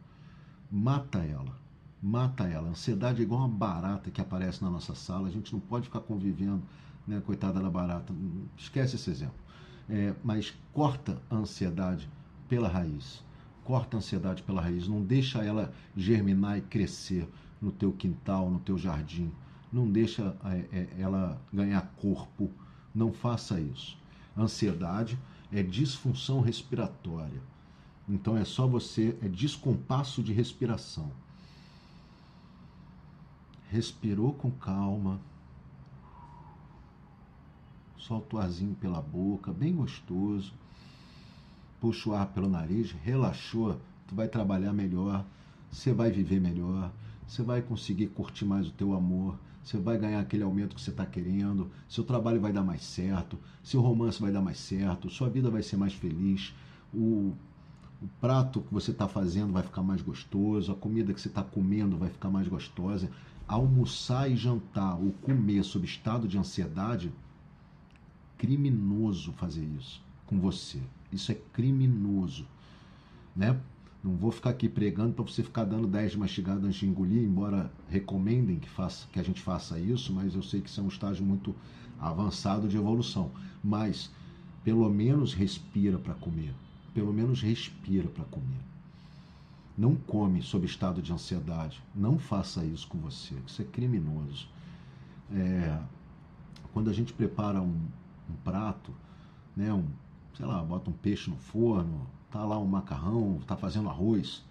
Mata 0.71 1.19
ela. 1.19 1.55
Mata 2.01 2.45
ela. 2.45 2.67
A 2.67 2.71
ansiedade 2.71 3.21
é 3.21 3.23
igual 3.23 3.41
uma 3.41 3.49
barata 3.49 4.09
que 4.09 4.21
aparece 4.21 4.63
na 4.63 4.69
nossa 4.69 4.95
sala. 4.95 5.27
A 5.27 5.31
gente 5.31 5.51
não 5.51 5.59
pode 5.59 5.85
ficar 5.85 5.99
convivendo, 5.99 6.61
né? 7.07 7.21
Coitada 7.25 7.59
da 7.59 7.69
barata. 7.69 8.13
Esquece 8.57 8.95
esse 8.95 9.09
exemplo. 9.09 9.39
É, 9.89 10.13
mas 10.23 10.53
corta 10.71 11.21
a 11.29 11.35
ansiedade 11.35 12.09
pela 12.47 12.67
raiz 12.67 13.23
corta 13.69 13.97
a 13.97 13.99
ansiedade 13.99 14.41
pela 14.41 14.63
raiz, 14.63 14.87
não 14.87 15.03
deixa 15.03 15.43
ela 15.43 15.71
germinar 15.95 16.57
e 16.57 16.61
crescer 16.61 17.29
no 17.61 17.71
teu 17.71 17.91
quintal, 17.91 18.49
no 18.49 18.57
teu 18.57 18.79
jardim. 18.79 19.31
Não 19.71 19.87
deixa 19.87 20.35
é, 20.45 20.65
é, 20.75 20.87
ela 20.97 21.39
ganhar 21.53 21.93
corpo. 21.97 22.49
Não 22.95 23.13
faça 23.13 23.61
isso. 23.61 23.95
Ansiedade 24.35 25.19
é 25.51 25.61
disfunção 25.61 26.41
respiratória. 26.41 27.43
Então 28.09 28.35
é 28.35 28.43
só 28.43 28.65
você, 28.65 29.15
é 29.21 29.27
descompasso 29.27 30.23
de 30.23 30.33
respiração. 30.33 31.11
Respirou 33.69 34.33
com 34.33 34.51
calma. 34.51 35.19
Solta 37.97 38.35
o 38.35 38.39
arzinho 38.39 38.75
pela 38.75 39.01
boca, 39.01 39.53
bem 39.53 39.73
gostoso 39.73 40.53
puxa 41.79 42.09
o 42.09 42.13
ar 42.13 42.27
pelo 42.27 42.49
nariz, 42.49 42.91
relaxou, 43.03 43.79
tu 44.07 44.15
vai 44.15 44.27
trabalhar 44.27 44.73
melhor, 44.73 45.25
você 45.71 45.93
vai 45.93 46.11
viver 46.11 46.39
melhor, 46.39 46.91
você 47.27 47.41
vai 47.41 47.61
conseguir 47.61 48.07
curtir 48.07 48.45
mais 48.45 48.67
o 48.67 48.71
teu 48.71 48.93
amor, 48.93 49.37
você 49.63 49.77
vai 49.77 49.97
ganhar 49.97 50.19
aquele 50.19 50.43
aumento 50.43 50.75
que 50.75 50.81
você 50.81 50.89
está 50.89 51.05
querendo, 51.05 51.69
seu 51.87 52.03
trabalho 52.03 52.41
vai 52.41 52.51
dar 52.51 52.63
mais 52.63 52.83
certo, 52.83 53.37
seu 53.63 53.81
romance 53.81 54.19
vai 54.19 54.31
dar 54.31 54.41
mais 54.41 54.59
certo, 54.59 55.09
sua 55.09 55.29
vida 55.29 55.49
vai 55.49 55.63
ser 55.63 55.77
mais 55.77 55.93
feliz, 55.93 56.53
o, 56.93 57.33
o 58.01 58.07
prato 58.19 58.61
que 58.61 58.73
você 58.73 58.91
está 58.91 59.07
fazendo 59.07 59.53
vai 59.53 59.63
ficar 59.63 59.83
mais 59.83 60.01
gostoso, 60.01 60.71
a 60.71 60.75
comida 60.75 61.13
que 61.13 61.21
você 61.21 61.27
está 61.27 61.43
comendo 61.43 61.97
vai 61.97 62.09
ficar 62.09 62.29
mais 62.29 62.47
gostosa. 62.47 63.09
Almoçar 63.49 64.29
e 64.29 64.37
jantar 64.37 64.95
ou 64.95 65.11
comer 65.11 65.63
sob 65.63 65.83
estado 65.83 66.27
de 66.27 66.37
ansiedade, 66.37 67.11
criminoso 68.37 69.33
fazer 69.33 69.65
isso 69.77 70.01
com 70.27 70.39
você. 70.39 70.79
Isso 71.11 71.31
é 71.31 71.35
criminoso, 71.51 72.45
né? 73.35 73.59
Não 74.03 74.15
vou 74.15 74.31
ficar 74.31 74.51
aqui 74.51 74.69
pregando 74.69 75.13
para 75.13 75.25
você 75.25 75.43
ficar 75.43 75.65
dando 75.65 75.87
10 75.87 76.15
mastigadas 76.15 76.63
antes 76.63 76.79
de 76.79 76.85
engolir, 76.85 77.23
embora 77.23 77.71
recomendem 77.89 78.59
que, 78.59 78.69
faça, 78.69 79.07
que 79.11 79.19
a 79.19 79.23
gente 79.23 79.41
faça 79.41 79.79
isso, 79.79 80.13
mas 80.13 80.35
eu 80.35 80.43
sei 80.43 80.61
que 80.61 80.69
isso 80.69 80.79
é 80.79 80.83
um 80.83 80.87
estágio 80.87 81.25
muito 81.25 81.55
avançado 81.99 82.67
de 82.67 82.77
evolução. 82.77 83.31
Mas 83.63 84.11
pelo 84.63 84.87
menos 84.87 85.33
respira 85.33 85.97
para 85.97 86.13
comer. 86.13 86.53
Pelo 86.93 87.11
menos 87.11 87.41
respira 87.41 88.07
para 88.07 88.23
comer. 88.25 88.68
Não 89.79 89.95
come 89.95 90.41
sob 90.41 90.65
estado 90.65 91.01
de 91.01 91.13
ansiedade. 91.13 91.81
Não 91.95 92.19
faça 92.19 92.65
isso 92.65 92.85
com 92.89 92.97
você. 92.97 93.33
Isso 93.47 93.61
é 93.61 93.65
criminoso. 93.65 94.49
É, 95.31 95.79
quando 96.73 96.89
a 96.89 96.93
gente 96.93 97.13
prepara 97.13 97.61
um, 97.61 97.87
um 98.29 98.35
prato, 98.43 98.93
né, 99.55 99.73
um, 99.73 99.85
sei 100.35 100.45
lá, 100.45 100.61
bota 100.61 100.89
um 100.89 100.93
peixe 100.93 101.29
no 101.29 101.37
forno, 101.37 102.05
tá 102.29 102.43
lá 102.43 102.59
um 102.59 102.65
macarrão, 102.65 103.39
tá 103.47 103.55
fazendo 103.55 103.87
arroz. 103.87 104.43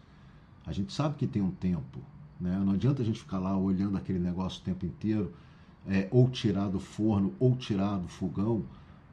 A 0.64 0.72
gente 0.72 0.94
sabe 0.94 1.16
que 1.16 1.26
tem 1.26 1.42
um 1.42 1.50
tempo, 1.50 1.98
né? 2.40 2.58
Não 2.64 2.72
adianta 2.72 3.02
a 3.02 3.04
gente 3.04 3.20
ficar 3.20 3.38
lá 3.38 3.54
olhando 3.54 3.98
aquele 3.98 4.18
negócio 4.18 4.62
o 4.62 4.64
tempo 4.64 4.86
inteiro, 4.86 5.34
é, 5.86 6.08
ou 6.10 6.30
tirar 6.30 6.70
do 6.70 6.80
forno, 6.80 7.34
ou 7.38 7.54
tirar 7.54 7.98
do 7.98 8.08
fogão 8.08 8.64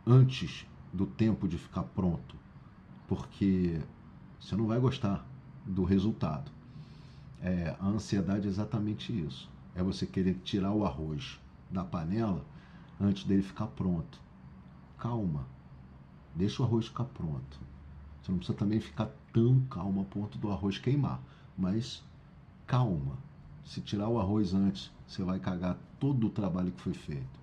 antes 0.07 0.65
do 0.93 1.05
tempo 1.05 1.45
de 1.45 1.57
ficar 1.57 1.83
pronto, 1.83 2.37
porque 3.05 3.81
você 4.39 4.55
não 4.55 4.65
vai 4.65 4.79
gostar 4.79 5.34
do 5.65 5.83
resultado. 5.83 6.51
É, 7.41 7.75
a 7.79 7.87
ansiedade 7.87 8.47
é 8.47 8.49
exatamente 8.49 9.11
isso. 9.11 9.49
É 9.75 9.83
você 9.83 10.05
querer 10.05 10.35
tirar 10.43 10.71
o 10.71 10.85
arroz 10.85 11.39
da 11.69 11.83
panela 11.83 12.45
antes 12.99 13.23
dele 13.23 13.41
ficar 13.41 13.67
pronto. 13.67 14.19
Calma, 14.97 15.45
Deixa 16.35 16.61
o 16.61 16.65
arroz 16.65 16.87
ficar 16.87 17.05
pronto. 17.05 17.59
Você 18.21 18.29
não 18.29 18.39
precisa 18.39 18.57
também 18.57 18.81
ficar 18.81 19.09
tão 19.31 19.61
calmo 19.69 20.01
a 20.01 20.03
ponto 20.03 20.37
do 20.37 20.51
arroz 20.51 20.77
queimar. 20.77 21.21
Mas 21.57 22.03
calma. 22.67 23.17
Se 23.63 23.79
tirar 23.79 24.09
o 24.09 24.19
arroz 24.19 24.53
antes, 24.53 24.91
você 25.07 25.23
vai 25.23 25.39
cagar 25.39 25.77
todo 25.97 26.27
o 26.27 26.29
trabalho 26.29 26.73
que 26.73 26.81
foi 26.81 26.93
feito. 26.93 27.39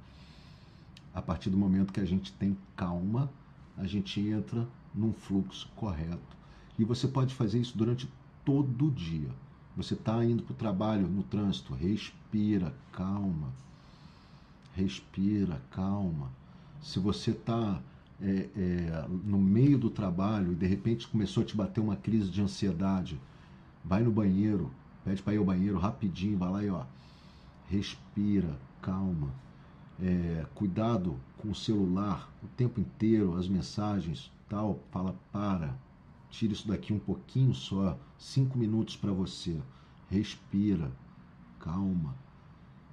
A 1.14 1.22
partir 1.22 1.48
do 1.48 1.56
momento 1.56 1.92
que 1.92 2.00
a 2.00 2.04
gente 2.04 2.32
tem 2.32 2.56
calma, 2.76 3.30
a 3.78 3.86
gente 3.86 4.20
entra 4.20 4.68
num 4.94 5.12
fluxo 5.12 5.68
correto. 5.74 6.36
E 6.82 6.84
você 6.84 7.06
pode 7.06 7.32
fazer 7.32 7.60
isso 7.60 7.78
durante 7.78 8.08
todo 8.44 8.88
o 8.88 8.90
dia. 8.90 9.30
Você 9.76 9.94
está 9.94 10.24
indo 10.24 10.42
para 10.42 10.52
o 10.52 10.56
trabalho 10.56 11.06
no 11.06 11.22
trânsito, 11.22 11.72
respira, 11.74 12.74
calma. 12.90 13.50
Respira, 14.74 15.62
calma. 15.70 16.28
Se 16.82 16.98
você 16.98 17.30
está 17.30 17.80
é, 18.20 18.48
é, 18.56 19.06
no 19.24 19.38
meio 19.38 19.78
do 19.78 19.90
trabalho 19.90 20.50
e 20.50 20.56
de 20.56 20.66
repente 20.66 21.06
começou 21.06 21.44
a 21.44 21.46
te 21.46 21.56
bater 21.56 21.80
uma 21.80 21.94
crise 21.94 22.28
de 22.28 22.42
ansiedade, 22.42 23.16
vai 23.84 24.02
no 24.02 24.10
banheiro, 24.10 24.68
pede 25.04 25.22
para 25.22 25.34
ir 25.34 25.38
ao 25.38 25.44
banheiro 25.44 25.78
rapidinho, 25.78 26.36
vai 26.36 26.50
lá 26.50 26.64
e 26.64 26.68
ó, 26.68 26.82
respira, 27.68 28.58
calma. 28.80 29.28
É, 30.02 30.44
cuidado 30.52 31.14
com 31.38 31.52
o 31.52 31.54
celular 31.54 32.28
o 32.42 32.48
tempo 32.56 32.80
inteiro, 32.80 33.36
as 33.36 33.46
mensagens, 33.46 34.32
tal, 34.48 34.80
fala 34.90 35.14
para, 35.30 35.76
tira 36.32 36.54
isso 36.54 36.66
daqui 36.66 36.92
um 36.94 36.98
pouquinho 36.98 37.54
só, 37.54 37.96
cinco 38.18 38.58
minutos 38.58 38.96
para 38.96 39.12
você, 39.12 39.60
respira, 40.10 40.90
calma. 41.60 42.16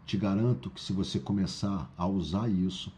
Te 0.05 0.17
garanto 0.17 0.69
que 0.69 0.81
se 0.81 0.91
você 0.91 1.19
começar 1.19 1.89
a 1.97 2.05
usar 2.05 2.49
isso, 2.49 2.91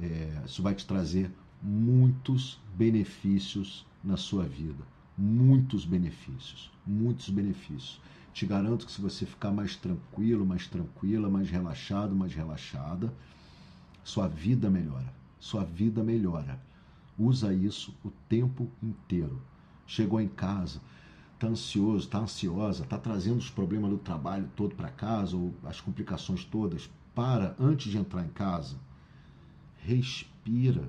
é, 0.00 0.42
isso 0.46 0.62
vai 0.62 0.74
te 0.74 0.86
trazer 0.86 1.30
muitos 1.62 2.58
benefícios 2.74 3.86
na 4.02 4.16
sua 4.16 4.44
vida. 4.44 4.82
Muitos 5.16 5.84
benefícios, 5.84 6.70
muitos 6.86 7.28
benefícios. 7.28 8.00
Te 8.32 8.46
garanto 8.46 8.86
que 8.86 8.92
se 8.92 9.00
você 9.02 9.26
ficar 9.26 9.50
mais 9.50 9.76
tranquilo, 9.76 10.46
mais 10.46 10.66
tranquila, 10.66 11.28
mais 11.28 11.50
relaxado, 11.50 12.16
mais 12.16 12.32
relaxada, 12.32 13.12
sua 14.02 14.26
vida 14.26 14.70
melhora. 14.70 15.12
Sua 15.38 15.64
vida 15.64 16.02
melhora. 16.02 16.58
Usa 17.18 17.52
isso 17.52 17.94
o 18.02 18.10
tempo 18.28 18.70
inteiro. 18.82 19.42
Chegou 19.90 20.20
em 20.20 20.28
casa, 20.28 20.80
está 21.34 21.48
ansioso, 21.48 22.04
está 22.04 22.20
ansiosa, 22.20 22.84
está 22.84 22.96
trazendo 22.96 23.38
os 23.38 23.50
problemas 23.50 23.90
do 23.90 23.98
trabalho 23.98 24.48
todo 24.54 24.76
para 24.76 24.88
casa, 24.88 25.36
ou 25.36 25.52
as 25.64 25.80
complicações 25.80 26.44
todas, 26.44 26.88
para 27.12 27.56
antes 27.58 27.90
de 27.90 27.98
entrar 27.98 28.24
em 28.24 28.28
casa, 28.28 28.76
respira. 29.78 30.88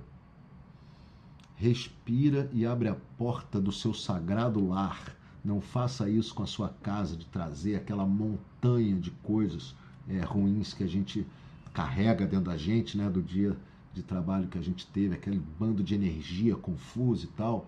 Respira 1.56 2.48
e 2.54 2.64
abre 2.64 2.90
a 2.90 2.96
porta 3.18 3.60
do 3.60 3.72
seu 3.72 3.92
sagrado 3.92 4.64
lar. 4.68 5.18
Não 5.44 5.60
faça 5.60 6.08
isso 6.08 6.36
com 6.36 6.44
a 6.44 6.48
sua 6.48 6.70
casa, 6.70 7.18
de 7.18 7.26
trazer 7.26 7.78
aquela 7.78 8.06
montanha 8.06 8.98
de 8.98 9.10
coisas 9.10 9.76
é, 10.08 10.20
ruins 10.20 10.76
que 10.76 10.84
a 10.84 10.88
gente 10.88 11.26
carrega 11.74 12.28
dentro 12.28 12.52
da 12.52 12.58
gente, 12.58 12.96
né, 12.96 13.10
do 13.10 13.24
dia 13.24 13.58
de 13.96 14.04
trabalho 14.04 14.48
que 14.48 14.60
a 14.60 14.64
gente 14.64 14.86
teve, 14.86 15.16
aquele 15.16 15.42
bando 15.60 15.82
de 15.82 15.96
energia 15.96 16.56
confusa 16.56 17.26
e 17.26 17.30
tal. 17.30 17.68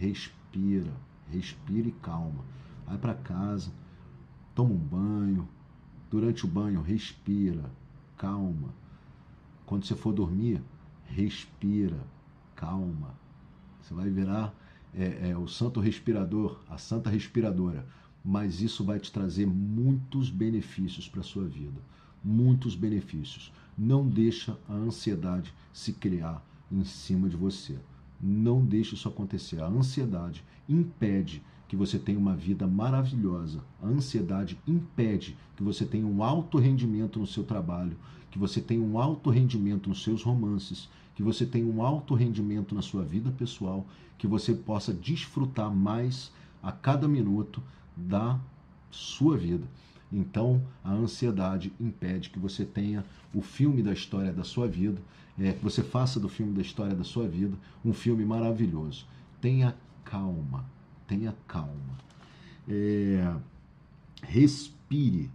Respira, 0.00 0.90
respira 1.30 1.86
e 1.86 1.92
calma. 1.92 2.42
Vai 2.86 2.96
para 2.96 3.12
casa, 3.12 3.70
toma 4.54 4.72
um 4.72 4.78
banho. 4.78 5.46
Durante 6.10 6.46
o 6.46 6.48
banho, 6.48 6.80
respira, 6.80 7.70
calma. 8.16 8.70
Quando 9.66 9.84
você 9.84 9.94
for 9.94 10.14
dormir, 10.14 10.62
respira, 11.04 12.00
calma. 12.56 13.14
Você 13.82 13.92
vai 13.92 14.08
virar 14.08 14.54
é, 14.94 15.32
é, 15.32 15.36
o 15.36 15.46
santo 15.46 15.80
respirador, 15.80 16.58
a 16.70 16.78
santa 16.78 17.10
respiradora. 17.10 17.86
Mas 18.24 18.62
isso 18.62 18.82
vai 18.82 18.98
te 18.98 19.12
trazer 19.12 19.46
muitos 19.46 20.30
benefícios 20.30 21.10
para 21.10 21.20
a 21.20 21.24
sua 21.24 21.44
vida. 21.44 21.82
Muitos 22.24 22.74
benefícios. 22.74 23.52
Não 23.76 24.08
deixa 24.08 24.56
a 24.66 24.72
ansiedade 24.72 25.52
se 25.74 25.92
criar 25.92 26.42
em 26.72 26.84
cima 26.84 27.28
de 27.28 27.36
você. 27.36 27.78
Não 28.20 28.64
deixe 28.64 28.94
isso 28.94 29.08
acontecer. 29.08 29.62
A 29.62 29.66
ansiedade 29.66 30.44
impede 30.68 31.42
que 31.68 31.76
você 31.76 31.98
tenha 31.98 32.18
uma 32.18 32.34
vida 32.34 32.66
maravilhosa. 32.66 33.62
A 33.80 33.86
ansiedade 33.86 34.58
impede 34.66 35.36
que 35.56 35.62
você 35.62 35.84
tenha 35.84 36.06
um 36.06 36.22
alto 36.22 36.58
rendimento 36.58 37.18
no 37.18 37.26
seu 37.26 37.44
trabalho, 37.44 37.96
que 38.30 38.38
você 38.38 38.60
tenha 38.60 38.82
um 38.82 38.98
alto 38.98 39.30
rendimento 39.30 39.88
nos 39.88 40.02
seus 40.02 40.22
romances, 40.22 40.88
que 41.14 41.22
você 41.22 41.46
tenha 41.46 41.66
um 41.66 41.82
alto 41.82 42.14
rendimento 42.14 42.74
na 42.74 42.82
sua 42.82 43.04
vida 43.04 43.30
pessoal, 43.30 43.86
que 44.18 44.26
você 44.26 44.52
possa 44.52 44.92
desfrutar 44.92 45.74
mais 45.74 46.32
a 46.62 46.72
cada 46.72 47.06
minuto 47.06 47.62
da 47.96 48.38
sua 48.90 49.36
vida. 49.36 49.66
Então, 50.12 50.62
a 50.82 50.92
ansiedade 50.92 51.72
impede 51.78 52.30
que 52.30 52.38
você 52.38 52.64
tenha 52.64 53.04
o 53.32 53.40
filme 53.40 53.82
da 53.82 53.92
história 53.92 54.32
da 54.32 54.42
sua 54.42 54.66
vida, 54.66 55.00
é, 55.38 55.52
que 55.52 55.62
você 55.62 55.82
faça 55.82 56.18
do 56.18 56.28
filme 56.28 56.52
da 56.52 56.60
história 56.60 56.94
da 56.94 57.04
sua 57.04 57.28
vida 57.28 57.56
um 57.84 57.92
filme 57.92 58.24
maravilhoso. 58.24 59.06
Tenha 59.40 59.74
calma, 60.04 60.64
tenha 61.06 61.34
calma. 61.46 61.98
É, 62.68 63.34
respire. 64.22 65.30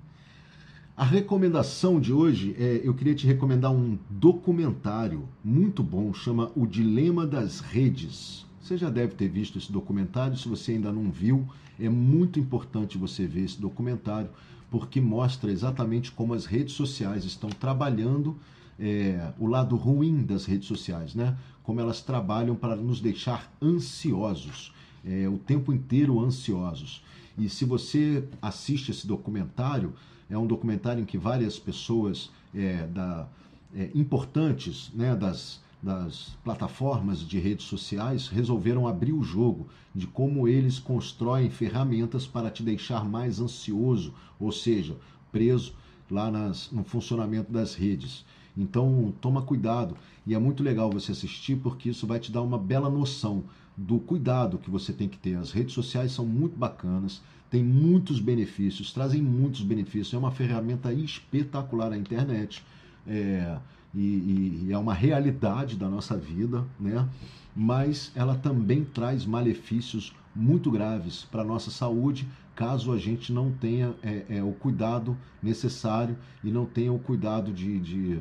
A 0.97 1.03
recomendação 1.03 1.99
de 1.99 2.13
hoje 2.13 2.55
é, 2.57 2.81
eu 2.83 2.93
queria 2.93 3.15
te 3.15 3.27
recomendar 3.27 3.71
um 3.71 3.97
documentário 4.09 5.27
muito 5.43 5.83
bom, 5.83 6.13
chama 6.13 6.51
O 6.55 6.65
Dilema 6.65 7.25
das 7.27 7.59
Redes. 7.59 8.45
Você 8.61 8.77
já 8.77 8.89
deve 8.89 9.13
ter 9.13 9.27
visto 9.27 9.57
esse 9.57 9.71
documentário, 9.71 10.37
se 10.37 10.47
você 10.47 10.71
ainda 10.71 10.91
não 10.91 11.11
viu, 11.11 11.45
é 11.79 11.89
muito 11.89 12.39
importante 12.39 12.97
você 12.97 13.27
ver 13.27 13.43
esse 13.43 13.59
documentário, 13.59 14.29
porque 14.77 14.99
mostra 14.99 15.49
exatamente 15.49 16.11
como 16.11 16.33
as 16.33 16.45
redes 16.45 16.73
sociais 16.73 17.23
estão 17.23 17.49
trabalhando 17.49 18.37
é, 18.77 19.31
o 19.39 19.47
lado 19.47 19.77
ruim 19.77 20.21
das 20.21 20.43
redes 20.43 20.67
sociais, 20.67 21.15
né? 21.15 21.37
Como 21.63 21.79
elas 21.79 22.01
trabalham 22.01 22.57
para 22.57 22.75
nos 22.75 22.99
deixar 22.99 23.49
ansiosos, 23.61 24.73
é, 25.05 25.29
o 25.29 25.37
tempo 25.37 25.71
inteiro 25.71 26.19
ansiosos. 26.19 27.01
E 27.37 27.47
se 27.47 27.63
você 27.63 28.27
assiste 28.41 28.91
esse 28.91 29.07
documentário, 29.07 29.93
é 30.29 30.37
um 30.37 30.45
documentário 30.45 31.01
em 31.01 31.05
que 31.05 31.17
várias 31.17 31.57
pessoas 31.57 32.29
é, 32.53 32.85
da, 32.87 33.29
é, 33.73 33.91
importantes 33.95 34.91
né, 34.93 35.15
das, 35.15 35.61
das 35.85 36.35
plataformas 36.43 37.19
de 37.19 37.37
redes 37.37 37.67
sociais 37.67 38.27
resolveram 38.27 38.87
abrir 38.87 39.13
o 39.13 39.21
jogo 39.21 39.67
de 39.93 40.07
como 40.07 40.47
eles 40.47 40.79
constroem 40.79 41.51
ferramentas 41.51 42.25
para 42.25 42.49
te 42.49 42.63
deixar 42.63 43.05
mais 43.05 43.39
ansioso, 43.39 44.11
ou 44.39 44.51
seja, 44.51 44.97
preso 45.31 45.75
lá 46.09 46.31
nas, 46.31 46.71
no 46.71 46.83
funcionamento 46.83 47.51
das 47.51 47.75
redes. 47.75 48.25
Então, 48.57 49.13
toma 49.21 49.43
cuidado 49.43 49.95
e 50.25 50.33
é 50.33 50.39
muito 50.39 50.63
legal 50.63 50.89
você 50.89 51.11
assistir 51.11 51.57
porque 51.57 51.89
isso 51.89 52.07
vai 52.07 52.19
te 52.19 52.31
dar 52.31 52.41
uma 52.41 52.57
bela 52.57 52.89
noção 52.89 53.43
do 53.77 53.99
cuidado 53.99 54.57
que 54.57 54.71
você 54.71 54.91
tem 54.91 55.07
que 55.07 55.19
ter. 55.19 55.35
As 55.35 55.51
redes 55.51 55.75
sociais 55.75 56.11
são 56.11 56.25
muito 56.25 56.57
bacanas, 56.57 57.21
tem 57.47 57.63
muitos 57.63 58.19
benefícios, 58.19 58.91
trazem 58.91 59.21
muitos 59.21 59.61
benefícios. 59.61 60.15
É 60.15 60.17
uma 60.17 60.31
ferramenta 60.31 60.91
espetacular 60.91 61.91
a 61.91 61.97
internet. 61.97 62.63
É, 63.05 63.59
e, 63.95 64.65
e, 64.67 64.73
é 64.73 64.77
uma 64.77 64.93
realidade 64.93 65.75
da 65.75 65.87
nossa 65.87 66.17
vida, 66.17 66.65
né? 66.79 67.07
Mas 67.55 68.11
ela 68.15 68.35
também 68.35 68.83
traz 68.83 69.25
malefícios 69.25 70.13
muito 70.35 70.69
graves 70.69 71.23
para 71.23 71.41
a 71.41 71.45
nossa 71.45 71.71
saúde, 71.71 72.27
caso 72.53 72.91
a 72.91 72.97
gente 72.97 73.31
não 73.31 73.51
tenha 73.51 73.93
é, 74.03 74.25
é, 74.29 74.43
o 74.43 74.51
cuidado 74.51 75.17
necessário 75.41 76.17
e 76.43 76.51
não 76.51 76.65
tenha 76.65 76.91
o 76.91 76.99
cuidado 76.99 77.53
de, 77.53 77.79
de, 77.79 78.19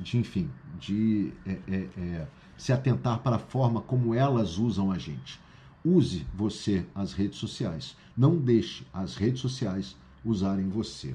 de 0.00 0.18
enfim, 0.18 0.50
de 0.80 1.32
é, 1.46 1.58
é, 1.68 1.76
é 1.96 2.26
se 2.56 2.72
atentar 2.72 3.18
para 3.18 3.36
a 3.36 3.40
forma 3.40 3.80
como 3.80 4.14
elas 4.14 4.58
usam 4.58 4.90
a 4.90 4.98
gente. 4.98 5.38
Use 5.84 6.26
você 6.34 6.84
as 6.94 7.12
redes 7.12 7.38
sociais. 7.38 7.96
Não 8.16 8.36
deixe 8.36 8.84
as 8.92 9.14
redes 9.14 9.40
sociais 9.40 9.94
usarem 10.24 10.68
você. 10.68 11.14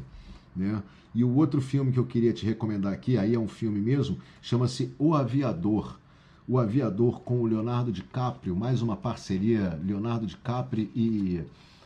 Né? 0.55 0.81
E 1.13 1.23
o 1.23 1.35
outro 1.35 1.61
filme 1.61 1.91
que 1.91 1.99
eu 1.99 2.05
queria 2.05 2.33
te 2.33 2.45
recomendar 2.45 2.93
aqui, 2.93 3.17
aí 3.17 3.35
é 3.35 3.39
um 3.39 3.47
filme 3.47 3.79
mesmo, 3.79 4.17
chama-se 4.41 4.93
O 4.97 5.13
Aviador. 5.13 5.99
O 6.47 6.57
Aviador 6.57 7.21
com 7.21 7.41
o 7.41 7.45
Leonardo 7.45 7.91
DiCaprio, 7.91 8.55
mais 8.55 8.81
uma 8.81 8.95
parceria 8.95 9.79
Leonardo 9.83 10.25
DiCaprio 10.25 10.89
e 10.95 11.41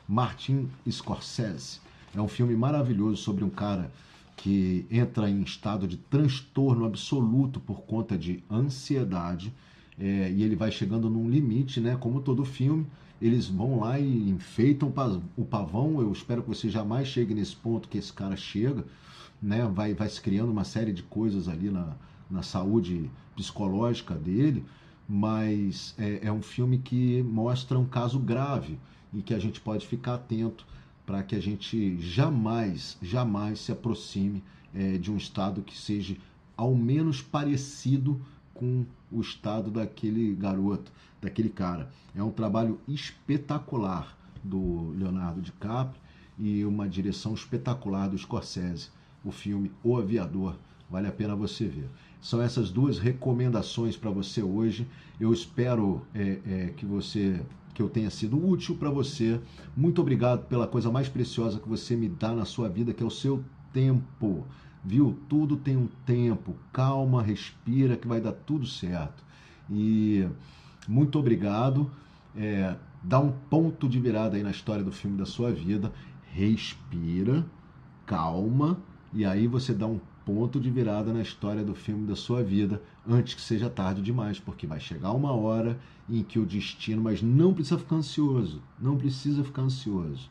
Martin 0.07 0.69
Scorsese. 0.89 1.79
É 2.15 2.21
um 2.21 2.27
filme 2.27 2.55
maravilhoso 2.55 3.17
sobre 3.17 3.43
um 3.43 3.49
cara 3.49 3.91
que 4.37 4.85
entra 4.89 5.29
em 5.29 5.41
estado 5.41 5.87
de 5.87 5.97
transtorno 5.97 6.85
absoluto 6.85 7.59
por 7.59 7.81
conta 7.81 8.17
de 8.17 8.43
ansiedade 8.49 9.53
é, 9.99 10.31
e 10.31 10.43
ele 10.43 10.55
vai 10.55 10.71
chegando 10.71 11.09
num 11.09 11.29
limite, 11.29 11.79
né? 11.79 11.97
Como 11.99 12.21
todo 12.21 12.43
filme, 12.43 12.85
eles 13.21 13.47
vão 13.47 13.79
lá 13.79 13.99
e 13.99 14.29
enfeitam 14.29 14.93
o 15.37 15.45
pavão. 15.45 16.01
Eu 16.01 16.11
espero 16.11 16.41
que 16.41 16.49
você 16.49 16.69
jamais 16.69 17.07
chegue 17.07 17.33
nesse 17.33 17.55
ponto 17.55 17.87
que 17.87 17.97
esse 17.97 18.11
cara 18.11 18.35
chega, 18.35 18.85
né? 19.41 19.65
Vai, 19.73 19.93
vai 19.93 20.09
se 20.09 20.21
criando 20.21 20.51
uma 20.51 20.63
série 20.63 20.91
de 20.91 21.03
coisas 21.03 21.47
ali 21.47 21.69
na, 21.69 21.95
na 22.29 22.41
saúde 22.41 23.09
psicológica 23.35 24.15
dele, 24.15 24.65
mas 25.07 25.93
é, 25.97 26.27
é 26.27 26.31
um 26.31 26.41
filme 26.41 26.77
que 26.77 27.21
mostra 27.23 27.77
um 27.77 27.85
caso 27.85 28.19
grave 28.19 28.77
e 29.13 29.21
que 29.21 29.33
a 29.33 29.39
gente 29.39 29.61
pode 29.61 29.85
ficar 29.87 30.15
atento 30.15 30.65
para 31.05 31.21
que 31.23 31.35
a 31.35 31.39
gente 31.39 31.99
jamais, 32.01 32.97
jamais 33.01 33.59
se 33.59 33.71
aproxime 33.71 34.43
é, 34.73 34.97
de 34.97 35.11
um 35.11 35.17
estado 35.17 35.61
que 35.61 35.77
seja 35.77 36.17
ao 36.57 36.73
menos 36.73 37.21
parecido 37.21 38.19
com 38.55 38.85
o 39.11 39.21
estado 39.21 39.69
daquele 39.69 40.33
garoto, 40.33 40.91
daquele 41.21 41.49
cara. 41.49 41.91
É 42.15 42.23
um 42.23 42.31
trabalho 42.31 42.79
espetacular 42.87 44.17
do 44.43 44.91
Leonardo 44.97 45.41
DiCaprio 45.41 46.01
e 46.39 46.65
uma 46.65 46.89
direção 46.89 47.33
espetacular 47.33 48.09
do 48.09 48.17
Scorsese. 48.17 48.89
O 49.23 49.31
filme 49.31 49.71
O 49.83 49.97
Aviador. 49.97 50.55
Vale 50.89 51.07
a 51.07 51.11
pena 51.11 51.35
você 51.35 51.67
ver. 51.67 51.89
São 52.21 52.41
essas 52.41 52.69
duas 52.69 52.97
recomendações 52.99 53.97
para 53.97 54.09
você 54.09 54.41
hoje. 54.41 54.87
Eu 55.19 55.33
espero 55.33 56.01
é, 56.13 56.39
é, 56.45 56.73
que 56.75 56.85
você 56.85 57.41
que 57.73 57.81
eu 57.81 57.89
tenha 57.89 58.09
sido 58.09 58.43
útil 58.47 58.77
para 58.77 58.89
você. 58.89 59.39
Muito 59.75 59.99
obrigado 59.99 60.45
pela 60.47 60.65
coisa 60.65 60.89
mais 60.89 61.09
preciosa 61.09 61.59
que 61.59 61.67
você 61.67 61.93
me 61.93 62.07
dá 62.07 62.33
na 62.33 62.45
sua 62.45 62.69
vida, 62.69 62.93
que 62.93 63.03
é 63.03 63.05
o 63.05 63.11
seu 63.11 63.43
tempo. 63.73 64.45
Viu? 64.85 65.17
Tudo 65.27 65.57
tem 65.57 65.75
um 65.75 65.87
tempo. 66.05 66.55
Calma, 66.71 67.23
respira, 67.23 67.97
que 67.97 68.07
vai 68.07 68.21
dar 68.21 68.33
tudo 68.33 68.67
certo. 68.67 69.23
E 69.69 70.27
muito 70.87 71.17
obrigado. 71.17 71.89
É, 72.35 72.75
dá 73.01 73.19
um 73.19 73.31
ponto 73.31 73.89
de 73.89 73.99
virada 73.99 74.37
aí 74.37 74.43
na 74.43 74.51
história 74.51 74.83
do 74.83 74.91
filme 74.91 75.17
da 75.17 75.25
sua 75.25 75.51
vida. 75.51 75.91
Respira, 76.31 77.45
calma, 78.05 78.77
e 79.13 79.25
aí 79.25 79.47
você 79.47 79.73
dá 79.73 79.87
um 79.87 79.99
ponto 80.25 80.59
de 80.59 80.69
virada 80.69 81.13
na 81.13 81.21
história 81.21 81.63
do 81.63 81.73
filme 81.73 82.05
da 82.05 82.15
sua 82.15 82.43
vida 82.43 82.81
antes 83.07 83.35
que 83.35 83.41
seja 83.41 83.69
tarde 83.69 84.01
demais, 84.01 84.39
porque 84.39 84.67
vai 84.67 84.79
chegar 84.79 85.11
uma 85.11 85.31
hora 85.31 85.79
em 86.09 86.23
que 86.23 86.37
o 86.37 86.45
destino, 86.45 87.01
mas 87.01 87.21
não 87.21 87.53
precisa 87.53 87.79
ficar 87.79 87.95
ansioso, 87.95 88.61
não 88.79 88.97
precisa 88.97 89.43
ficar 89.43 89.61
ansioso. 89.61 90.29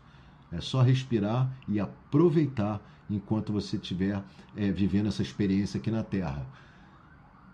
É 0.52 0.61
só 0.61 0.82
respirar 0.82 1.50
e 1.66 1.80
aproveitar 1.80 2.80
enquanto 3.11 3.52
você 3.52 3.76
estiver 3.76 4.22
é, 4.57 4.70
vivendo 4.70 5.09
essa 5.09 5.22
experiência 5.22 5.78
aqui 5.78 5.90
na 5.90 6.02
Terra. 6.02 6.46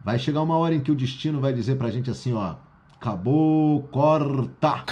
Vai 0.04 0.18
chegar 0.18 0.42
uma 0.42 0.56
hora 0.56 0.74
em 0.74 0.80
que 0.80 0.90
o 0.90 0.94
destino 0.94 1.40
vai 1.40 1.52
dizer 1.52 1.76
pra 1.76 1.90
gente 1.90 2.10
assim, 2.10 2.32
ó, 2.32 2.56
acabou, 2.94 3.82
corta! 3.84 4.84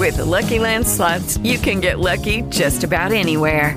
With 0.00 0.16
the 0.16 0.24
Lucky 0.24 0.58
Land 0.58 0.86
slots, 0.86 1.36
you 1.44 1.58
can 1.58 1.80
get 1.80 1.98
lucky 1.98 2.42
just 2.50 2.84
about 2.84 3.12
anywhere. 3.12 3.76